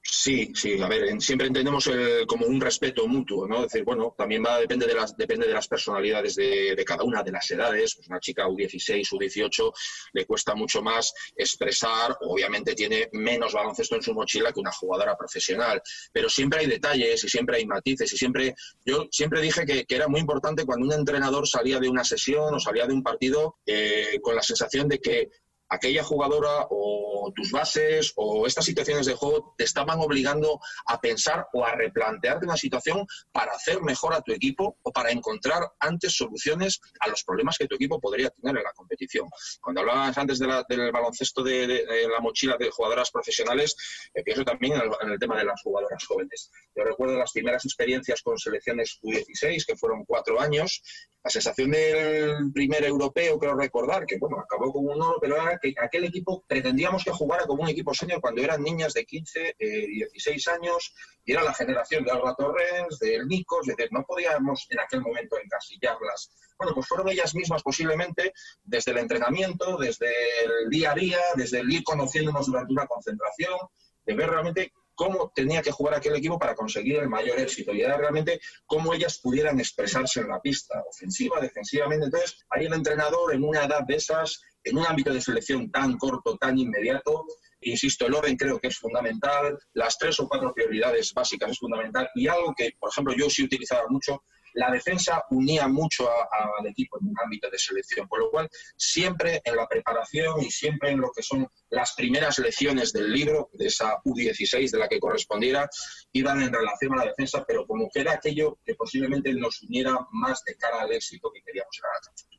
Sí, 0.00 0.52
sí, 0.54 0.80
a 0.80 0.88
ver, 0.88 1.20
siempre 1.20 1.48
entendemos 1.48 1.86
el, 1.88 2.26
como 2.26 2.46
un 2.46 2.60
respeto 2.60 3.06
mutuo, 3.06 3.46
¿no? 3.46 3.56
Es 3.56 3.72
decir, 3.72 3.84
bueno, 3.84 4.14
también 4.16 4.42
va, 4.44 4.58
depende 4.58 4.86
de 4.86 4.94
las, 4.94 5.16
depende 5.16 5.46
de 5.46 5.52
las 5.52 5.68
personalidades 5.68 6.34
de, 6.36 6.82
cada 6.86 7.04
una, 7.04 7.22
de 7.22 7.32
las 7.32 7.50
edades. 7.50 7.94
Pues 7.94 8.08
una 8.08 8.20
chica 8.20 8.46
U16, 8.46 9.06
U18 9.10 9.72
le 10.14 10.24
cuesta 10.24 10.54
mucho 10.54 10.82
más 10.82 11.12
expresar, 11.36 12.16
obviamente 12.22 12.74
tiene 12.74 13.08
menos 13.12 13.52
baloncesto 13.52 13.96
en 13.96 14.02
su 14.02 14.14
mochila 14.14 14.52
que 14.52 14.60
una 14.60 14.72
jugadora 14.72 15.16
profesional, 15.16 15.82
pero 16.12 16.28
siempre 16.30 16.60
hay 16.60 16.66
detalles 16.66 17.22
y 17.24 17.28
siempre 17.28 17.56
hay 17.56 17.66
matices 17.66 18.12
y 18.12 18.16
siempre, 18.16 18.54
yo 18.84 19.08
siempre 19.10 19.40
dije 19.40 19.66
que, 19.66 19.84
era 19.88 20.08
muy 20.08 20.20
importante 20.20 20.64
cuando 20.64 20.86
un 20.86 20.92
entrenador 20.92 21.46
salía 21.46 21.80
de 21.80 21.88
una 21.88 22.04
sesión 22.04 22.54
o 22.54 22.60
salía 22.60 22.86
de 22.86 22.94
un 22.94 23.02
partido 23.02 23.58
eh, 23.66 24.20
con 24.22 24.36
la 24.36 24.42
sensación 24.42 24.88
de 24.88 25.00
que 25.00 25.28
aquella 25.68 26.02
jugadora 26.02 26.66
o 26.70 27.07
tus 27.32 27.50
bases 27.50 28.12
o 28.16 28.46
estas 28.46 28.64
situaciones 28.64 29.06
de 29.06 29.14
juego 29.14 29.54
te 29.56 29.64
estaban 29.64 29.98
obligando 30.00 30.60
a 30.86 31.00
pensar 31.00 31.46
o 31.52 31.64
a 31.64 31.74
replantearte 31.74 32.46
una 32.46 32.56
situación 32.56 33.06
para 33.32 33.52
hacer 33.52 33.80
mejor 33.82 34.14
a 34.14 34.20
tu 34.20 34.32
equipo 34.32 34.78
o 34.82 34.92
para 34.92 35.10
encontrar 35.10 35.62
antes 35.80 36.16
soluciones 36.16 36.80
a 37.00 37.08
los 37.08 37.24
problemas 37.24 37.56
que 37.58 37.66
tu 37.66 37.74
equipo 37.76 38.00
podría 38.00 38.30
tener 38.30 38.56
en 38.56 38.64
la 38.64 38.72
competición. 38.72 39.28
Cuando 39.60 39.80
hablabas 39.80 40.16
antes 40.18 40.38
del 40.38 40.92
baloncesto 40.92 41.42
de, 41.42 41.84
la 42.08 42.20
mochila 42.20 42.56
de 42.58 42.70
jugadoras 42.70 43.10
profesionales, 43.10 43.76
eh, 44.14 44.22
pienso 44.22 44.44
también 44.44 44.74
en 44.74 45.10
el, 45.10 45.18
tema 45.18 45.38
de 45.38 45.44
las 45.44 45.60
jugadoras 45.62 46.04
jóvenes. 46.06 46.50
Yo 46.74 46.84
recuerdo 46.84 47.18
las 47.18 47.32
primeras 47.32 47.64
experiencias 47.64 48.22
con 48.22 48.38
selecciones 48.38 48.98
U16, 49.02 49.64
que 49.66 49.76
fueron 49.76 50.04
cuatro 50.04 50.40
años. 50.40 50.82
La 51.24 51.30
sensación 51.30 51.72
del 51.72 52.52
primer 52.52 52.84
europeo, 52.84 53.38
creo 53.38 53.54
recordar, 53.54 54.06
que 54.06 54.18
bueno, 54.18 54.38
acabó 54.38 54.72
con 54.72 54.86
un 54.86 55.02
oro, 55.02 55.18
pero 55.20 55.36
era 55.36 55.58
que 55.60 55.74
aquel 55.80 56.04
equipo 56.04 56.44
pretendíamos 56.46 57.04
que 57.04 57.10
jugara 57.18 57.46
como 57.46 57.62
un 57.62 57.68
equipo 57.68 57.92
senior 57.92 58.20
cuando 58.20 58.40
eran 58.42 58.62
niñas 58.62 58.94
de 58.94 59.04
15, 59.04 59.56
eh, 59.58 59.86
16 59.88 60.48
años 60.48 60.94
y 61.24 61.32
era 61.32 61.42
la 61.42 61.52
generación 61.52 62.04
de 62.04 62.10
Alba 62.10 62.34
Torrens, 62.34 62.98
de 62.98 63.24
Nicos, 63.26 63.68
es 63.68 63.76
decir, 63.76 63.92
no 63.92 64.04
podíamos 64.04 64.66
en 64.70 64.80
aquel 64.80 65.02
momento 65.02 65.36
encasillarlas. 65.38 66.30
Bueno, 66.58 66.74
pues 66.74 66.86
fueron 66.86 67.08
ellas 67.08 67.34
mismas 67.34 67.62
posiblemente 67.62 68.32
desde 68.64 68.92
el 68.92 68.98
entrenamiento, 68.98 69.76
desde 69.76 70.08
el 70.44 70.70
día 70.70 70.92
a 70.92 70.94
día, 70.94 71.18
desde 71.34 71.60
el 71.60 71.70
ir 71.70 71.84
conociéndonos 71.84 72.46
durante 72.46 72.72
una 72.72 72.86
concentración, 72.86 73.58
de 74.06 74.14
ver 74.14 74.30
realmente 74.30 74.72
cómo 74.98 75.30
tenía 75.32 75.62
que 75.62 75.70
jugar 75.70 75.94
aquel 75.94 76.16
equipo 76.16 76.40
para 76.40 76.56
conseguir 76.56 76.96
el 76.96 77.08
mayor 77.08 77.38
éxito 77.38 77.72
y 77.72 77.82
era 77.82 77.96
realmente 77.96 78.40
cómo 78.66 78.92
ellas 78.92 79.18
pudieran 79.18 79.60
expresarse 79.60 80.20
en 80.20 80.28
la 80.28 80.40
pista, 80.40 80.82
ofensiva, 80.90 81.40
defensivamente. 81.40 82.06
Entonces, 82.06 82.44
ahí 82.50 82.66
el 82.66 82.72
entrenador 82.72 83.32
en 83.32 83.44
una 83.44 83.64
edad 83.64 83.84
de 83.86 83.94
esas 83.94 84.42
en 84.68 84.78
un 84.78 84.86
ámbito 84.86 85.12
de 85.12 85.20
selección 85.20 85.70
tan 85.70 85.96
corto, 85.96 86.36
tan 86.36 86.58
inmediato, 86.58 87.24
insisto, 87.60 88.06
el 88.06 88.14
orden 88.14 88.36
creo 88.36 88.58
que 88.58 88.68
es 88.68 88.78
fundamental, 88.78 89.58
las 89.74 89.98
tres 89.98 90.18
o 90.20 90.28
cuatro 90.28 90.52
prioridades 90.54 91.12
básicas 91.12 91.50
es 91.50 91.58
fundamental 91.58 92.08
y 92.14 92.28
algo 92.28 92.54
que, 92.56 92.72
por 92.78 92.90
ejemplo, 92.90 93.14
yo 93.16 93.28
sí 93.28 93.44
utilizaba 93.44 93.86
mucho, 93.88 94.22
la 94.54 94.70
defensa 94.70 95.24
unía 95.30 95.68
mucho 95.68 96.08
al 96.10 96.66
equipo 96.66 96.98
en 97.00 97.08
un 97.08 97.14
ámbito 97.22 97.50
de 97.50 97.58
selección, 97.58 98.08
por 98.08 98.20
lo 98.20 98.30
cual 98.30 98.48
siempre 98.76 99.40
en 99.44 99.56
la 99.56 99.68
preparación 99.68 100.42
y 100.42 100.50
siempre 100.50 100.90
en 100.90 101.00
lo 101.00 101.10
que 101.14 101.22
son 101.22 101.46
las 101.70 101.94
primeras 101.94 102.38
lecciones 102.38 102.92
del 102.92 103.12
libro, 103.12 103.50
de 103.52 103.66
esa 103.66 104.02
U16 104.04 104.70
de 104.70 104.78
la 104.78 104.88
que 104.88 104.98
correspondiera, 104.98 105.68
iban 106.12 106.42
en 106.42 106.52
relación 106.52 106.94
a 106.94 107.04
la 107.04 107.10
defensa, 107.10 107.44
pero 107.46 107.66
como 107.66 107.88
que 107.92 108.00
era 108.00 108.14
aquello 108.14 108.58
que 108.64 108.74
posiblemente 108.74 109.32
nos 109.34 109.62
uniera 109.62 109.96
más 110.12 110.42
de 110.44 110.56
cara 110.56 110.82
al 110.82 110.92
éxito 110.92 111.30
que 111.32 111.42
queríamos 111.42 111.78
alcanzar. 111.96 112.37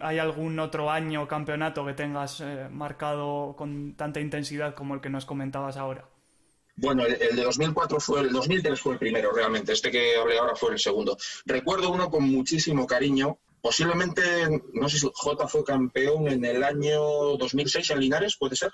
¿Hay 0.00 0.18
algún 0.18 0.58
otro 0.60 0.90
año 0.90 1.24
o 1.24 1.28
campeonato 1.28 1.84
que 1.84 1.92
tengas 1.92 2.40
eh, 2.40 2.68
marcado 2.70 3.54
con 3.56 3.96
tanta 3.96 4.20
intensidad 4.20 4.74
como 4.74 4.94
el 4.94 5.00
que 5.00 5.10
nos 5.10 5.26
comentabas 5.26 5.76
ahora? 5.76 6.08
Bueno, 6.76 7.04
el, 7.04 7.18
de 7.18 7.42
2004 7.42 7.98
fue 7.98 8.20
el 8.20 8.30
2003 8.30 8.80
fue 8.80 8.92
el 8.92 8.98
primero 9.00 9.32
realmente. 9.32 9.72
Este 9.72 9.90
que 9.90 10.16
hablé 10.16 10.38
ahora 10.38 10.54
fue 10.54 10.72
el 10.72 10.78
segundo. 10.78 11.16
Recuerdo 11.44 11.90
uno 11.90 12.08
con 12.10 12.22
muchísimo 12.22 12.86
cariño. 12.86 13.38
Posiblemente, 13.60 14.22
no 14.72 14.88
sé 14.88 14.98
si 14.98 15.10
J 15.12 15.48
fue 15.48 15.64
campeón 15.64 16.28
en 16.28 16.44
el 16.44 16.62
año 16.62 17.36
2006 17.36 17.90
en 17.90 17.98
Linares, 17.98 18.36
¿puede 18.36 18.54
ser? 18.54 18.70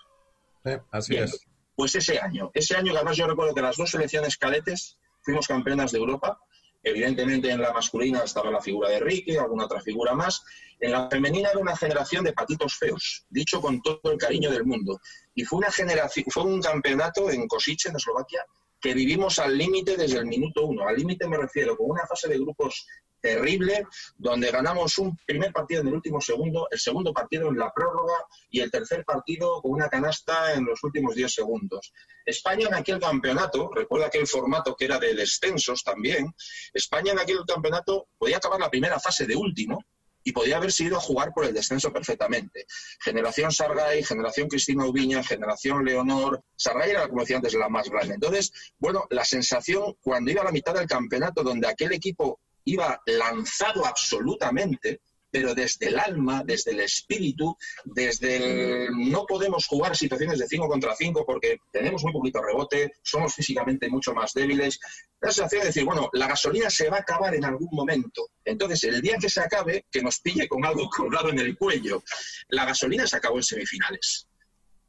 Sí, 0.62 0.72
así 0.90 1.16
es. 1.16 1.46
Pues 1.74 1.94
ese 1.94 2.20
año, 2.20 2.50
ese 2.52 2.76
año 2.76 2.92
además 2.94 3.16
yo 3.16 3.26
recuerdo 3.26 3.54
que 3.54 3.62
las 3.62 3.78
dos 3.78 3.90
selecciones 3.90 4.36
cadetes 4.36 4.98
fuimos 5.22 5.48
campeonas 5.48 5.90
de 5.90 5.98
Europa 5.98 6.38
Evidentemente 6.84 7.50
en 7.50 7.62
la 7.62 7.72
masculina 7.72 8.22
estaba 8.22 8.50
la 8.50 8.60
figura 8.60 8.90
de 8.90 9.00
Ricky, 9.00 9.36
alguna 9.36 9.64
otra 9.64 9.80
figura 9.80 10.14
más. 10.14 10.44
En 10.78 10.92
la 10.92 11.08
femenina 11.08 11.48
era 11.50 11.58
una 11.58 11.74
generación 11.74 12.24
de 12.24 12.34
patitos 12.34 12.76
feos, 12.76 13.24
dicho 13.30 13.60
con 13.62 13.80
todo 13.80 14.12
el 14.12 14.18
cariño 14.18 14.50
del 14.50 14.64
mundo. 14.64 15.00
Y 15.34 15.44
fue 15.44 15.60
una 15.60 15.70
generación, 15.70 16.26
fue 16.28 16.42
un 16.42 16.60
campeonato 16.60 17.30
en 17.30 17.48
Kosice, 17.48 17.88
en 17.88 17.96
Eslovaquia, 17.96 18.44
que 18.78 18.92
vivimos 18.92 19.38
al 19.38 19.56
límite 19.56 19.96
desde 19.96 20.18
el 20.18 20.26
minuto 20.26 20.66
uno. 20.66 20.86
Al 20.86 20.96
límite 20.96 21.26
me 21.26 21.38
refiero 21.38 21.74
con 21.74 21.90
una 21.90 22.06
fase 22.06 22.28
de 22.28 22.38
grupos 22.38 22.86
terrible, 23.24 23.86
donde 24.18 24.50
ganamos 24.50 24.98
un 24.98 25.16
primer 25.24 25.50
partido 25.50 25.80
en 25.80 25.88
el 25.88 25.94
último 25.94 26.20
segundo, 26.20 26.68
el 26.70 26.78
segundo 26.78 27.10
partido 27.14 27.48
en 27.48 27.56
la 27.56 27.72
prórroga 27.72 28.12
y 28.50 28.60
el 28.60 28.70
tercer 28.70 29.02
partido 29.02 29.62
con 29.62 29.72
una 29.72 29.88
canasta 29.88 30.52
en 30.52 30.66
los 30.66 30.84
últimos 30.84 31.14
10 31.14 31.32
segundos. 31.32 31.90
España 32.26 32.68
en 32.68 32.74
aquel 32.74 33.00
campeonato, 33.00 33.70
recuerda 33.74 34.08
aquel 34.08 34.26
formato 34.26 34.76
que 34.76 34.84
era 34.84 34.98
de 34.98 35.14
descensos 35.14 35.82
también, 35.82 36.34
España 36.74 37.12
en 37.12 37.18
aquel 37.18 37.38
campeonato 37.46 38.08
podía 38.18 38.36
acabar 38.36 38.60
la 38.60 38.68
primera 38.68 39.00
fase 39.00 39.26
de 39.26 39.36
último 39.36 39.78
y 40.22 40.32
podía 40.32 40.58
haber 40.58 40.72
sido 40.72 40.98
a 40.98 41.00
jugar 41.00 41.32
por 41.32 41.46
el 41.46 41.54
descenso 41.54 41.90
perfectamente. 41.94 42.66
Generación 43.00 43.52
Sargay, 43.52 44.02
generación 44.02 44.48
Cristina 44.48 44.84
Ubiña, 44.84 45.24
generación 45.24 45.82
Leonor. 45.82 46.42
Sargay 46.56 46.90
era, 46.90 47.08
como 47.08 47.22
decía 47.22 47.36
antes, 47.36 47.54
la 47.54 47.70
más 47.70 47.88
grande. 47.88 48.14
Entonces, 48.14 48.52
bueno, 48.78 49.06
la 49.08 49.24
sensación 49.24 49.96
cuando 50.02 50.30
iba 50.30 50.42
a 50.42 50.44
la 50.44 50.52
mitad 50.52 50.74
del 50.74 50.86
campeonato, 50.86 51.42
donde 51.42 51.68
aquel 51.68 51.92
equipo 51.92 52.40
iba 52.64 53.00
lanzado 53.06 53.86
absolutamente, 53.86 55.00
pero 55.34 55.52
desde 55.52 55.88
el 55.88 55.98
alma, 55.98 56.44
desde 56.44 56.70
el 56.70 56.80
espíritu, 56.80 57.56
desde 57.84 58.36
el 58.36 59.10
no 59.10 59.26
podemos 59.26 59.66
jugar 59.66 59.96
situaciones 59.96 60.38
de 60.38 60.46
5 60.46 60.68
contra 60.68 60.94
5 60.94 61.26
porque 61.26 61.58
tenemos 61.72 62.04
muy 62.04 62.12
poquito 62.12 62.40
rebote, 62.40 62.92
somos 63.02 63.34
físicamente 63.34 63.88
mucho 63.88 64.14
más 64.14 64.32
débiles. 64.32 64.78
La 65.20 65.32
sensación 65.32 65.62
de 65.62 65.66
decir, 65.66 65.84
bueno, 65.84 66.08
la 66.12 66.28
gasolina 66.28 66.70
se 66.70 66.88
va 66.88 66.98
a 66.98 67.00
acabar 67.00 67.34
en 67.34 67.44
algún 67.44 67.70
momento. 67.72 68.28
Entonces, 68.44 68.84
el 68.84 69.02
día 69.02 69.16
que 69.20 69.28
se 69.28 69.40
acabe, 69.40 69.86
que 69.90 70.02
nos 70.02 70.20
pille 70.20 70.46
con 70.46 70.64
algo 70.64 70.88
colgado 70.88 71.30
en 71.30 71.40
el 71.40 71.58
cuello. 71.58 72.04
La 72.50 72.64
gasolina 72.64 73.04
se 73.04 73.16
acabó 73.16 73.38
en 73.38 73.42
semifinales 73.42 74.28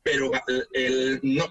pero 0.05 0.29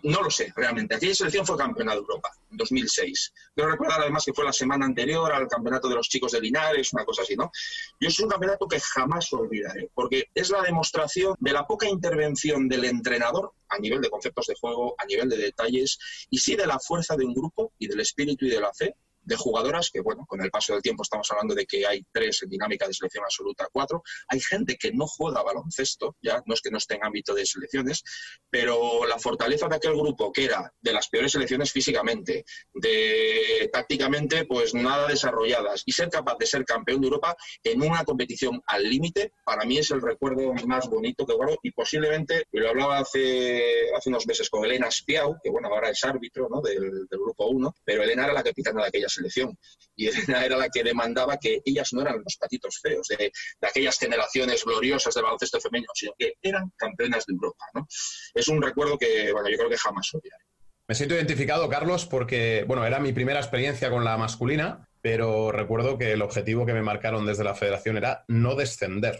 no, 0.04 0.22
lo 0.22 0.30
sé 0.30 0.52
realmente. 0.54 0.94
Aquella 0.94 1.12
selección 1.12 1.44
fue 1.44 1.56
campeona 1.56 1.90
de 1.90 1.98
Europa 1.98 2.30
en 2.52 2.56
2006. 2.56 3.32
Quiero 3.52 3.72
recordar 3.72 4.02
además 4.02 4.24
que 4.24 4.32
fue 4.32 4.44
la 4.44 4.52
semana 4.52 4.86
anterior 4.86 5.32
al 5.32 5.48
campeonato 5.48 5.88
de 5.88 5.96
los 5.96 6.08
chicos 6.08 6.30
de 6.30 6.40
Linares, 6.40 6.92
una 6.92 7.04
cosa 7.04 7.22
así, 7.22 7.34
¿no? 7.34 7.50
Yo 7.98 8.08
es 8.08 8.20
un 8.20 8.28
campeonato 8.28 8.68
que 8.68 8.78
jamás 8.78 9.32
olvidaré, 9.32 9.90
porque 9.92 10.28
es 10.32 10.50
la 10.50 10.62
demostración 10.62 11.34
de 11.40 11.52
la 11.52 11.66
poca 11.66 11.88
intervención 11.88 12.68
del 12.68 12.84
entrenador 12.84 13.54
a 13.70 13.78
nivel 13.78 14.00
de 14.00 14.08
conceptos 14.08 14.46
de 14.46 14.54
juego, 14.54 14.94
a 14.98 15.04
nivel 15.04 15.28
de 15.28 15.36
detalles, 15.36 15.98
y 16.30 16.38
sí 16.38 16.54
de 16.54 16.68
la 16.68 16.78
fuerza 16.78 17.16
de 17.16 17.24
un 17.24 17.34
grupo 17.34 17.72
y 17.76 17.88
del 17.88 17.98
espíritu 17.98 18.44
y 18.44 18.50
de 18.50 18.60
la 18.60 18.72
fe 18.72 18.94
de 19.24 19.36
jugadoras, 19.36 19.90
que 19.90 20.00
bueno, 20.00 20.24
con 20.26 20.40
el 20.42 20.50
paso 20.50 20.72
del 20.72 20.82
tiempo 20.82 21.02
estamos 21.02 21.30
hablando 21.30 21.54
de 21.54 21.66
que 21.66 21.86
hay 21.86 22.04
tres 22.12 22.42
en 22.42 22.50
dinámica 22.50 22.86
de 22.86 22.94
selección 22.94 23.24
absoluta, 23.24 23.68
cuatro. 23.72 24.02
Hay 24.28 24.40
gente 24.40 24.76
que 24.76 24.92
no 24.92 25.06
juega 25.06 25.42
baloncesto, 25.42 26.16
ya 26.22 26.42
no 26.46 26.54
es 26.54 26.60
que 26.60 26.70
no 26.70 26.78
esté 26.78 26.94
en 26.94 27.04
ámbito 27.04 27.34
de 27.34 27.46
selecciones, 27.46 28.02
pero 28.50 29.06
la 29.06 29.18
fortaleza 29.18 29.68
de 29.68 29.76
aquel 29.76 29.94
grupo, 29.94 30.32
que 30.32 30.44
era 30.44 30.72
de 30.80 30.92
las 30.92 31.08
peores 31.08 31.32
selecciones 31.32 31.72
físicamente, 31.72 32.44
de 32.72 33.68
tácticamente, 33.72 34.44
pues 34.44 34.74
nada 34.74 35.08
desarrolladas, 35.08 35.82
y 35.86 35.92
ser 35.92 36.08
capaz 36.08 36.36
de 36.38 36.46
ser 36.46 36.64
campeón 36.64 37.00
de 37.00 37.06
Europa 37.06 37.36
en 37.62 37.82
una 37.82 38.04
competición 38.04 38.62
al 38.66 38.88
límite, 38.88 39.32
para 39.44 39.64
mí 39.64 39.78
es 39.78 39.90
el 39.90 40.02
recuerdo 40.02 40.52
más 40.66 40.88
bonito 40.88 41.26
que 41.26 41.34
guardo, 41.34 41.58
y 41.62 41.70
posiblemente, 41.70 42.44
y 42.52 42.58
lo 42.58 42.70
hablaba 42.70 42.98
hace, 42.98 43.90
hace 43.96 44.08
unos 44.08 44.26
meses 44.26 44.50
con 44.50 44.64
Elena 44.64 44.90
Spiau, 44.90 45.36
que 45.42 45.50
bueno, 45.50 45.68
ahora 45.68 45.90
es 45.90 46.04
árbitro 46.04 46.48
¿no? 46.48 46.60
del, 46.60 47.06
del 47.08 47.20
grupo 47.20 47.46
1, 47.46 47.74
pero 47.84 48.02
Elena 48.02 48.24
era 48.24 48.32
la 48.32 48.42
capitana 48.42 48.82
de 48.82 48.88
aquella 48.88 49.08
selección, 49.14 49.58
y 49.96 50.08
Elena 50.08 50.44
era 50.44 50.56
la 50.56 50.68
que 50.68 50.82
demandaba 50.82 51.38
que 51.38 51.62
ellas 51.64 51.92
no 51.92 52.02
eran 52.02 52.20
los 52.22 52.36
patitos 52.36 52.80
feos 52.80 53.06
de, 53.08 53.16
de 53.16 53.68
aquellas 53.68 53.98
generaciones 53.98 54.64
gloriosas 54.64 55.14
del 55.14 55.24
baloncesto 55.24 55.60
femenino, 55.60 55.92
sino 55.94 56.12
que 56.18 56.34
eran 56.42 56.72
campeonas 56.76 57.24
de 57.26 57.34
Europa. 57.34 57.64
¿no? 57.74 57.86
Es 58.34 58.48
un 58.48 58.60
recuerdo 58.60 58.98
que, 58.98 59.32
bueno, 59.32 59.48
yo 59.48 59.56
creo 59.56 59.70
que 59.70 59.78
jamás 59.78 60.12
olvidaré. 60.14 60.44
Me 60.86 60.94
siento 60.94 61.14
identificado, 61.14 61.68
Carlos, 61.68 62.04
porque, 62.04 62.64
bueno, 62.66 62.84
era 62.84 62.98
mi 62.98 63.12
primera 63.12 63.40
experiencia 63.40 63.90
con 63.90 64.04
la 64.04 64.18
masculina, 64.18 64.86
pero 65.00 65.50
recuerdo 65.50 65.96
que 65.96 66.12
el 66.12 66.20
objetivo 66.20 66.66
que 66.66 66.74
me 66.74 66.82
marcaron 66.82 67.24
desde 67.24 67.44
la 67.44 67.54
federación 67.54 67.96
era 67.96 68.24
no 68.28 68.54
descender. 68.54 69.18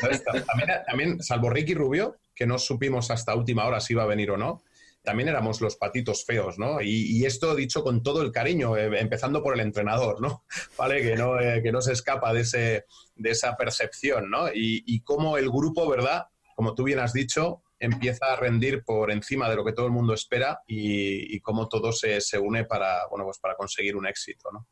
También, 0.00 0.70
también, 0.86 1.22
salvo 1.22 1.50
Ricky 1.50 1.74
Rubio, 1.74 2.16
que 2.34 2.46
no 2.46 2.58
supimos 2.58 3.10
hasta 3.10 3.34
última 3.34 3.64
hora 3.64 3.80
si 3.80 3.94
iba 3.94 4.02
a 4.02 4.06
venir 4.06 4.30
o 4.30 4.36
no, 4.36 4.62
también 5.06 5.28
éramos 5.28 5.60
los 5.60 5.76
patitos 5.76 6.24
feos, 6.24 6.58
¿no? 6.58 6.82
Y, 6.82 7.24
esto 7.24 7.54
dicho 7.54 7.84
con 7.84 8.02
todo 8.02 8.22
el 8.22 8.32
cariño, 8.32 8.76
eh, 8.76 8.90
empezando 8.98 9.40
por 9.40 9.54
el 9.54 9.60
entrenador, 9.60 10.20
¿no? 10.20 10.44
¿Vale? 10.76 11.00
Que 11.00 11.14
no, 11.14 11.40
eh, 11.40 11.62
que 11.62 11.70
no 11.70 11.80
se 11.80 11.92
escapa 11.92 12.32
de, 12.32 12.40
ese, 12.40 12.86
de 13.14 13.30
esa 13.30 13.56
percepción, 13.56 14.28
¿no? 14.28 14.48
Y, 14.48 14.82
y 14.84 15.02
cómo 15.02 15.38
el 15.38 15.48
grupo, 15.48 15.88
¿verdad? 15.88 16.26
Como 16.56 16.74
tú 16.74 16.82
bien 16.82 16.98
has 16.98 17.12
dicho, 17.12 17.62
empieza 17.78 18.32
a 18.32 18.36
rendir 18.36 18.82
por 18.82 19.12
encima 19.12 19.48
de 19.48 19.54
lo 19.54 19.64
que 19.64 19.74
todo 19.74 19.86
el 19.86 19.92
mundo 19.92 20.12
espera 20.12 20.58
y, 20.66 21.36
y 21.36 21.40
cómo 21.40 21.68
todo 21.68 21.92
se, 21.92 22.20
se, 22.20 22.40
une 22.40 22.64
para, 22.64 23.06
bueno, 23.08 23.24
pues 23.26 23.38
para 23.38 23.54
conseguir 23.54 23.94
un 23.94 24.08
éxito, 24.08 24.50
¿no? 24.52 24.66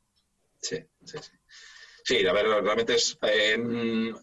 Sí, 0.61 0.78
sí, 1.05 1.18
sí. 1.20 1.30
Sí, 2.07 2.26
a 2.26 2.34
ver, 2.34 2.46
realmente 2.46 2.96
es, 2.96 3.16
eh, 3.22 3.57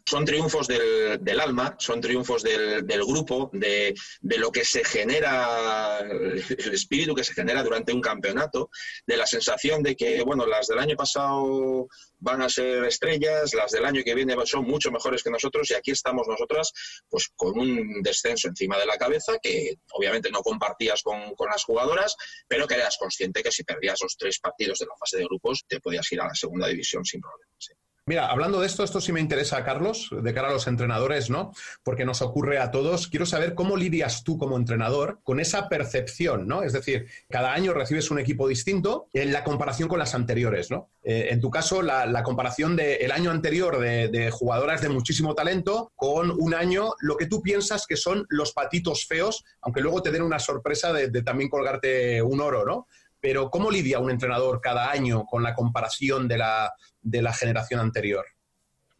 son 0.05 0.23
triunfos 0.23 0.67
del, 0.67 1.17
del, 1.19 1.39
alma, 1.39 1.75
son 1.79 1.99
triunfos 1.99 2.43
del, 2.43 2.85
del 2.85 3.03
grupo, 3.03 3.49
de, 3.53 3.95
de, 4.21 4.37
lo 4.37 4.51
que 4.51 4.63
se 4.63 4.83
genera, 4.83 5.97
el 5.99 6.73
espíritu 6.73 7.15
que 7.15 7.23
se 7.23 7.33
genera 7.33 7.63
durante 7.63 7.91
un 7.91 7.99
campeonato, 7.99 8.69
de 9.07 9.17
la 9.17 9.25
sensación 9.25 9.81
de 9.81 9.95
que, 9.95 10.21
bueno, 10.21 10.45
las 10.45 10.67
del 10.67 10.77
año 10.77 10.95
pasado 10.95 11.87
van 12.19 12.43
a 12.43 12.49
ser 12.49 12.83
estrellas, 12.83 13.55
las 13.55 13.71
del 13.71 13.83
año 13.83 14.03
que 14.05 14.13
viene 14.13 14.35
son 14.45 14.65
mucho 14.65 14.91
mejores 14.91 15.23
que 15.23 15.31
nosotros 15.31 15.69
y 15.71 15.73
aquí 15.73 15.89
estamos 15.89 16.27
nosotras 16.27 16.71
pues 17.09 17.29
con 17.35 17.57
un 17.57 18.03
descenso 18.03 18.47
encima 18.47 18.77
de 18.77 18.85
la 18.85 18.97
cabeza 18.97 19.39
que 19.41 19.79
obviamente 19.93 20.29
no 20.29 20.41
compartías 20.41 21.01
con, 21.01 21.33
con 21.33 21.49
las 21.49 21.63
jugadoras, 21.63 22.15
pero 22.47 22.67
que 22.67 22.75
eras 22.75 22.97
consciente 22.99 23.41
que 23.41 23.51
si 23.51 23.63
perdías 23.63 23.99
los 24.03 24.15
tres 24.15 24.39
partidos 24.39 24.77
de 24.77 24.85
la 24.85 24.95
fase 24.99 25.17
de 25.17 25.25
grupos 25.25 25.65
te 25.67 25.79
podías 25.79 26.09
ir 26.11 26.21
a 26.21 26.27
la 26.27 26.35
segunda 26.35 26.67
división 26.67 27.03
sin 27.03 27.21
problemas. 27.21 27.70
Mira, 28.11 28.27
hablando 28.27 28.59
de 28.59 28.67
esto, 28.67 28.83
esto 28.83 28.99
sí 28.99 29.13
me 29.13 29.21
interesa, 29.21 29.63
Carlos, 29.63 30.09
de 30.11 30.33
cara 30.33 30.49
a 30.49 30.51
los 30.51 30.67
entrenadores, 30.67 31.29
¿no? 31.29 31.53
Porque 31.81 32.03
nos 32.03 32.21
ocurre 32.21 32.57
a 32.57 32.69
todos. 32.69 33.07
Quiero 33.07 33.25
saber 33.25 33.55
cómo 33.55 33.77
lidias 33.77 34.25
tú 34.25 34.37
como 34.37 34.57
entrenador 34.57 35.21
con 35.23 35.39
esa 35.39 35.69
percepción, 35.69 36.45
¿no? 36.45 36.61
Es 36.61 36.73
decir, 36.73 37.07
cada 37.29 37.53
año 37.53 37.73
recibes 37.73 38.11
un 38.11 38.19
equipo 38.19 38.49
distinto 38.49 39.07
en 39.13 39.31
la 39.31 39.45
comparación 39.45 39.87
con 39.87 39.97
las 39.97 40.13
anteriores, 40.13 40.69
¿no? 40.69 40.89
Eh, 41.03 41.29
en 41.31 41.39
tu 41.39 41.49
caso, 41.49 41.81
la, 41.81 42.21
comparación 42.23 42.75
del 42.75 42.97
de 42.99 43.13
año 43.13 43.31
anterior 43.31 43.79
de, 43.79 44.09
de, 44.09 44.29
jugadoras 44.29 44.81
de 44.81 44.89
muchísimo 44.89 45.33
talento 45.33 45.93
con 45.95 46.31
un 46.31 46.53
año, 46.53 46.91
lo 46.99 47.15
que 47.15 47.27
tú 47.27 47.41
piensas 47.41 47.87
que 47.87 47.95
son 47.95 48.25
los 48.27 48.51
patitos 48.51 49.05
feos, 49.07 49.45
aunque 49.61 49.79
luego 49.79 50.01
te 50.01 50.11
den 50.11 50.23
una 50.23 50.39
sorpresa 50.39 50.91
de, 50.91 51.07
de 51.07 51.23
también 51.23 51.49
colgarte 51.49 52.21
un 52.21 52.41
oro, 52.41 52.65
¿no? 52.65 52.87
Pero 53.21 53.49
¿cómo 53.49 53.71
lidia 53.71 53.99
un 53.99 54.09
entrenador 54.09 54.59
cada 54.59 54.91
año 54.91 55.25
con 55.25 55.43
la 55.43 55.53
comparación 55.53 56.27
de 56.27 56.39
la, 56.39 56.73
de 57.01 57.21
la 57.21 57.33
generación 57.33 57.79
anterior? 57.79 58.25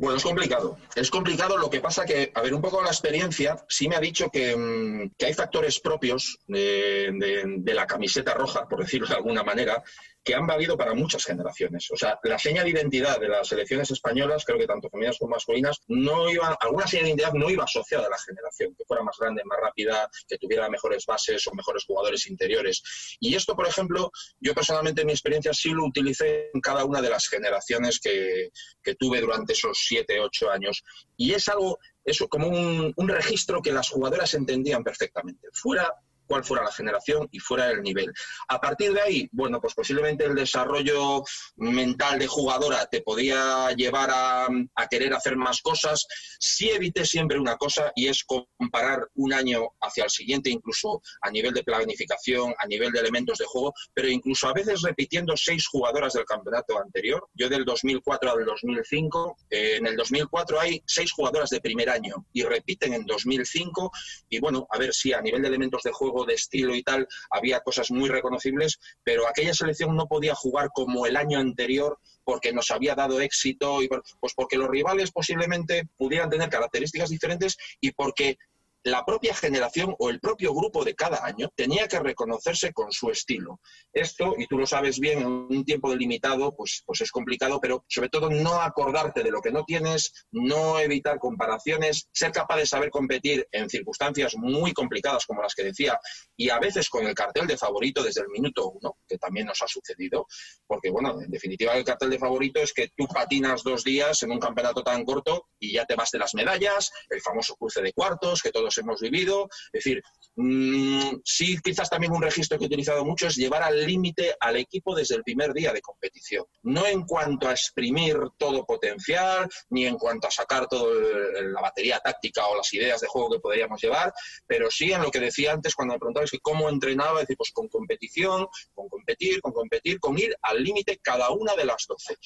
Bueno, 0.02 0.18
es 0.18 0.24
complicado. 0.24 0.78
Es 0.96 1.12
complicado. 1.12 1.58
Lo 1.58 1.70
que 1.70 1.80
pasa 1.80 2.06
que, 2.06 2.32
a 2.34 2.42
ver, 2.42 2.56
un 2.56 2.62
poco 2.62 2.82
la 2.82 2.90
experiencia 2.90 3.64
sí 3.70 3.88
me 3.88 3.96
ha 3.96 4.00
dicho 4.00 4.32
que, 4.32 5.10
que 5.16 5.26
hay 5.28 5.34
factores 5.36 5.80
propios 5.80 6.40
de, 6.48 7.12
de, 7.60 7.74
la 7.76 7.86
camiseta 7.86 8.34
roja, 8.34 8.68
por 8.68 8.80
decirlo 8.80 9.08
de 9.08 9.14
alguna 9.14 9.44
manera, 9.44 9.84
que 10.24 10.36
han 10.36 10.46
valido 10.46 10.78
para 10.78 10.94
muchas 10.94 11.26
generaciones. 11.26 11.90
O 11.92 11.98
sea, 11.98 12.20
la 12.24 12.38
seña 12.38 12.64
de 12.64 12.70
identidad 12.70 13.20
de 13.20 13.28
las 13.28 13.48
selecciones 13.48 13.90
españolas, 13.90 14.46
creo 14.46 14.60
que 14.60 14.68
tanto 14.68 14.90
femeninas 14.90 15.18
como 15.18 15.32
masculinas, 15.32 15.82
no 15.88 16.30
iba, 16.30 16.56
alguna 16.60 16.86
seña 16.86 17.04
de 17.04 17.10
identidad 17.10 17.34
no 17.34 17.50
iba 17.50 17.64
asociada 17.64 18.06
a 18.06 18.10
la 18.10 18.20
generación, 18.20 18.76
que 18.76 18.86
fuera 18.86 19.04
más 19.04 19.18
grande, 19.20 19.42
más 19.46 19.60
rápida, 19.60 20.10
que 20.28 20.38
tuviera 20.38 20.70
mejores 20.70 21.06
bases 21.06 21.46
o 21.48 21.54
mejores 21.56 21.86
jugadores 21.86 22.28
interiores. 22.28 23.18
Y 23.20 23.36
esto, 23.36 23.56
por 23.56 23.68
ejemplo, 23.68 24.12
yo 24.40 24.54
personalmente 24.54 25.02
en 25.02 25.08
mi 25.08 25.14
experiencia 25.14 25.54
sí 25.54 25.70
lo 25.70 25.86
utilicé 25.86 26.52
en 26.54 26.62
cada 26.62 26.86
una 26.86 27.02
de 27.02 27.10
las 27.10 27.28
generaciones 27.28 28.00
que, 28.00 28.50
que 28.84 28.96
tuve 28.96 29.22
durante 29.22 29.54
esos 29.54 29.80
siete, 29.88 30.20
ocho 30.20 30.52
años. 30.52 30.84
Y 31.18 31.34
es 31.34 31.50
algo, 31.50 31.80
eso 32.06 32.28
como 32.28 32.48
un, 32.48 32.94
un 32.96 33.08
registro 33.08 33.62
que 33.62 33.72
las 33.72 33.90
jugadoras 33.90 34.34
entendían 34.36 34.84
perfectamente. 34.84 35.48
Fuera 35.54 35.92
cuál 36.32 36.46
fuera 36.46 36.64
la 36.64 36.72
generación 36.72 37.28
y 37.30 37.40
fuera 37.40 37.70
el 37.72 37.82
nivel. 37.82 38.10
A 38.48 38.62
partir 38.62 38.94
de 38.94 39.02
ahí, 39.02 39.30
bueno, 39.34 39.60
pues 39.60 39.74
posiblemente 39.74 40.24
el 40.24 40.34
desarrollo 40.34 41.24
mental 41.58 42.20
de 42.20 42.28
jugadora 42.28 42.86
te 42.86 43.02
podía 43.02 43.70
llevar 43.72 44.10
a, 44.14 44.48
querer 44.90 45.14
hacer 45.14 45.36
más 45.36 45.62
cosas. 45.62 46.08
Sí 46.40 46.70
evité 46.70 47.06
siempre 47.06 47.38
una 47.38 47.58
cosa 47.58 47.92
y 47.96 48.08
es 48.08 48.24
comparar 48.24 49.10
un 49.16 49.34
año 49.34 49.62
hacia 49.82 50.06
el 50.06 50.10
siguiente, 50.10 50.50
incluso 50.50 51.02
a 51.22 51.30
nivel 51.30 51.54
de 51.54 51.64
planificación, 51.64 52.54
a 52.58 52.66
nivel 52.66 52.94
de 52.94 53.00
elementos 53.02 53.38
de 53.38 53.46
juego, 53.46 53.74
pero 53.94 54.08
incluso 54.08 54.48
a 54.48 54.54
veces 54.54 54.82
repitiendo 54.84 55.36
seis 55.36 55.68
jugadoras 55.68 56.14
del 56.14 56.24
campeonato 56.24 56.80
anterior. 56.80 57.28
Yo 57.34 57.50
del 57.50 57.66
2004 57.66 58.32
al 58.32 58.46
2005, 58.46 59.38
eh, 59.50 59.76
en 59.78 59.86
el 59.86 59.98
2004 59.98 60.60
hay 60.62 60.82
seis 60.86 61.12
jugadoras 61.12 61.50
de 61.50 61.60
primer 61.60 61.90
año 61.90 62.26
y 62.32 62.44
repiten 62.44 62.94
en 62.94 63.06
2005 63.06 63.92
y 64.30 64.40
bueno, 64.40 64.66
a 64.70 64.78
ver 64.78 64.94
si 64.94 65.12
a 65.12 65.22
nivel 65.22 65.42
de 65.42 65.50
elementos 65.50 65.84
de 65.84 65.92
juego 65.92 66.21
de 66.26 66.36
estilo 66.36 66.76
y 66.76 66.84
tal, 66.84 67.08
había 67.30 67.60
cosas 67.62 67.92
muy 67.92 68.10
reconocibles, 68.10 68.80
pero 69.04 69.28
aquella 69.28 69.54
selección 69.54 69.96
no 69.96 70.08
podía 70.08 70.36
jugar 70.36 70.70
como 70.74 71.06
el 71.06 71.18
año 71.18 71.40
anterior 71.40 72.00
porque 72.24 72.54
nos 72.54 72.72
había 72.72 72.96
dado 72.96 73.20
éxito, 73.20 73.82
y 73.82 73.88
pues 73.88 74.34
porque 74.36 74.58
los 74.58 74.70
rivales 74.70 75.12
posiblemente 75.12 75.88
pudieran 75.98 76.30
tener 76.30 76.50
características 76.50 77.10
diferentes 77.10 77.58
y 77.80 77.92
porque 77.92 78.38
la 78.84 79.06
propia 79.06 79.36
generación 79.36 79.96
o 80.00 80.10
el 80.10 80.20
propio 80.20 80.54
grupo 80.54 80.84
de 80.84 80.96
cada 80.96 81.24
año 81.26 81.50
tenía 81.56 81.88
que 81.88 82.00
reconocerse 82.00 82.74
con 82.74 82.92
su 82.92 83.10
estilo. 83.10 83.60
Esto, 83.94 84.34
y 84.38 84.48
tú 84.48 84.58
lo 84.58 84.66
sabes 84.66 85.00
bien, 85.00 85.20
en 85.20 85.28
un 85.28 85.66
tiempo 85.66 85.90
delimitado, 85.92 86.56
pues, 86.56 86.84
pues 86.86 87.02
es 87.02 87.12
complicado, 87.12 87.60
pero 87.62 87.86
sobre 87.88 88.10
todo 88.10 88.30
no 88.30 88.62
acordarte 88.62 89.24
de 89.24 89.32
lo 89.32 89.42
que 89.42 89.52
no 89.52 89.64
tienes, 89.66 90.26
no 90.32 90.80
evitar 90.80 91.20
comparaciones, 91.20 92.08
ser 92.12 92.32
capaz 92.32 92.58
de 92.58 92.66
saber 92.66 92.90
competir 92.90 93.48
en 93.52 93.70
circunstancias 93.70 94.36
muy 94.36 94.74
complicadas 94.74 95.26
como 95.26 95.42
las 95.42 95.54
que 95.54 95.64
decía, 95.64 96.00
y 96.36 96.50
a 96.50 96.60
veces 96.60 96.90
con 96.90 97.06
el 97.06 97.14
cartel 97.14 97.48
de 97.48 97.58
favorito 97.58 98.04
desde 98.04 98.22
el 98.22 98.30
minuto 98.30 98.70
uno, 98.72 98.98
que 99.08 99.18
también 99.18 99.46
nos 99.46 99.62
ha 99.62 99.68
sucedido, 99.68 100.28
porque 100.66 100.90
bueno, 100.90 101.22
en 101.22 101.30
definitiva 101.30 101.74
el 101.74 101.84
cartel 101.84 102.10
de 102.10 102.20
favorito 102.20 102.60
es 102.60 102.74
que 102.74 102.90
tú 102.96 103.08
patinas 103.08 103.64
dos 103.64 103.84
días 103.84 104.24
en 104.24 104.32
un 104.32 104.40
campeonato 104.40 104.84
tan 104.84 105.06
corto 105.06 105.50
y 105.60 105.74
ya 105.74 105.86
te 105.86 105.96
vas 105.96 106.12
de 106.12 106.20
las 106.20 106.34
medallas, 106.34 106.92
el 107.10 107.22
famoso 107.22 107.56
cruce 107.56 107.82
de 107.82 107.94
cuartos, 107.94 108.42
que 108.42 108.52
todos 108.52 108.71
hemos 108.78 109.02
vivido. 109.02 109.48
Es 109.74 109.84
decir, 109.84 110.02
mmm, 110.36 111.18
sí, 111.24 111.58
quizás 111.64 111.90
también 111.90 112.14
un 112.14 112.22
registro 112.22 112.58
que 112.58 112.66
he 112.66 112.68
utilizado 112.68 113.06
mucho 113.06 113.28
es 113.28 113.36
llevar 113.36 113.64
al 113.64 113.86
límite 113.86 114.36
al 114.40 114.58
equipo 114.58 114.96
desde 114.96 115.16
el 115.16 115.24
primer 115.24 115.54
día 115.54 115.74
de 115.74 115.82
competición. 115.82 116.46
No 116.64 116.86
en 116.86 117.04
cuanto 117.04 117.48
a 117.48 117.52
exprimir 117.52 118.18
todo 118.38 118.66
potencial, 118.66 119.50
ni 119.70 119.86
en 119.86 119.98
cuanto 119.98 120.28
a 120.28 120.32
sacar 120.32 120.68
toda 120.68 120.94
la 121.42 121.62
batería 121.62 122.00
táctica 122.00 122.48
o 122.48 122.56
las 122.56 122.74
ideas 122.74 123.02
de 123.02 123.08
juego 123.08 123.32
que 123.32 123.40
podríamos 123.40 123.82
llevar, 123.82 124.14
pero 124.48 124.70
sí 124.70 124.92
en 124.92 125.02
lo 125.02 125.12
que 125.12 125.20
decía 125.20 125.54
antes 125.54 125.76
cuando 125.76 125.94
me 125.94 126.00
preguntabas 126.00 126.32
que 126.32 126.40
cómo 126.40 126.70
entrenaba, 126.70 127.22
decir, 127.22 127.38
pues 127.38 127.52
con 127.52 127.68
competición, 127.68 128.48
con 128.74 128.90
competir, 128.90 129.42
con 129.42 129.52
competir, 129.52 130.00
con 130.00 130.18
ir 130.18 130.36
al 130.42 130.64
límite 130.64 131.00
cada 131.02 131.30
una 131.32 131.56
de 131.56 131.66
las 131.66 131.86
doce 131.88 132.18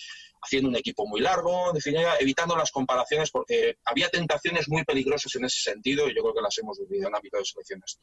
haciendo 0.46 0.70
un 0.70 0.76
equipo 0.76 1.08
muy 1.08 1.22
largo, 1.22 1.74
evitando 2.20 2.56
las 2.56 2.72
comparaciones 2.72 3.32
porque 3.32 3.78
había 3.84 4.10
tentaciones 4.10 4.70
muy 4.70 4.84
peligrosas 4.84 5.36
en 5.36 5.46
ese 5.46 5.72
sentido 5.72 6.08
y 6.08 6.16
yo 6.16 6.22
que 6.36 6.42
las 6.42 6.58
hemos 6.58 6.78
vivido 6.80 7.08
en 7.08 7.16
ámbito 7.16 7.38
de 7.38 7.46
selecciones. 7.46 8.00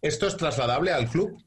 ¿Esto 0.00 0.26
es 0.26 0.36
trasladable 0.36 0.92
al 0.92 1.08
club? 1.08 1.38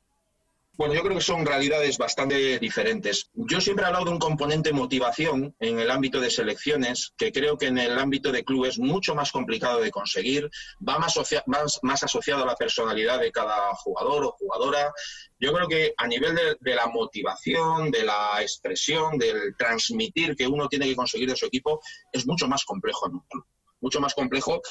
Bueno, 0.77 0.95
yo 0.95 1.03
creo 1.03 1.17
que 1.17 1.23
son 1.23 1.45
realidades 1.45 1.97
bastante 1.97 2.57
diferentes. 2.57 3.29
Yo 3.33 3.61
siempre 3.61 3.83
he 3.83 3.87
hablado 3.87 4.05
de 4.05 4.11
un 4.11 4.19
componente 4.19 4.73
motivación 4.73 5.55
en 5.59 5.79
el 5.79 5.91
ámbito 5.91 6.19
de 6.19 6.31
selecciones, 6.31 7.13
que 7.17 7.31
creo 7.31 7.57
que 7.57 7.67
en 7.67 7.77
el 7.77 7.99
ámbito 7.99 8.31
de 8.31 8.43
clubes 8.43 8.71
es 8.71 8.79
mucho 8.79 9.13
más 9.13 9.31
complicado 9.31 9.79
de 9.79 9.91
conseguir, 9.91 10.49
va 10.87 10.97
más, 10.97 11.19
más, 11.45 12.03
asociado 12.03 12.43
a 12.43 12.47
la 12.47 12.55
personalidad 12.55 13.19
de 13.19 13.31
cada 13.31 13.75
jugador 13.75 14.25
o 14.25 14.31
jugadora. 14.31 14.91
Yo 15.39 15.53
creo 15.53 15.67
que 15.67 15.93
a 15.97 16.07
nivel 16.07 16.35
de, 16.35 16.57
de 16.59 16.75
la 16.75 16.87
motivación, 16.87 17.91
de 17.91 18.03
la 18.03 18.41
expresión, 18.41 19.17
del 19.17 19.55
transmitir 19.57 20.35
que 20.35 20.47
uno 20.47 20.67
tiene 20.67 20.87
que 20.87 20.95
conseguir 20.95 21.29
de 21.29 21.35
su 21.35 21.45
equipo, 21.45 21.81
es 22.11 22.25
mucho 22.25 22.47
más 22.47 22.63
complejo 22.63 23.07
en 23.07 23.15
un 23.15 23.23
club 23.29 23.45
mucho 23.81 23.99
más 23.99 24.13
complejo 24.13 24.61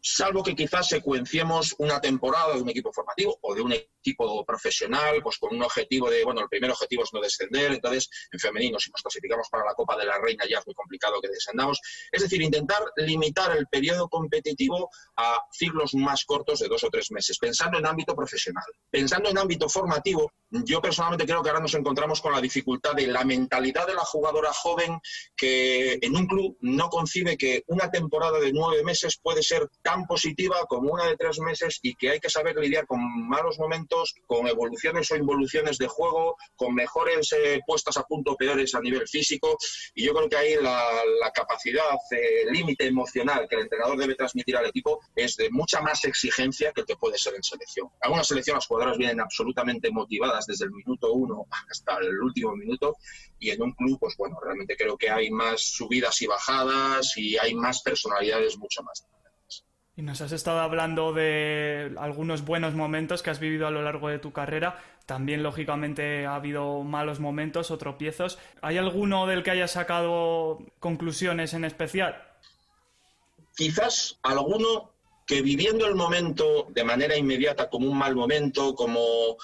salvo 0.00 0.42
que 0.42 0.54
quizás 0.54 0.88
secuenciemos 0.88 1.74
una 1.78 2.00
temporada 2.00 2.54
de 2.54 2.62
un 2.62 2.68
equipo 2.68 2.92
formativo 2.92 3.38
o 3.42 3.54
de 3.54 3.60
un 3.60 3.72
equipo 3.72 4.44
profesional, 4.44 5.20
pues 5.22 5.38
con 5.38 5.54
un 5.54 5.62
objetivo 5.62 6.08
de, 6.10 6.24
bueno, 6.24 6.40
el 6.40 6.48
primer 6.48 6.70
objetivo 6.70 7.02
es 7.02 7.10
no 7.12 7.20
descender, 7.20 7.72
entonces 7.72 8.08
en 8.30 8.38
femenino 8.38 8.78
si 8.78 8.90
nos 8.90 9.02
clasificamos 9.02 9.48
para 9.50 9.64
la 9.64 9.74
Copa 9.74 9.96
de 9.96 10.06
la 10.06 10.18
Reina 10.18 10.44
ya 10.48 10.58
es 10.58 10.66
muy 10.66 10.74
complicado 10.74 11.20
que 11.20 11.28
descendamos. 11.28 11.80
Es 12.10 12.22
decir, 12.22 12.40
intentar 12.42 12.82
limitar 12.96 13.56
el 13.56 13.66
periodo 13.66 14.08
competitivo 14.08 14.90
a 15.16 15.40
ciclos 15.52 15.94
más 15.94 16.24
cortos 16.24 16.60
de 16.60 16.68
dos 16.68 16.84
o 16.84 16.90
tres 16.90 17.10
meses, 17.10 17.38
pensando 17.38 17.78
en 17.78 17.86
ámbito 17.86 18.14
profesional. 18.14 18.64
Pensando 18.90 19.30
en 19.30 19.38
ámbito 19.38 19.68
formativo, 19.68 20.32
yo 20.50 20.80
personalmente 20.80 21.26
creo 21.26 21.42
que 21.42 21.50
ahora 21.50 21.60
nos 21.60 21.74
encontramos 21.74 22.20
con 22.20 22.32
la 22.32 22.40
dificultad 22.40 22.94
de 22.94 23.06
la 23.06 23.24
mentalidad 23.24 23.86
de 23.86 23.94
la 23.94 24.04
jugadora 24.04 24.52
joven 24.52 24.98
que 25.36 25.98
en 26.00 26.16
un 26.16 26.26
club 26.26 26.56
no 26.60 26.88
concibe 26.88 27.36
que 27.36 27.64
una 27.66 27.90
temporada 27.90 28.38
de 28.38 28.52
nueve 28.52 28.82
meses 28.82 29.18
puede 29.22 29.42
ser 29.42 29.68
tan 29.82 30.06
positiva 30.06 30.56
como 30.68 30.92
una 30.92 31.04
de 31.04 31.16
tres 31.16 31.38
meses 31.40 31.78
y 31.82 31.94
que 31.94 32.10
hay 32.10 32.20
que 32.20 32.30
saber 32.30 32.56
lidiar 32.56 32.86
con 32.86 33.00
malos 33.28 33.58
momentos, 33.58 34.14
con 34.26 34.46
evoluciones 34.48 35.10
o 35.10 35.16
involuciones 35.16 35.76
de 35.78 35.86
juego, 35.86 36.36
con 36.56 36.74
mejores 36.74 37.32
eh, 37.32 37.60
puestas 37.66 37.96
a 37.98 38.04
punto 38.04 38.36
peores 38.36 38.74
a 38.74 38.80
nivel 38.80 39.06
físico. 39.06 39.56
Y 39.94 40.06
yo 40.06 40.14
creo 40.14 40.28
que 40.28 40.36
ahí 40.36 40.54
la, 40.60 41.30
capacidad, 41.34 41.84
el 42.10 42.52
límite 42.52 42.86
emocional 42.86 43.46
que 43.48 43.56
el 43.56 43.62
entrenador 43.62 43.98
debe 43.98 44.14
transmitir 44.14 44.56
al 44.56 44.66
equipo 44.66 45.00
es 45.14 45.36
de 45.36 45.50
mucha 45.50 45.80
más 45.82 46.04
exigencia 46.04 46.72
que 46.72 46.80
el 46.80 46.86
que 46.86 46.96
puede 46.96 47.18
ser 47.18 47.34
en 47.34 47.42
selección. 47.42 47.86
En 47.86 48.06
alguna 48.06 48.24
selección 48.24 48.56
las 48.56 48.66
jugadoras 48.66 48.96
vienen 48.96 49.20
absolutamente 49.20 49.90
motivadas 49.90 50.37
desde 50.46 50.66
el 50.66 50.72
minuto 50.72 51.12
uno 51.12 51.46
hasta 51.70 51.98
el 51.98 52.20
último 52.20 52.54
minuto 52.54 52.96
y 53.38 53.50
en 53.50 53.62
un 53.62 53.72
club, 53.72 53.98
pues 54.00 54.16
bueno, 54.16 54.38
realmente 54.42 54.76
creo 54.76 54.96
que 54.96 55.10
hay 55.10 55.30
más 55.30 55.60
subidas 55.60 56.20
y 56.22 56.26
bajadas 56.26 57.16
y 57.16 57.36
hay 57.38 57.54
más 57.54 57.82
personalidades 57.82 58.58
mucho 58.58 58.82
más. 58.82 59.04
Y 59.98 60.02
nos 60.02 60.20
has 60.20 60.30
estado 60.30 60.60
hablando 60.60 61.12
de 61.12 61.92
algunos 61.98 62.44
buenos 62.44 62.72
momentos 62.74 63.20
que 63.20 63.30
has 63.30 63.40
vivido 63.40 63.66
a 63.66 63.72
lo 63.72 63.82
largo 63.82 64.08
de 64.08 64.20
tu 64.20 64.32
carrera. 64.32 64.80
También, 65.06 65.42
lógicamente, 65.42 66.24
ha 66.24 66.36
habido 66.36 66.84
malos 66.84 67.18
momentos 67.18 67.72
o 67.72 67.78
tropiezos. 67.78 68.38
¿Hay 68.62 68.78
alguno 68.78 69.26
del 69.26 69.42
que 69.42 69.50
hayas 69.50 69.72
sacado 69.72 70.60
conclusiones 70.78 71.52
en 71.52 71.64
especial? 71.64 72.22
Quizás 73.56 74.20
alguno 74.22 74.92
que 75.26 75.42
viviendo 75.42 75.84
el 75.86 75.96
momento 75.96 76.68
de 76.70 76.84
manera 76.84 77.16
inmediata 77.16 77.68
como 77.68 77.90
un 77.90 77.98
mal 77.98 78.14
momento, 78.14 78.76
como 78.76 79.36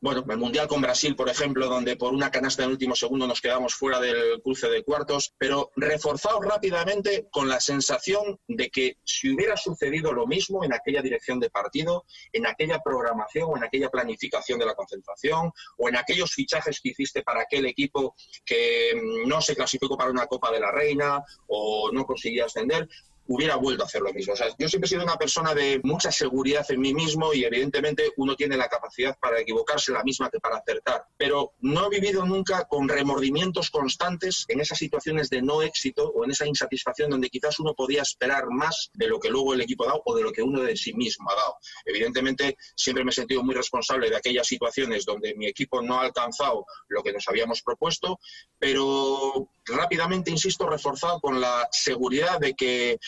bueno, 0.00 0.24
el 0.28 0.38
Mundial 0.38 0.66
con 0.66 0.80
Brasil, 0.80 1.14
por 1.14 1.28
ejemplo, 1.28 1.68
donde 1.68 1.96
por 1.96 2.14
una 2.14 2.30
canasta 2.30 2.62
en 2.62 2.68
el 2.68 2.72
último 2.72 2.96
segundo 2.96 3.26
nos 3.26 3.42
quedamos 3.42 3.74
fuera 3.74 4.00
del 4.00 4.40
cruce 4.42 4.68
de 4.68 4.82
cuartos, 4.82 5.34
pero 5.36 5.70
reforzado 5.76 6.40
rápidamente 6.40 7.28
con 7.30 7.48
la 7.50 7.60
sensación 7.60 8.40
de 8.48 8.70
que 8.70 8.96
si 9.04 9.34
hubiera 9.34 9.58
sucedido 9.58 10.12
lo 10.12 10.26
mismo 10.26 10.64
en 10.64 10.72
aquella 10.72 11.02
dirección 11.02 11.38
de 11.38 11.50
partido, 11.50 12.06
en 12.32 12.46
aquella 12.46 12.80
programación 12.80 13.50
o 13.50 13.56
en 13.58 13.64
aquella 13.64 13.90
planificación 13.90 14.58
de 14.58 14.66
la 14.66 14.74
concentración 14.74 15.52
o 15.76 15.88
en 15.88 15.96
aquellos 15.96 16.32
fichajes 16.32 16.80
que 16.80 16.90
hiciste 16.90 17.22
para 17.22 17.42
aquel 17.42 17.66
equipo 17.66 18.14
que 18.46 18.98
no 19.26 19.42
se 19.42 19.54
clasificó 19.54 19.98
para 19.98 20.10
una 20.10 20.26
Copa 20.26 20.50
de 20.50 20.60
la 20.60 20.72
Reina 20.72 21.22
o 21.46 21.90
no 21.92 22.06
conseguía 22.06 22.46
ascender, 22.46 22.88
hubiera 23.30 23.54
vuelto 23.54 23.84
a 23.84 23.86
hacer 23.86 24.02
lo 24.02 24.12
mismo. 24.12 24.32
O 24.32 24.36
sea, 24.36 24.48
yo 24.58 24.68
siempre 24.68 24.86
he 24.86 24.90
sido 24.90 25.04
una 25.04 25.16
persona 25.16 25.54
de 25.54 25.80
mucha 25.84 26.10
seguridad 26.10 26.66
en 26.68 26.80
mí 26.80 26.92
mismo 26.92 27.32
y 27.32 27.44
evidentemente 27.44 28.10
uno 28.16 28.34
tiene 28.34 28.56
la 28.56 28.68
capacidad 28.68 29.16
para 29.20 29.40
equivocarse 29.40 29.92
la 29.92 30.02
misma 30.02 30.28
que 30.30 30.40
para 30.40 30.56
acertar, 30.56 31.04
pero 31.16 31.52
no 31.60 31.86
he 31.86 31.90
vivido 31.90 32.26
nunca 32.26 32.64
con 32.64 32.88
remordimientos 32.88 33.70
constantes 33.70 34.46
en 34.48 34.60
esas 34.60 34.78
situaciones 34.78 35.30
de 35.30 35.42
no 35.42 35.62
éxito 35.62 36.10
o 36.10 36.24
en 36.24 36.32
esa 36.32 36.44
insatisfacción 36.44 37.08
donde 37.10 37.30
quizás 37.30 37.60
uno 37.60 37.72
podía 37.74 38.02
esperar 38.02 38.46
más 38.50 38.90
de 38.94 39.06
lo 39.06 39.20
que 39.20 39.30
luego 39.30 39.54
el 39.54 39.60
equipo 39.60 39.84
ha 39.84 39.88
dado 39.88 40.02
o 40.04 40.16
de 40.16 40.22
lo 40.24 40.32
que 40.32 40.42
uno 40.42 40.62
de 40.62 40.76
sí 40.76 40.92
mismo 40.94 41.30
ha 41.30 41.36
dado. 41.36 41.56
Evidentemente 41.84 42.56
siempre 42.74 43.04
me 43.04 43.10
he 43.10 43.14
sentido 43.14 43.44
muy 43.44 43.54
responsable 43.54 44.10
de 44.10 44.16
aquellas 44.16 44.46
situaciones 44.48 45.04
donde 45.04 45.36
mi 45.36 45.46
equipo 45.46 45.80
no 45.82 46.00
ha 46.00 46.02
alcanzado 46.02 46.66
lo 46.88 47.02
que 47.04 47.12
nos 47.12 47.28
habíamos 47.28 47.62
propuesto, 47.62 48.18
pero 48.58 49.48
rápidamente, 49.66 50.32
insisto, 50.32 50.68
reforzado 50.68 51.20
con 51.20 51.40
la 51.40 51.68
seguridad 51.70 52.40
de 52.40 52.54
que 52.54 52.98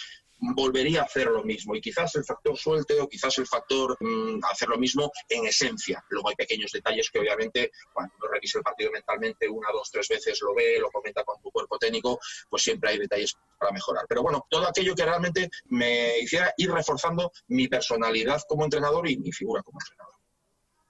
volvería 0.42 1.02
a 1.02 1.04
hacer 1.04 1.28
lo 1.28 1.42
mismo. 1.44 1.74
Y 1.74 1.80
quizás 1.80 2.14
el 2.16 2.24
factor 2.24 2.56
suelte 2.58 3.00
o 3.00 3.08
quizás 3.08 3.38
el 3.38 3.46
factor 3.46 3.96
mm, 4.00 4.40
hacer 4.50 4.68
lo 4.68 4.76
mismo 4.76 5.10
en 5.28 5.46
esencia. 5.46 6.04
Luego 6.10 6.28
hay 6.28 6.34
pequeños 6.34 6.72
detalles 6.72 7.08
que 7.10 7.20
obviamente 7.20 7.70
cuando 7.92 8.14
uno 8.18 8.28
revisa 8.32 8.58
el 8.58 8.64
partido 8.64 8.90
mentalmente 8.90 9.48
una, 9.48 9.68
dos, 9.72 9.90
tres 9.90 10.08
veces 10.08 10.40
lo 10.42 10.54
ve, 10.54 10.78
lo 10.80 10.90
comenta 10.90 11.22
con 11.24 11.40
tu 11.40 11.50
cuerpo 11.50 11.78
técnico, 11.78 12.18
pues 12.50 12.62
siempre 12.62 12.90
hay 12.90 12.98
detalles 12.98 13.36
para 13.58 13.72
mejorar. 13.72 14.04
Pero 14.08 14.22
bueno, 14.22 14.46
todo 14.50 14.68
aquello 14.68 14.94
que 14.94 15.04
realmente 15.04 15.48
me 15.66 16.18
hiciera 16.18 16.52
ir 16.56 16.70
reforzando 16.70 17.32
mi 17.48 17.68
personalidad 17.68 18.42
como 18.48 18.64
entrenador 18.64 19.08
y 19.08 19.16
mi 19.16 19.32
figura 19.32 19.62
como 19.62 19.78
entrenador. 19.80 20.12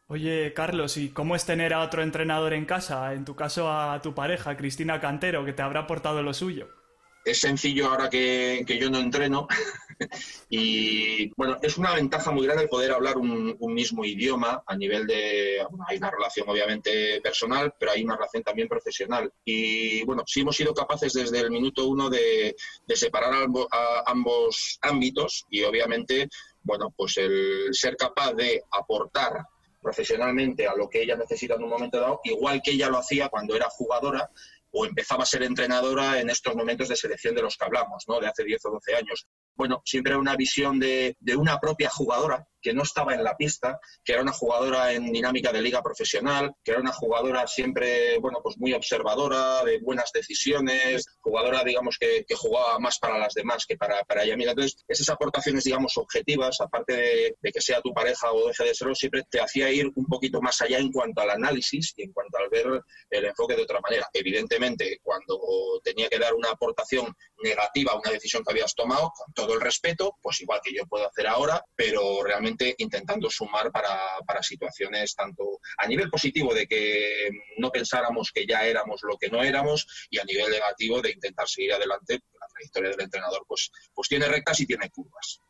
Oye, 0.08 0.52
Carlos, 0.52 0.98
¿y 0.98 1.10
cómo 1.10 1.36
es 1.36 1.46
tener 1.46 1.72
a 1.72 1.80
otro 1.80 2.02
entrenador 2.02 2.52
en 2.52 2.66
casa? 2.66 3.14
En 3.14 3.24
tu 3.24 3.34
caso, 3.34 3.70
a 3.70 4.00
tu 4.02 4.14
pareja, 4.14 4.56
Cristina 4.56 5.00
Cantero, 5.00 5.44
que 5.44 5.54
te 5.54 5.62
habrá 5.62 5.80
aportado 5.80 6.22
lo 6.22 6.34
suyo 6.34 6.81
es 7.24 7.38
sencillo 7.38 7.88
ahora 7.88 8.08
que, 8.10 8.64
yo 8.80 8.90
no 8.90 8.98
entreno 8.98 9.46
y 10.50 11.32
bueno, 11.34 11.58
es 11.62 11.78
una 11.78 11.94
ventaja 11.94 12.30
muy 12.30 12.46
grande 12.46 12.68
poder 12.68 12.92
hablar 12.92 13.16
un, 13.16 13.56
mismo 13.60 14.04
idioma 14.04 14.62
a 14.66 14.76
nivel 14.76 15.06
de, 15.06 15.64
hay 15.86 15.96
una 15.98 16.10
relación 16.10 16.48
obviamente 16.48 17.20
personal, 17.22 17.74
pero 17.78 17.92
hay 17.92 18.04
una 18.04 18.16
relación 18.16 18.42
también 18.42 18.68
profesional. 18.68 19.32
Y 19.44 20.04
bueno, 20.04 20.24
sí 20.26 20.40
hemos 20.40 20.56
sido 20.56 20.74
capaces 20.74 21.12
desde 21.12 21.40
el 21.40 21.50
minuto 21.50 21.86
uno 21.86 22.10
de, 22.10 22.54
separar 22.94 23.32
a 23.70 24.02
ambos 24.06 24.78
ámbitos 24.82 25.46
y 25.50 25.62
obviamente, 25.62 26.28
bueno, 26.62 26.92
pues 26.96 27.16
el 27.16 27.68
ser 27.72 27.96
capaz 27.96 28.34
de 28.34 28.62
aportar 28.70 29.46
profesionalmente 29.82 30.66
a 30.66 30.76
lo 30.76 30.88
que 30.88 31.02
ella 31.02 31.16
necesita 31.16 31.54
en 31.54 31.64
un 31.64 31.70
momento 31.70 32.00
dado, 32.00 32.20
igual 32.24 32.62
que 32.62 32.70
ella 32.70 32.88
lo 32.88 32.98
hacía 32.98 33.28
cuando 33.28 33.56
era 33.56 33.68
jugadora, 33.68 34.30
o 34.72 34.86
empezaba 34.86 35.22
a 35.22 35.26
ser 35.26 35.42
entrenadora 35.42 36.20
en 36.20 36.30
estos 36.30 36.54
momentos 36.56 36.88
de 36.88 36.96
selección 36.96 37.34
de 37.34 37.42
los 37.42 37.56
que 37.56 37.64
hablamos, 37.64 38.04
¿no? 38.08 38.20
de 38.20 38.26
hace 38.26 38.44
10 38.44 38.64
o 38.66 38.70
12 38.72 38.94
años. 38.96 39.26
Bueno, 39.54 39.82
siempre 39.84 40.16
una 40.16 40.36
visión 40.36 40.78
de, 40.78 41.16
de 41.20 41.36
una 41.36 41.58
propia 41.58 41.90
jugadora 41.90 42.46
que 42.62 42.72
no 42.72 42.82
estaba 42.82 43.14
en 43.14 43.24
la 43.24 43.36
pista, 43.36 43.80
que 44.04 44.12
era 44.12 44.22
una 44.22 44.32
jugadora 44.32 44.92
en 44.92 45.12
dinámica 45.12 45.52
de 45.52 45.60
liga 45.60 45.82
profesional, 45.82 46.54
que 46.64 46.70
era 46.70 46.80
una 46.80 46.92
jugadora 46.92 47.46
siempre, 47.46 48.18
bueno, 48.18 48.40
pues 48.42 48.56
muy 48.58 48.72
observadora, 48.72 49.64
de 49.64 49.80
buenas 49.80 50.12
decisiones, 50.12 51.06
jugadora, 51.20 51.64
digamos, 51.64 51.96
que, 51.98 52.24
jugaba 52.34 52.78
más 52.78 52.98
para 52.98 53.18
las 53.18 53.34
demás 53.34 53.66
que 53.66 53.76
para, 53.76 54.02
para 54.04 54.24
ella 54.24 54.36
misma. 54.36 54.52
Entonces, 54.52 54.82
esas 54.88 55.08
aportaciones, 55.10 55.64
digamos, 55.64 55.96
objetivas, 55.96 56.60
aparte 56.60 57.36
de, 57.42 57.52
que 57.52 57.60
sea 57.60 57.80
tu 57.82 57.92
pareja 57.92 58.32
o 58.32 58.48
deje 58.48 58.64
de 58.64 58.74
serlo, 58.74 58.94
siempre 58.94 59.22
te 59.30 59.40
hacía 59.40 59.70
ir 59.70 59.90
un 59.94 60.06
poquito 60.06 60.40
más 60.40 60.60
allá 60.62 60.78
en 60.78 60.90
cuanto 60.90 61.20
al 61.20 61.30
análisis 61.30 61.92
y 61.96 62.04
en 62.04 62.12
cuanto 62.12 62.38
al 62.38 62.48
ver 62.48 62.82
el 63.10 63.24
enfoque 63.26 63.54
de 63.54 63.62
otra 63.62 63.80
manera. 63.80 64.08
Evidentemente, 64.12 64.98
cuando 65.02 65.38
tenía 65.84 66.08
que 66.08 66.18
dar 66.18 66.34
una 66.34 66.50
aportación 66.50 67.14
negativa 67.42 67.92
a 67.92 67.98
una 67.98 68.10
decisión 68.10 68.42
que 68.42 68.52
habías 68.52 68.74
tomado, 68.74 69.12
con 69.14 69.32
todo 69.34 69.54
el 69.54 69.60
respeto, 69.60 70.18
pues 70.22 70.40
igual 70.40 70.60
que 70.62 70.74
yo 70.74 70.86
puedo 70.86 71.06
hacer 71.06 71.26
ahora, 71.26 71.64
pero 71.74 72.22
realmente 72.22 72.51
intentando 72.78 73.30
sumar 73.30 73.70
para, 73.70 74.42
situaciones 74.42 75.14
tanto 75.14 75.60
a 75.78 75.86
nivel 75.86 76.10
positivo 76.10 76.52
de 76.52 76.66
que 76.66 77.30
no 77.58 77.70
pensáramos 77.70 78.32
que 78.32 78.46
ya 78.46 78.64
éramos 78.64 79.02
lo 79.02 79.16
que 79.16 79.28
no 79.28 79.42
éramos 79.42 80.08
y 80.10 80.18
a 80.18 80.24
nivel 80.24 80.50
negativo 80.50 81.00
de 81.00 81.12
intentar 81.12 81.48
seguir 81.48 81.72
adelante. 81.72 82.20
La 82.40 82.46
trayectoria 82.48 82.90
del 82.90 83.02
entrenador 83.02 83.44
pues, 83.46 83.70
pues 83.94 84.08
tiene 84.08 84.26
rectas 84.26 84.60
y 84.60 84.66
tiene 84.66 84.90
curvas. 84.90 85.40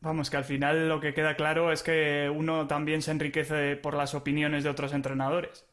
Vamos, 0.00 0.30
que 0.30 0.36
al 0.38 0.44
final 0.44 0.88
lo 0.88 1.00
que 1.00 1.12
queda 1.12 1.36
claro 1.36 1.72
es 1.72 1.82
que 1.82 2.30
uno 2.34 2.66
también 2.66 3.02
se 3.02 3.10
enriquece 3.10 3.76
por 3.76 3.94
las 3.94 4.14
opiniones 4.14 4.64
de 4.64 4.70
otros 4.70 4.94
entrenadores. 4.94 5.66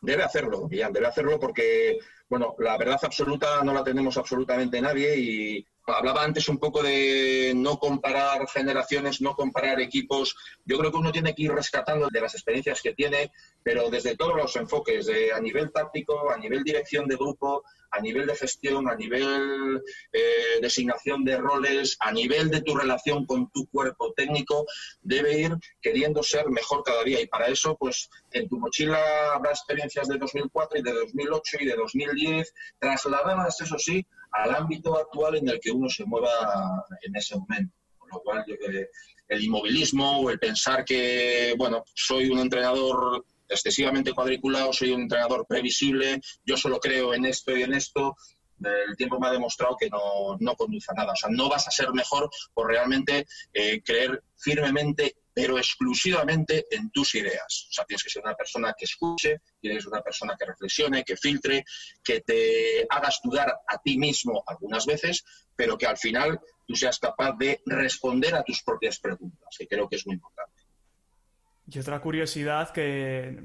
Debe 0.00 0.22
hacerlo, 0.22 0.68
Guillán, 0.68 0.92
debe 0.92 1.06
hacerlo 1.06 1.38
porque, 1.38 1.98
bueno, 2.28 2.54
la 2.58 2.76
verdad 2.78 2.98
absoluta 3.02 3.62
no 3.62 3.72
la 3.72 3.84
tenemos 3.84 4.16
absolutamente 4.16 4.80
nadie 4.80 5.18
y, 5.18 5.66
Hablaba 5.86 6.24
antes 6.24 6.48
un 6.48 6.58
poco 6.58 6.82
de 6.82 7.52
no 7.54 7.78
comparar 7.78 8.48
generaciones, 8.48 9.20
no 9.20 9.34
comparar 9.34 9.80
equipos. 9.80 10.34
Yo 10.64 10.78
creo 10.78 10.90
que 10.90 10.96
uno 10.96 11.12
tiene 11.12 11.34
que 11.34 11.42
ir 11.42 11.52
rescatando 11.52 12.08
de 12.10 12.20
las 12.20 12.34
experiencias 12.34 12.80
que 12.80 12.94
tiene, 12.94 13.30
pero 13.62 13.90
desde 13.90 14.16
todos 14.16 14.34
los 14.34 14.56
enfoques, 14.56 15.06
de, 15.06 15.32
a 15.32 15.40
nivel 15.40 15.72
táctico, 15.72 16.30
a 16.30 16.38
nivel 16.38 16.64
dirección 16.64 17.06
de 17.06 17.16
grupo, 17.16 17.64
a 17.94 18.00
nivel 18.00 18.26
de 18.26 18.36
gestión, 18.36 18.88
a 18.88 18.96
nivel 18.96 19.82
eh, 20.12 20.58
designación 20.60 21.24
de 21.24 21.36
roles, 21.36 21.96
a 22.00 22.12
nivel 22.12 22.50
de 22.50 22.62
tu 22.62 22.74
relación 22.74 23.24
con 23.24 23.50
tu 23.50 23.66
cuerpo 23.68 24.12
técnico, 24.14 24.66
debe 25.00 25.38
ir 25.38 25.52
queriendo 25.80 26.22
ser 26.22 26.48
mejor 26.50 26.82
cada 26.82 27.04
día. 27.04 27.20
Y 27.20 27.26
para 27.26 27.46
eso, 27.46 27.76
pues 27.76 28.10
en 28.32 28.48
tu 28.48 28.58
mochila 28.58 29.34
habrá 29.34 29.50
experiencias 29.50 30.08
de 30.08 30.18
2004 30.18 30.78
y 30.78 30.82
de 30.82 30.92
2008 30.92 31.56
y 31.60 31.66
de 31.66 31.74
2010, 31.76 32.54
trasladadas, 32.78 33.60
eso 33.60 33.78
sí, 33.78 34.04
al 34.34 34.54
ámbito 34.54 34.96
actual 34.98 35.36
en 35.36 35.48
el 35.48 35.60
que 35.60 35.70
uno 35.70 35.88
se 35.88 36.04
mueva 36.04 36.84
en 37.02 37.16
ese 37.16 37.36
momento. 37.36 37.74
Con 37.98 38.08
lo 38.12 38.20
cual, 38.20 38.44
eh, 38.48 38.88
el 39.28 39.44
inmovilismo 39.44 40.20
o 40.20 40.30
el 40.30 40.38
pensar 40.38 40.84
que, 40.84 41.54
bueno, 41.56 41.82
soy 41.94 42.28
un 42.28 42.38
entrenador 42.40 43.24
excesivamente 43.48 44.12
cuadriculado, 44.12 44.72
soy 44.72 44.90
un 44.90 45.02
entrenador 45.02 45.46
previsible, 45.46 46.20
yo 46.44 46.56
solo 46.56 46.80
creo 46.80 47.14
en 47.14 47.24
esto 47.26 47.56
y 47.56 47.62
en 47.62 47.74
esto, 47.74 48.16
el 48.62 48.96
tiempo 48.96 49.18
me 49.18 49.28
ha 49.28 49.32
demostrado 49.32 49.76
que 49.78 49.88
no, 49.90 50.36
no 50.40 50.54
conduce 50.54 50.90
a 50.90 50.94
nada. 50.94 51.12
O 51.12 51.16
sea, 51.16 51.30
no 51.30 51.48
vas 51.48 51.66
a 51.68 51.70
ser 51.70 51.92
mejor 51.92 52.28
por 52.52 52.68
realmente 52.68 53.26
eh, 53.52 53.82
creer 53.82 54.22
firmemente, 54.36 55.16
pero 55.34 55.58
exclusivamente 55.58 56.66
en 56.70 56.90
tus 56.90 57.16
ideas. 57.16 57.66
O 57.68 57.72
sea, 57.72 57.84
tienes 57.84 58.04
que 58.04 58.10
ser 58.10 58.22
una 58.22 58.34
persona 58.34 58.72
que 58.78 58.84
escuche, 58.84 59.40
tienes 59.60 59.78
que 59.78 59.82
ser 59.82 59.92
una 59.92 60.02
persona 60.02 60.36
que 60.38 60.46
reflexione, 60.46 61.02
que 61.02 61.16
filtre, 61.16 61.64
que 62.02 62.20
te 62.20 62.86
hagas 62.88 63.18
dudar 63.22 63.52
a 63.66 63.78
ti 63.78 63.98
mismo 63.98 64.44
algunas 64.46 64.86
veces, 64.86 65.24
pero 65.56 65.76
que 65.76 65.86
al 65.86 65.98
final 65.98 66.40
tú 66.66 66.76
seas 66.76 66.98
capaz 66.98 67.32
de 67.36 67.60
responder 67.66 68.34
a 68.34 68.44
tus 68.44 68.62
propias 68.62 69.00
preguntas, 69.00 69.56
que 69.58 69.66
creo 69.66 69.88
que 69.88 69.96
es 69.96 70.06
muy 70.06 70.14
importante. 70.14 70.62
Y 71.66 71.78
otra 71.78 72.00
curiosidad 72.00 72.70
que 72.72 73.36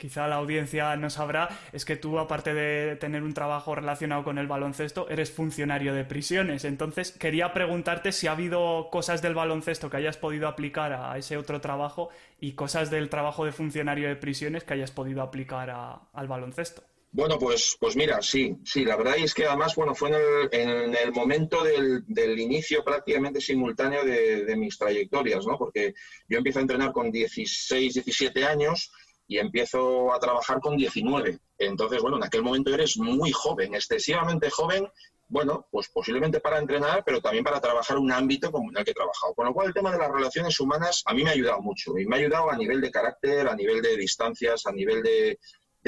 quizá 0.00 0.26
la 0.26 0.36
audiencia 0.36 0.96
no 0.96 1.10
sabrá 1.10 1.48
es 1.72 1.84
que 1.84 1.96
tú, 1.96 2.18
aparte 2.18 2.54
de 2.54 2.96
tener 2.96 3.22
un 3.22 3.34
trabajo 3.34 3.74
relacionado 3.74 4.24
con 4.24 4.38
el 4.38 4.48
baloncesto, 4.48 5.08
eres 5.08 5.30
funcionario 5.30 5.94
de 5.94 6.04
prisiones. 6.04 6.64
Entonces, 6.64 7.12
quería 7.12 7.52
preguntarte 7.52 8.10
si 8.10 8.26
ha 8.26 8.32
habido 8.32 8.88
cosas 8.90 9.22
del 9.22 9.34
baloncesto 9.34 9.90
que 9.90 9.98
hayas 9.98 10.16
podido 10.16 10.48
aplicar 10.48 10.92
a 10.92 11.16
ese 11.18 11.36
otro 11.36 11.60
trabajo 11.60 12.08
y 12.40 12.52
cosas 12.52 12.90
del 12.90 13.08
trabajo 13.10 13.44
de 13.44 13.52
funcionario 13.52 14.08
de 14.08 14.16
prisiones 14.16 14.64
que 14.64 14.74
hayas 14.74 14.90
podido 14.90 15.22
aplicar 15.22 15.70
al 15.70 16.28
baloncesto. 16.28 16.82
Bueno, 17.12 17.40
pues, 17.40 17.76
pues 17.80 17.96
mira, 17.96 18.22
sí, 18.22 18.56
sí, 18.64 18.84
la 18.84 18.96
verdad 18.96 19.16
es 19.18 19.34
que 19.34 19.44
además, 19.44 19.74
bueno, 19.74 19.96
fue 19.96 20.10
en 20.52 20.94
el, 20.94 21.12
momento 21.12 21.64
del, 21.64 22.38
inicio 22.38 22.84
prácticamente 22.84 23.40
simultáneo 23.40 24.04
de, 24.04 24.54
mis 24.56 24.78
trayectorias, 24.78 25.44
¿no? 25.44 25.58
Porque 25.58 25.94
yo 26.28 26.38
empiezo 26.38 26.60
a 26.60 26.62
entrenar 26.62 26.92
con 26.92 27.10
16, 27.10 27.94
17 27.94 28.44
años 28.44 28.92
y 29.30 29.38
empiezo 29.38 30.12
a 30.12 30.18
trabajar 30.18 30.58
con 30.58 30.76
19. 30.76 31.38
Entonces, 31.58 32.02
bueno, 32.02 32.16
en 32.16 32.24
aquel 32.24 32.42
momento 32.42 32.74
eres 32.74 32.96
muy 32.96 33.30
joven, 33.30 33.76
excesivamente 33.76 34.50
joven, 34.50 34.88
bueno, 35.28 35.68
pues 35.70 35.88
posiblemente 35.88 36.40
para 36.40 36.58
entrenar, 36.58 37.04
pero 37.06 37.20
también 37.20 37.44
para 37.44 37.60
trabajar 37.60 37.96
un 37.96 38.10
ámbito 38.10 38.50
como 38.50 38.68
en 38.70 38.78
el 38.78 38.84
que 38.84 38.90
he 38.90 38.94
trabajado. 38.94 39.32
Con 39.34 39.46
lo 39.46 39.54
cual, 39.54 39.68
el 39.68 39.72
tema 39.72 39.92
de 39.92 39.98
las 39.98 40.10
relaciones 40.10 40.58
humanas 40.58 41.04
a 41.06 41.14
mí 41.14 41.22
me 41.22 41.30
ha 41.30 41.34
ayudado 41.34 41.60
mucho 41.60 41.96
y 41.96 42.06
me 42.06 42.16
ha 42.16 42.18
ayudado 42.18 42.50
a 42.50 42.56
nivel 42.56 42.80
de 42.80 42.90
carácter, 42.90 43.46
a 43.46 43.54
nivel 43.54 43.80
de 43.80 43.96
distancias, 43.96 44.66
a 44.66 44.72
nivel 44.72 45.00
de, 45.00 45.38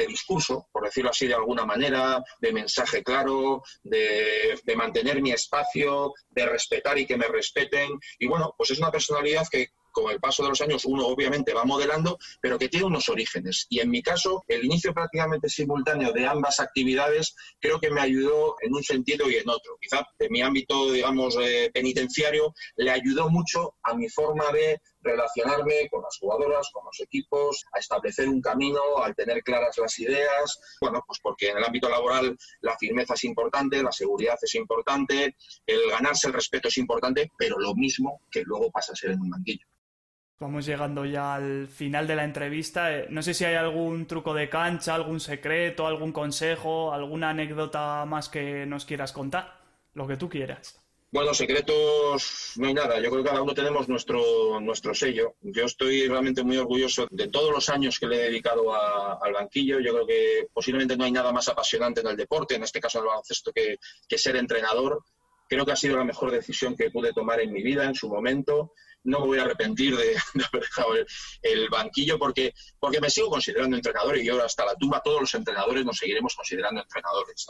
discurso, 0.07 0.68
por 0.70 0.84
decirlo 0.84 1.11
así 1.11 1.26
de 1.26 1.34
alguna 1.34 1.66
manera, 1.66 2.22
de 2.40 2.53
mensaje 2.53 3.03
claro, 3.03 3.64
de, 3.82 4.57
mantener 4.76 5.20
mi 5.20 5.32
espacio, 5.32 6.12
de 6.30 6.47
respetar 6.47 6.97
y 6.97 7.07
que 7.07 7.16
me 7.16 7.26
respeten. 7.26 7.90
Y 8.20 8.28
bueno, 8.28 8.55
pues 8.57 8.70
es 8.70 8.78
una 8.78 8.93
personalidad 8.93 9.49
que 9.51 9.66
con 9.93 10.11
el 10.11 10.20
paso 10.20 10.43
de 10.43 10.49
los 10.49 10.61
años 10.61 10.84
uno 10.84 11.07
obviamente 11.07 11.55
va 11.55 11.64
modelando, 11.64 12.18
pero 12.40 12.59
que 12.59 12.68
tiene 12.68 12.86
unos 12.86 13.09
orígenes. 13.09 13.66
Y 13.68 13.80
en 13.80 13.90
mi 13.90 14.03
caso, 14.03 14.45
el 14.49 14.64
inicio 14.64 14.93
prácticamente 14.93 15.49
simultáneo 15.49 16.12
de 16.12 16.26
ambas 16.26 16.61
actividades 16.61 17.36
creo 17.61 17.78
que 17.78 17.90
me 17.90 18.01
ayudó 18.01 18.57
en 18.61 18.74
un 18.74 18.82
sentido 18.82 19.30
y 19.30 19.36
en 19.36 19.49
otro. 19.49 19.76
Quizá 19.80 20.07
en 20.18 20.32
mi 20.32 20.43
ámbito, 20.43 20.90
digamos, 20.90 21.36
eh, 21.40 21.70
penitenciario, 21.72 22.55
le 22.76 22.90
ayudó 22.90 23.28
mucho 23.28 23.74
a 23.82 23.95
mi 23.95 24.09
forma 24.09 24.51
de 24.53 24.80
relacionarme 25.03 25.88
con 25.90 26.03
las 26.03 26.16
jugadoras, 26.18 26.70
con 26.72 26.84
los 26.84 27.01
equipos, 27.01 27.64
a 27.72 27.78
establecer 27.78 28.28
un 28.28 28.40
camino, 28.40 28.80
al 29.03 29.14
tener 29.14 29.43
claras 29.43 29.76
las 29.78 29.99
ideas. 29.99 30.61
Bueno, 30.80 31.03
pues 31.07 31.18
porque 31.20 31.51
en 31.51 31.59
el 31.59 31.64
ámbito 31.64 31.88
laboral 31.88 32.36
la 32.61 32.76
firmeza 32.78 33.14
es 33.14 33.24
importante, 33.24 33.82
la 33.82 33.93
seguridad 33.93 34.38
es 34.40 34.55
importante, 34.55 35.36
el 35.66 35.90
ganarse 35.90 36.28
el 36.28 36.34
respeto 36.34 36.68
es 36.68 36.78
importante, 36.78 37.30
pero 37.36 37.59
lo 37.59 37.74
mismo 37.74 38.22
que 38.30 38.43
luego 38.43 38.70
pasa 38.70 38.93
a 38.93 38.97
ser 38.97 39.11
en 39.11 39.20
un 39.20 39.30
banquillo. 39.30 39.66
Vamos 40.38 40.66
llegando 40.66 41.04
ya 41.04 41.34
al 41.34 41.68
final 41.68 42.06
de 42.06 42.16
la 42.16 42.24
entrevista. 42.24 42.96
Eh, 42.96 43.06
no 43.10 43.22
sé 43.22 43.32
si 43.32 43.44
hay 43.44 43.54
algún 43.54 44.06
truco 44.06 44.34
de 44.34 44.48
cancha, 44.48 44.94
algún 44.94 45.20
secreto, 45.20 45.86
algún 45.86 46.12
consejo, 46.12 46.92
alguna 46.92 47.30
anécdota 47.30 48.04
más 48.06 48.28
que 48.28 48.66
nos 48.66 48.84
quieras 48.84 49.12
contar. 49.12 49.60
Lo 49.94 50.06
que 50.06 50.16
tú 50.16 50.28
quieras. 50.28 50.82
Bueno, 51.12 51.34
secretos 51.34 52.54
no 52.56 52.68
hay 52.68 52.72
nada. 52.72 52.98
Yo 52.98 53.10
creo 53.10 53.22
que 53.22 53.28
cada 53.28 53.42
uno 53.42 53.52
tenemos 53.52 53.86
nuestro, 53.86 54.58
nuestro 54.60 54.94
sello. 54.94 55.34
Yo 55.42 55.66
estoy 55.66 56.08
realmente 56.08 56.42
muy 56.42 56.56
orgulloso 56.56 57.06
de 57.10 57.28
todos 57.28 57.52
los 57.52 57.68
años 57.68 57.98
que 58.00 58.06
le 58.06 58.16
he 58.16 58.30
dedicado 58.30 58.72
al 58.74 59.32
banquillo. 59.34 59.78
Yo 59.78 59.92
creo 59.92 60.06
que 60.06 60.48
posiblemente 60.54 60.96
no 60.96 61.04
hay 61.04 61.12
nada 61.12 61.30
más 61.30 61.48
apasionante 61.48 62.00
en 62.00 62.06
el 62.06 62.16
deporte, 62.16 62.54
en 62.54 62.62
este 62.62 62.80
caso 62.80 62.98
en 62.98 63.04
el 63.04 63.08
baloncesto, 63.08 63.52
que, 63.52 63.76
que 64.08 64.16
ser 64.16 64.36
entrenador. 64.36 65.04
Creo 65.46 65.66
que 65.66 65.72
ha 65.72 65.76
sido 65.76 65.98
la 65.98 66.04
mejor 66.04 66.30
decisión 66.30 66.74
que 66.74 66.90
pude 66.90 67.12
tomar 67.12 67.40
en 67.40 67.52
mi 67.52 67.62
vida 67.62 67.84
en 67.84 67.94
su 67.94 68.08
momento. 68.08 68.72
No 69.05 69.20
me 69.20 69.26
voy 69.26 69.38
a 69.38 69.42
arrepentir 69.42 69.96
de, 69.96 70.16
haber 70.53 70.62
dejado 70.62 70.94
el, 71.42 71.68
banquillo 71.68 72.18
porque, 72.18 72.55
porque 72.78 73.00
me 73.00 73.11
sigo 73.11 73.30
considerando 73.30 73.76
entrenador 73.76 74.16
y 74.18 74.24
yo 74.24 74.42
hasta 74.42 74.64
la 74.64 74.74
tumba 74.76 75.03
todos 75.03 75.20
los 75.20 75.34
entrenadores 75.34 75.84
nos 75.84 75.98
seguiremos 75.98 76.34
considerando 76.34 76.80
entrenadores. 76.80 77.46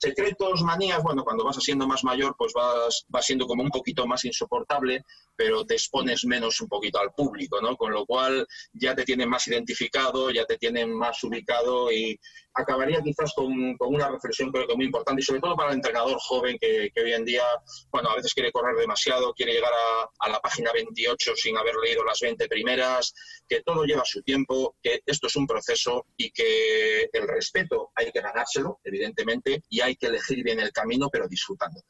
Secretos, 0.00 0.62
manías, 0.62 1.02
bueno, 1.02 1.24
cuando 1.24 1.44
vas 1.44 1.56
siendo 1.56 1.88
más 1.88 2.04
mayor, 2.04 2.36
pues 2.38 2.52
vas, 2.52 3.04
vas 3.08 3.26
siendo 3.26 3.48
como 3.48 3.64
un 3.64 3.70
poquito 3.70 4.06
más 4.06 4.24
insoportable, 4.24 5.04
pero 5.34 5.66
te 5.66 5.74
expones 5.74 6.24
menos 6.24 6.60
un 6.60 6.68
poquito 6.68 7.00
al 7.00 7.12
público, 7.12 7.60
¿no? 7.60 7.76
Con 7.76 7.92
lo 7.92 8.06
cual 8.06 8.46
ya 8.72 8.94
te 8.94 9.04
tienen 9.04 9.28
más 9.28 9.48
identificado, 9.48 10.30
ya 10.30 10.44
te 10.44 10.56
tienen 10.56 10.94
más 10.94 11.24
ubicado 11.24 11.90
y 11.90 12.18
acabaría 12.58 13.00
quizás 13.02 13.32
con, 13.34 13.76
una 13.80 14.08
reflexión 14.08 14.50
creo 14.50 14.66
que 14.66 14.74
muy 14.74 14.86
importante 14.86 15.22
y 15.22 15.24
sobre 15.24 15.40
todo 15.40 15.56
para 15.56 15.70
el 15.70 15.76
entrenador 15.76 16.16
joven 16.20 16.58
que, 16.60 16.90
que 16.94 17.00
hoy 17.00 17.12
en 17.12 17.24
día, 17.24 17.44
bueno, 17.90 18.10
a 18.10 18.16
veces 18.16 18.34
quiere 18.34 18.52
correr 18.52 18.76
demasiado, 18.76 19.32
quiere 19.32 19.52
llegar 19.52 19.72
a, 19.72 20.26
a 20.26 20.28
la 20.28 20.40
página 20.40 20.72
28 20.72 21.32
sin 21.36 21.56
haber 21.56 21.76
leído 21.76 22.04
las 22.04 22.20
20 22.20 22.48
primeras, 22.48 23.14
que 23.48 23.62
todo 23.62 23.84
lleva 23.84 24.04
su 24.04 24.22
tiempo, 24.22 24.76
que 24.82 25.00
esto 25.06 25.28
es 25.28 25.36
un 25.36 25.46
proceso 25.46 26.06
y 26.16 26.30
que 26.30 27.08
el 27.12 27.28
respeto 27.28 27.90
hay 27.94 28.10
que 28.10 28.20
ganárselo, 28.20 28.80
evidentemente, 28.84 29.62
y 29.68 29.80
hay 29.80 29.96
que 29.96 30.06
elegir 30.06 30.42
bien 30.42 30.60
el 30.60 30.72
camino, 30.72 31.08
pero 31.10 31.28
disfrutando. 31.28 31.80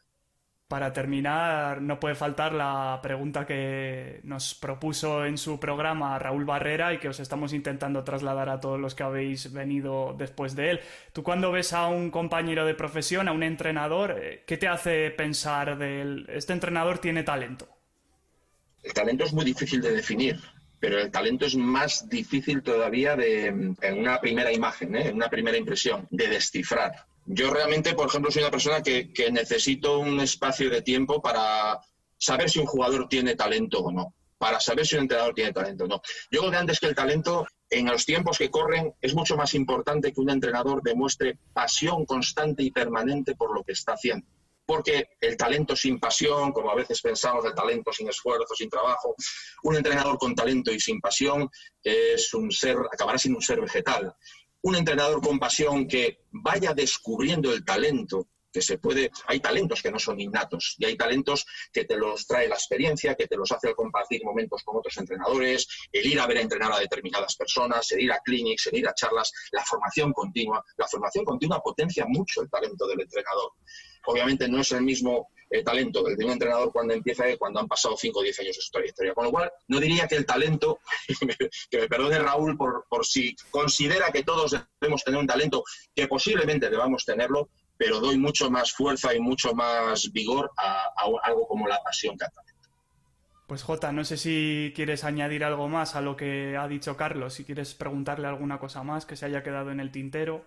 Para 0.68 0.92
terminar, 0.92 1.80
no 1.80 1.98
puede 1.98 2.14
faltar 2.14 2.52
la 2.52 3.00
pregunta 3.02 3.46
que 3.46 4.20
nos 4.22 4.54
propuso 4.54 5.24
en 5.24 5.38
su 5.38 5.58
programa 5.58 6.18
Raúl 6.18 6.44
Barrera 6.44 6.92
y 6.92 6.98
que 6.98 7.08
os 7.08 7.20
estamos 7.20 7.54
intentando 7.54 8.04
trasladar 8.04 8.50
a 8.50 8.60
todos 8.60 8.78
los 8.78 8.94
que 8.94 9.02
habéis 9.02 9.50
venido 9.50 10.14
después 10.18 10.54
de 10.54 10.72
él. 10.72 10.80
Tú 11.14 11.22
cuando 11.22 11.50
ves 11.52 11.72
a 11.72 11.86
un 11.86 12.10
compañero 12.10 12.66
de 12.66 12.74
profesión, 12.74 13.28
a 13.28 13.32
un 13.32 13.44
entrenador, 13.44 14.18
eh, 14.22 14.44
¿qué 14.46 14.58
te 14.58 14.68
hace 14.68 15.10
pensar 15.10 15.78
de 15.78 16.02
él? 16.02 16.26
Este 16.28 16.52
entrenador 16.52 16.98
tiene 16.98 17.22
talento. 17.22 17.66
El 18.82 18.92
talento 18.92 19.24
es 19.24 19.32
muy 19.32 19.46
difícil 19.46 19.80
de 19.80 19.92
definir, 19.92 20.38
pero 20.78 21.00
el 21.00 21.10
talento 21.10 21.46
es 21.46 21.56
más 21.56 22.10
difícil 22.10 22.62
todavía 22.62 23.16
de, 23.16 23.46
en 23.46 23.98
una 23.98 24.20
primera 24.20 24.52
imagen, 24.52 24.94
¿eh? 24.96 25.08
en 25.08 25.16
una 25.16 25.30
primera 25.30 25.56
impresión, 25.56 26.06
de 26.10 26.28
descifrar. 26.28 27.07
Yo 27.30 27.50
realmente, 27.50 27.92
por 27.92 28.08
ejemplo, 28.08 28.30
soy 28.30 28.42
una 28.42 28.50
persona 28.50 28.82
que, 28.82 29.12
necesito 29.30 29.98
un 29.98 30.18
espacio 30.18 30.70
de 30.70 30.80
tiempo 30.80 31.20
para 31.20 31.78
saber 32.16 32.48
si 32.48 32.58
un 32.58 32.64
jugador 32.64 33.06
tiene 33.06 33.36
talento 33.36 33.80
o 33.80 33.92
no, 33.92 34.14
para 34.38 34.58
saber 34.58 34.86
si 34.86 34.96
un 34.96 35.02
entrenador 35.02 35.34
tiene 35.34 35.52
talento 35.52 35.84
o 35.84 35.88
no. 35.88 36.00
Yo 36.30 36.40
creo 36.40 36.50
que 36.50 36.56
antes 36.56 36.80
que 36.80 36.86
el 36.86 36.94
talento, 36.94 37.46
en 37.68 37.84
los 37.84 38.06
tiempos 38.06 38.38
que 38.38 38.50
corren, 38.50 38.94
es 39.02 39.14
mucho 39.14 39.36
más 39.36 39.52
importante 39.52 40.10
que 40.10 40.20
un 40.22 40.30
entrenador 40.30 40.82
demuestre 40.82 41.38
pasión 41.52 42.06
constante 42.06 42.62
y 42.62 42.70
permanente 42.70 43.34
por 43.34 43.54
lo 43.54 43.62
que 43.62 43.72
está 43.72 43.92
haciendo. 43.92 44.26
Porque 44.64 45.10
el 45.20 45.36
talento 45.36 45.76
sin 45.76 46.00
pasión, 46.00 46.52
como 46.52 46.70
a 46.70 46.74
veces 46.74 47.02
pensamos, 47.02 47.44
el 47.44 47.54
talento 47.54 47.92
sin 47.92 48.08
esfuerzo, 48.08 48.54
sin 48.54 48.70
trabajo, 48.70 49.14
un 49.64 49.76
entrenador 49.76 50.16
con 50.16 50.34
talento 50.34 50.72
y 50.72 50.80
sin 50.80 50.98
pasión 50.98 51.50
es 51.82 52.32
un 52.32 52.50
ser, 52.50 52.78
acabará 52.90 53.18
siendo 53.18 53.36
un 53.36 53.44
ser 53.44 53.60
vegetal 53.60 54.14
un 54.62 54.76
entrenador 54.76 55.20
con 55.20 55.38
pasión 55.38 55.86
que 55.86 56.24
vaya 56.30 56.74
descubriendo 56.74 57.52
el 57.52 57.64
talento 57.64 58.28
que 58.52 58.62
se 58.62 58.78
puede, 58.78 59.10
hay 59.26 59.40
talentos 59.40 59.82
que 59.82 59.90
no 59.90 59.98
son 59.98 60.20
innatos 60.20 60.74
y 60.78 60.86
hay 60.86 60.96
talentos 60.96 61.46
que 61.72 61.84
te 61.84 61.96
los 61.96 62.26
trae 62.26 62.48
la 62.48 62.54
experiencia, 62.54 63.14
que 63.14 63.26
te 63.26 63.36
los 63.36 63.52
hace 63.52 63.68
al 63.68 63.74
compartir 63.74 64.24
momentos 64.24 64.62
con 64.64 64.76
otros 64.76 64.96
entrenadores, 64.96 65.68
el 65.92 66.06
ir 66.06 66.18
a 66.18 66.26
ver 66.26 66.38
a 66.38 66.42
entrenar 66.42 66.72
a 66.72 66.78
determinadas 66.78 67.36
personas, 67.36 67.90
el 67.92 68.00
ir 68.00 68.12
a 68.12 68.20
clinics, 68.20 68.66
el 68.68 68.78
ir 68.78 68.88
a 68.88 68.94
charlas, 68.94 69.32
la 69.52 69.64
formación 69.64 70.12
continua. 70.12 70.64
La 70.76 70.88
formación 70.88 71.24
continua 71.24 71.60
potencia 71.60 72.06
mucho 72.08 72.42
el 72.42 72.50
talento 72.50 72.86
del 72.86 73.00
entrenador. 73.00 73.52
Obviamente 74.06 74.48
no 74.48 74.60
es 74.60 74.72
el 74.72 74.82
mismo 74.82 75.28
el 75.50 75.64
talento 75.64 76.02
de 76.02 76.24
un 76.24 76.32
entrenador 76.32 76.72
cuando 76.72 76.94
empieza 76.94 77.24
cuando 77.38 77.60
han 77.60 77.68
pasado 77.68 77.96
5 77.96 78.18
o 78.18 78.22
10 78.22 78.40
años 78.40 78.56
de 78.56 78.62
su 78.62 78.70
trayectoria. 78.70 79.14
Con 79.14 79.24
lo 79.24 79.30
cual, 79.30 79.50
no 79.68 79.80
diría 79.80 80.06
que 80.06 80.16
el 80.16 80.26
talento, 80.26 80.80
que 81.70 81.78
me 81.78 81.88
perdone 81.88 82.18
Raúl 82.18 82.56
por, 82.56 82.86
por 82.88 83.06
si 83.06 83.34
considera 83.50 84.10
que 84.10 84.22
todos 84.22 84.56
debemos 84.80 85.04
tener 85.04 85.20
un 85.20 85.26
talento, 85.26 85.64
que 85.94 86.06
posiblemente 86.06 86.70
debamos 86.70 87.04
tenerlo, 87.04 87.48
pero 87.76 88.00
doy 88.00 88.18
mucho 88.18 88.50
más 88.50 88.72
fuerza 88.72 89.14
y 89.14 89.20
mucho 89.20 89.54
más 89.54 90.12
vigor 90.12 90.50
a, 90.56 90.92
algo 91.22 91.46
como 91.46 91.68
la 91.68 91.80
pasión 91.82 92.16
que 92.18 92.26
Pues 93.46 93.62
Jota, 93.62 93.92
no 93.92 94.04
sé 94.04 94.16
si 94.16 94.72
quieres 94.74 95.04
añadir 95.04 95.44
algo 95.44 95.68
más 95.68 95.94
a 95.94 96.00
lo 96.00 96.16
que 96.16 96.56
ha 96.56 96.66
dicho 96.68 96.96
Carlos, 96.96 97.34
si 97.34 97.44
quieres 97.44 97.74
preguntarle 97.74 98.26
alguna 98.26 98.58
cosa 98.58 98.82
más 98.82 99.06
que 99.06 99.16
se 99.16 99.26
haya 99.26 99.42
quedado 99.42 99.70
en 99.70 99.80
el 99.80 99.92
tintero. 99.92 100.44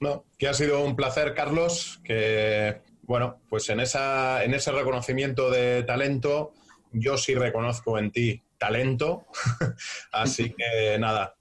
No, 0.00 0.24
que 0.38 0.48
ha 0.48 0.54
sido 0.54 0.82
un 0.82 0.96
placer, 0.96 1.34
Carlos, 1.34 2.00
que 2.02 2.80
bueno, 3.10 3.40
pues 3.48 3.68
en, 3.70 3.80
esa, 3.80 4.44
en 4.44 4.54
ese 4.54 4.70
reconocimiento 4.70 5.50
de 5.50 5.82
talento, 5.82 6.52
yo 6.92 7.16
sí 7.16 7.34
reconozco 7.34 7.98
en 7.98 8.12
ti 8.12 8.44
talento. 8.56 9.26
Así 10.12 10.54
que 10.56 10.96
nada, 10.96 11.34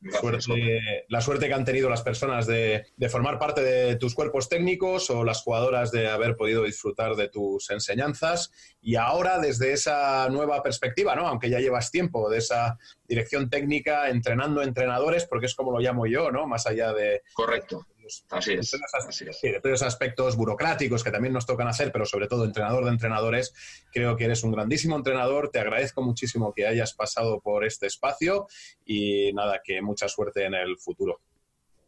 la 1.10 1.22
suerte 1.22 1.48
que 1.48 1.54
han 1.54 1.66
tenido 1.66 1.88
las 1.88 2.02
personas 2.02 2.48
de, 2.48 2.88
formar 3.08 3.38
parte 3.38 3.62
de 3.62 3.98
tus 3.98 4.16
cuerpos 4.16 4.50
técnicos 4.50 5.12
o 5.12 5.24
las 5.24 5.44
jugadoras 5.44 5.92
de 5.92 6.10
haber 6.10 6.36
podido 6.38 6.64
disfrutar 6.64 7.16
de 7.16 7.30
tus 7.30 7.70
enseñanzas. 7.70 8.52
Y 8.82 8.96
ahora, 8.96 9.38
desde 9.38 9.72
esa 9.72 10.28
nueva 10.30 10.64
perspectiva, 10.64 11.16
¿no? 11.16 11.28
aunque 11.28 11.52
ya 11.52 11.60
llevas 11.60 11.92
tiempo, 11.92 12.32
de 12.32 12.40
esa 12.40 12.80
dirección 13.08 13.48
técnica, 13.52 14.10
entrenando 14.10 14.64
entrenadores, 14.64 15.28
porque 15.28 15.46
es 15.46 15.54
como 15.54 15.72
lo 15.72 15.78
llamo 15.78 16.08
yo, 16.08 16.32
¿no? 16.32 16.48
más 16.48 16.66
allá 16.66 16.94
de... 16.94 17.22
Correcto 17.36 17.86
así 18.30 18.54
es. 18.54 19.40
Sí, 19.40 19.50
de 19.50 19.60
todos 19.60 19.72
los 19.72 19.84
aspectos 19.84 20.36
burocráticos 20.36 21.04
que 21.04 21.12
también 21.12 21.34
nos 21.34 21.46
tocan 21.46 21.68
hacer, 21.68 21.92
pero 21.92 22.06
sobre 22.06 22.28
todo 22.28 22.46
entrenador 22.46 22.86
de 22.86 22.92
entrenadores, 22.92 23.54
creo 23.92 24.16
que 24.16 24.26
eres 24.26 24.44
un 24.44 24.52
grandísimo 24.52 24.96
entrenador. 24.96 25.50
Te 25.50 25.60
agradezco 25.60 26.02
muchísimo 26.02 26.54
que 26.54 26.68
hayas 26.68 26.94
pasado 26.94 27.40
por 27.42 27.66
este 27.66 27.88
espacio 27.88 28.48
y 28.86 29.32
nada, 29.34 29.62
que 29.64 29.82
mucha 29.82 30.08
suerte 30.08 30.46
en 30.46 30.54
el 30.54 30.78
futuro. 30.78 31.22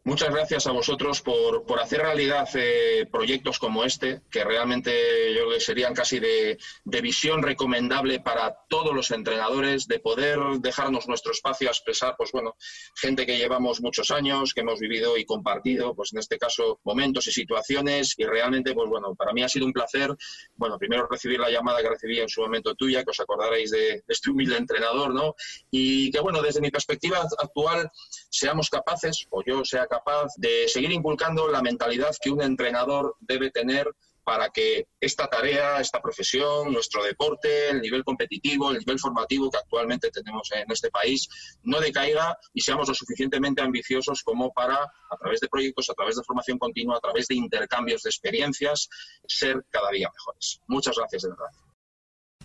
Muchas 0.04 0.34
gracias 0.34 0.66
a 0.66 0.72
vosotros 0.72 1.22
por, 1.22 1.64
por 1.64 1.78
hacer 1.78 2.00
realidad 2.00 2.48
eh, 2.54 3.06
proyectos 3.10 3.60
como 3.60 3.84
este, 3.84 4.22
que 4.32 4.42
realmente 4.42 5.32
yo 5.32 5.42
creo 5.42 5.50
que 5.50 5.60
serían 5.60 5.94
casi 5.94 6.18
de, 6.18 6.58
de, 6.84 7.00
visión 7.00 7.40
recomendable 7.40 8.18
para 8.18 8.52
todos 8.68 8.92
los 8.92 9.12
entrenadores, 9.12 9.86
de 9.86 10.00
poder 10.00 10.40
dejarnos 10.58 11.06
nuestro 11.06 11.30
espacio 11.30 11.68
a 11.68 11.70
expresar, 11.70 12.16
pues 12.18 12.32
bueno, 12.32 12.56
gente 12.96 13.24
que 13.26 13.38
llevamos 13.38 13.80
muchos 13.80 14.10
años, 14.10 14.52
que 14.52 14.62
hemos 14.62 14.80
vivido 14.80 15.16
y 15.16 15.24
compartido, 15.24 15.94
pues 15.94 16.12
en 16.12 16.18
este 16.18 16.36
caso, 16.36 16.80
momentos 16.82 17.28
y 17.28 17.32
situaciones, 17.32 18.14
y 18.16 18.24
realmente, 18.24 18.74
pues 18.74 18.88
bueno, 18.88 19.14
para 19.14 19.32
mí 19.32 19.44
ha 19.44 19.48
sido 19.48 19.66
un 19.66 19.72
placer, 19.72 20.10
bueno, 20.56 20.78
primero 20.78 21.06
recibir 21.08 21.38
la 21.38 21.48
llamada 21.48 21.80
que 21.80 21.90
recibí 21.90 22.18
en 22.18 22.28
su 22.28 22.40
momento 22.40 22.74
tuya, 22.74 23.04
que 23.04 23.10
os 23.10 23.20
acordaréis 23.20 23.70
de, 23.70 24.02
este 24.08 24.30
humilde 24.30 24.56
entrenador, 24.56 25.14
¿no? 25.14 25.36
Y 25.70 26.10
que 26.10 26.18
bueno, 26.18 26.42
desde 26.42 26.60
mi 26.60 26.72
perspectiva 26.72 27.24
actual, 27.38 27.88
seamos 28.32 28.70
capaces, 28.70 29.26
o 29.30 29.42
yo 29.44 29.64
sea 29.64 29.86
capaz 29.86 30.28
de 30.36 30.66
seguir 30.66 30.90
inculcando 30.90 31.48
la 31.48 31.60
mentalidad 31.60 32.16
que 32.20 32.30
un 32.30 32.42
entrenador 32.42 33.14
debe 33.20 33.50
tener 33.50 33.94
para 34.24 34.50
que 34.50 34.86
esta 35.00 35.26
tarea, 35.26 35.80
esta 35.80 36.00
profesión, 36.00 36.72
nuestro 36.72 37.02
deporte, 37.02 37.70
el 37.70 37.80
nivel 37.80 38.04
competitivo, 38.04 38.70
el 38.70 38.78
nivel 38.78 38.98
formativo 38.98 39.50
que 39.50 39.58
actualmente 39.58 40.10
tenemos 40.10 40.48
en 40.52 40.70
este 40.70 40.90
país, 40.90 41.28
no 41.64 41.80
decaiga 41.80 42.38
y 42.54 42.60
seamos 42.60 42.88
lo 42.88 42.94
suficientemente 42.94 43.62
ambiciosos 43.62 44.22
como 44.22 44.52
para, 44.52 44.76
a 44.76 45.16
través 45.18 45.40
de 45.40 45.48
proyectos, 45.48 45.90
a 45.90 45.94
través 45.94 46.16
de 46.16 46.22
formación 46.22 46.58
continua, 46.58 46.96
a 46.96 47.00
través 47.00 47.26
de 47.26 47.34
intercambios 47.34 48.02
de 48.04 48.10
experiencias, 48.10 48.88
ser 49.26 49.64
cada 49.70 49.90
día 49.90 50.08
mejores. 50.10 50.60
Muchas 50.68 50.96
gracias 50.96 51.22
de 51.22 51.30
verdad. 51.30 51.71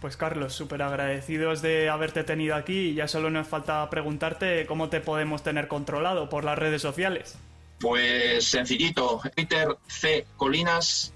Pues 0.02 0.16
Carlos, 0.16 0.54
súper 0.54 0.84
agradecidos 0.84 1.62
de 1.62 1.90
haberte 1.90 2.24
tenido 2.24 2.56
aquí 2.56 2.90
y 2.90 2.94
ya 2.94 3.08
solo 3.08 3.30
nos 3.30 3.48
falta 3.48 3.90
preguntarte 3.90 4.66
cómo 4.68 4.90
te 4.90 5.02
podemos 5.02 5.44
tener 5.44 5.68
controlado 5.68 6.30
por 6.30 6.44
las 6.44 6.58
redes 6.58 6.82
sociales. 6.82 7.36
Pues 7.80 8.46
sencillito, 8.46 9.22
Twitter 9.36 9.76
C 9.88 10.28
Colinas, 10.36 11.14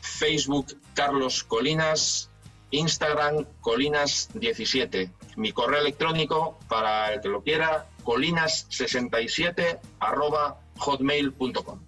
Facebook 0.00 0.78
Carlos 0.94 1.44
Colinas, 1.44 2.30
Instagram 2.70 3.46
Colinas17. 3.60 5.10
Mi 5.36 5.52
correo 5.52 5.80
electrónico 5.80 6.58
para 6.68 7.12
el 7.12 7.20
que 7.20 7.28
lo 7.28 7.42
quiera, 7.42 7.86
colinas67 8.02 9.78
hotmail.com 10.78 11.80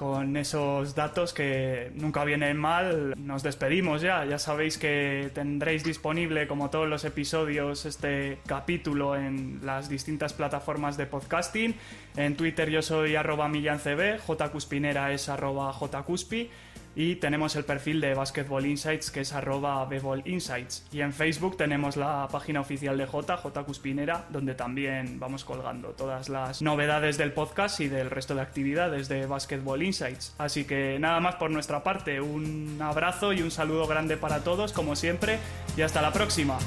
con 0.00 0.38
esos 0.38 0.94
datos 0.94 1.34
que 1.34 1.92
nunca 1.94 2.24
vienen 2.24 2.56
mal, 2.56 3.12
nos 3.18 3.42
despedimos 3.42 4.00
ya. 4.00 4.24
Ya 4.24 4.38
sabéis 4.38 4.78
que 4.78 5.30
tendréis 5.34 5.84
disponible, 5.84 6.48
como 6.48 6.70
todos 6.70 6.88
los 6.88 7.04
episodios, 7.04 7.84
este 7.84 8.38
capítulo 8.46 9.14
en 9.14 9.60
las 9.62 9.90
distintas 9.90 10.32
plataformas 10.32 10.96
de 10.96 11.04
podcasting. 11.04 11.74
En 12.16 12.34
Twitter 12.34 12.70
yo 12.70 12.80
soy 12.80 13.14
arroba 13.14 13.50
millancb, 13.50 14.18
jcuspinera 14.26 15.12
es 15.12 15.28
arroba 15.28 15.70
jcuspi 15.70 16.48
y 16.94 17.16
tenemos 17.16 17.56
el 17.56 17.64
perfil 17.64 18.00
de 18.00 18.14
Basketball 18.14 18.66
Insights 18.66 19.10
que 19.10 19.20
es 19.20 19.32
arroba 19.32 19.88
Insights 20.24 20.86
y 20.92 21.00
en 21.00 21.12
Facebook 21.12 21.56
tenemos 21.56 21.96
la 21.96 22.28
página 22.30 22.60
oficial 22.60 22.96
de 22.98 23.06
J, 23.06 23.36
J 23.36 23.64
Cuspinera, 23.64 24.26
donde 24.30 24.54
también 24.54 25.18
vamos 25.18 25.44
colgando 25.44 25.90
todas 25.90 26.28
las 26.28 26.62
novedades 26.62 27.18
del 27.18 27.32
podcast 27.32 27.80
y 27.80 27.88
del 27.88 28.10
resto 28.10 28.34
de 28.34 28.42
actividades 28.42 29.08
de 29.08 29.26
Basketball 29.26 29.82
Insights. 29.82 30.34
Así 30.38 30.64
que 30.64 30.98
nada 30.98 31.20
más 31.20 31.36
por 31.36 31.50
nuestra 31.50 31.82
parte, 31.82 32.20
un 32.20 32.78
abrazo 32.80 33.32
y 33.32 33.42
un 33.42 33.50
saludo 33.50 33.86
grande 33.86 34.16
para 34.16 34.42
todos 34.42 34.72
como 34.72 34.96
siempre 34.96 35.38
y 35.76 35.82
hasta 35.82 36.02
la 36.02 36.12
próxima. 36.12 36.58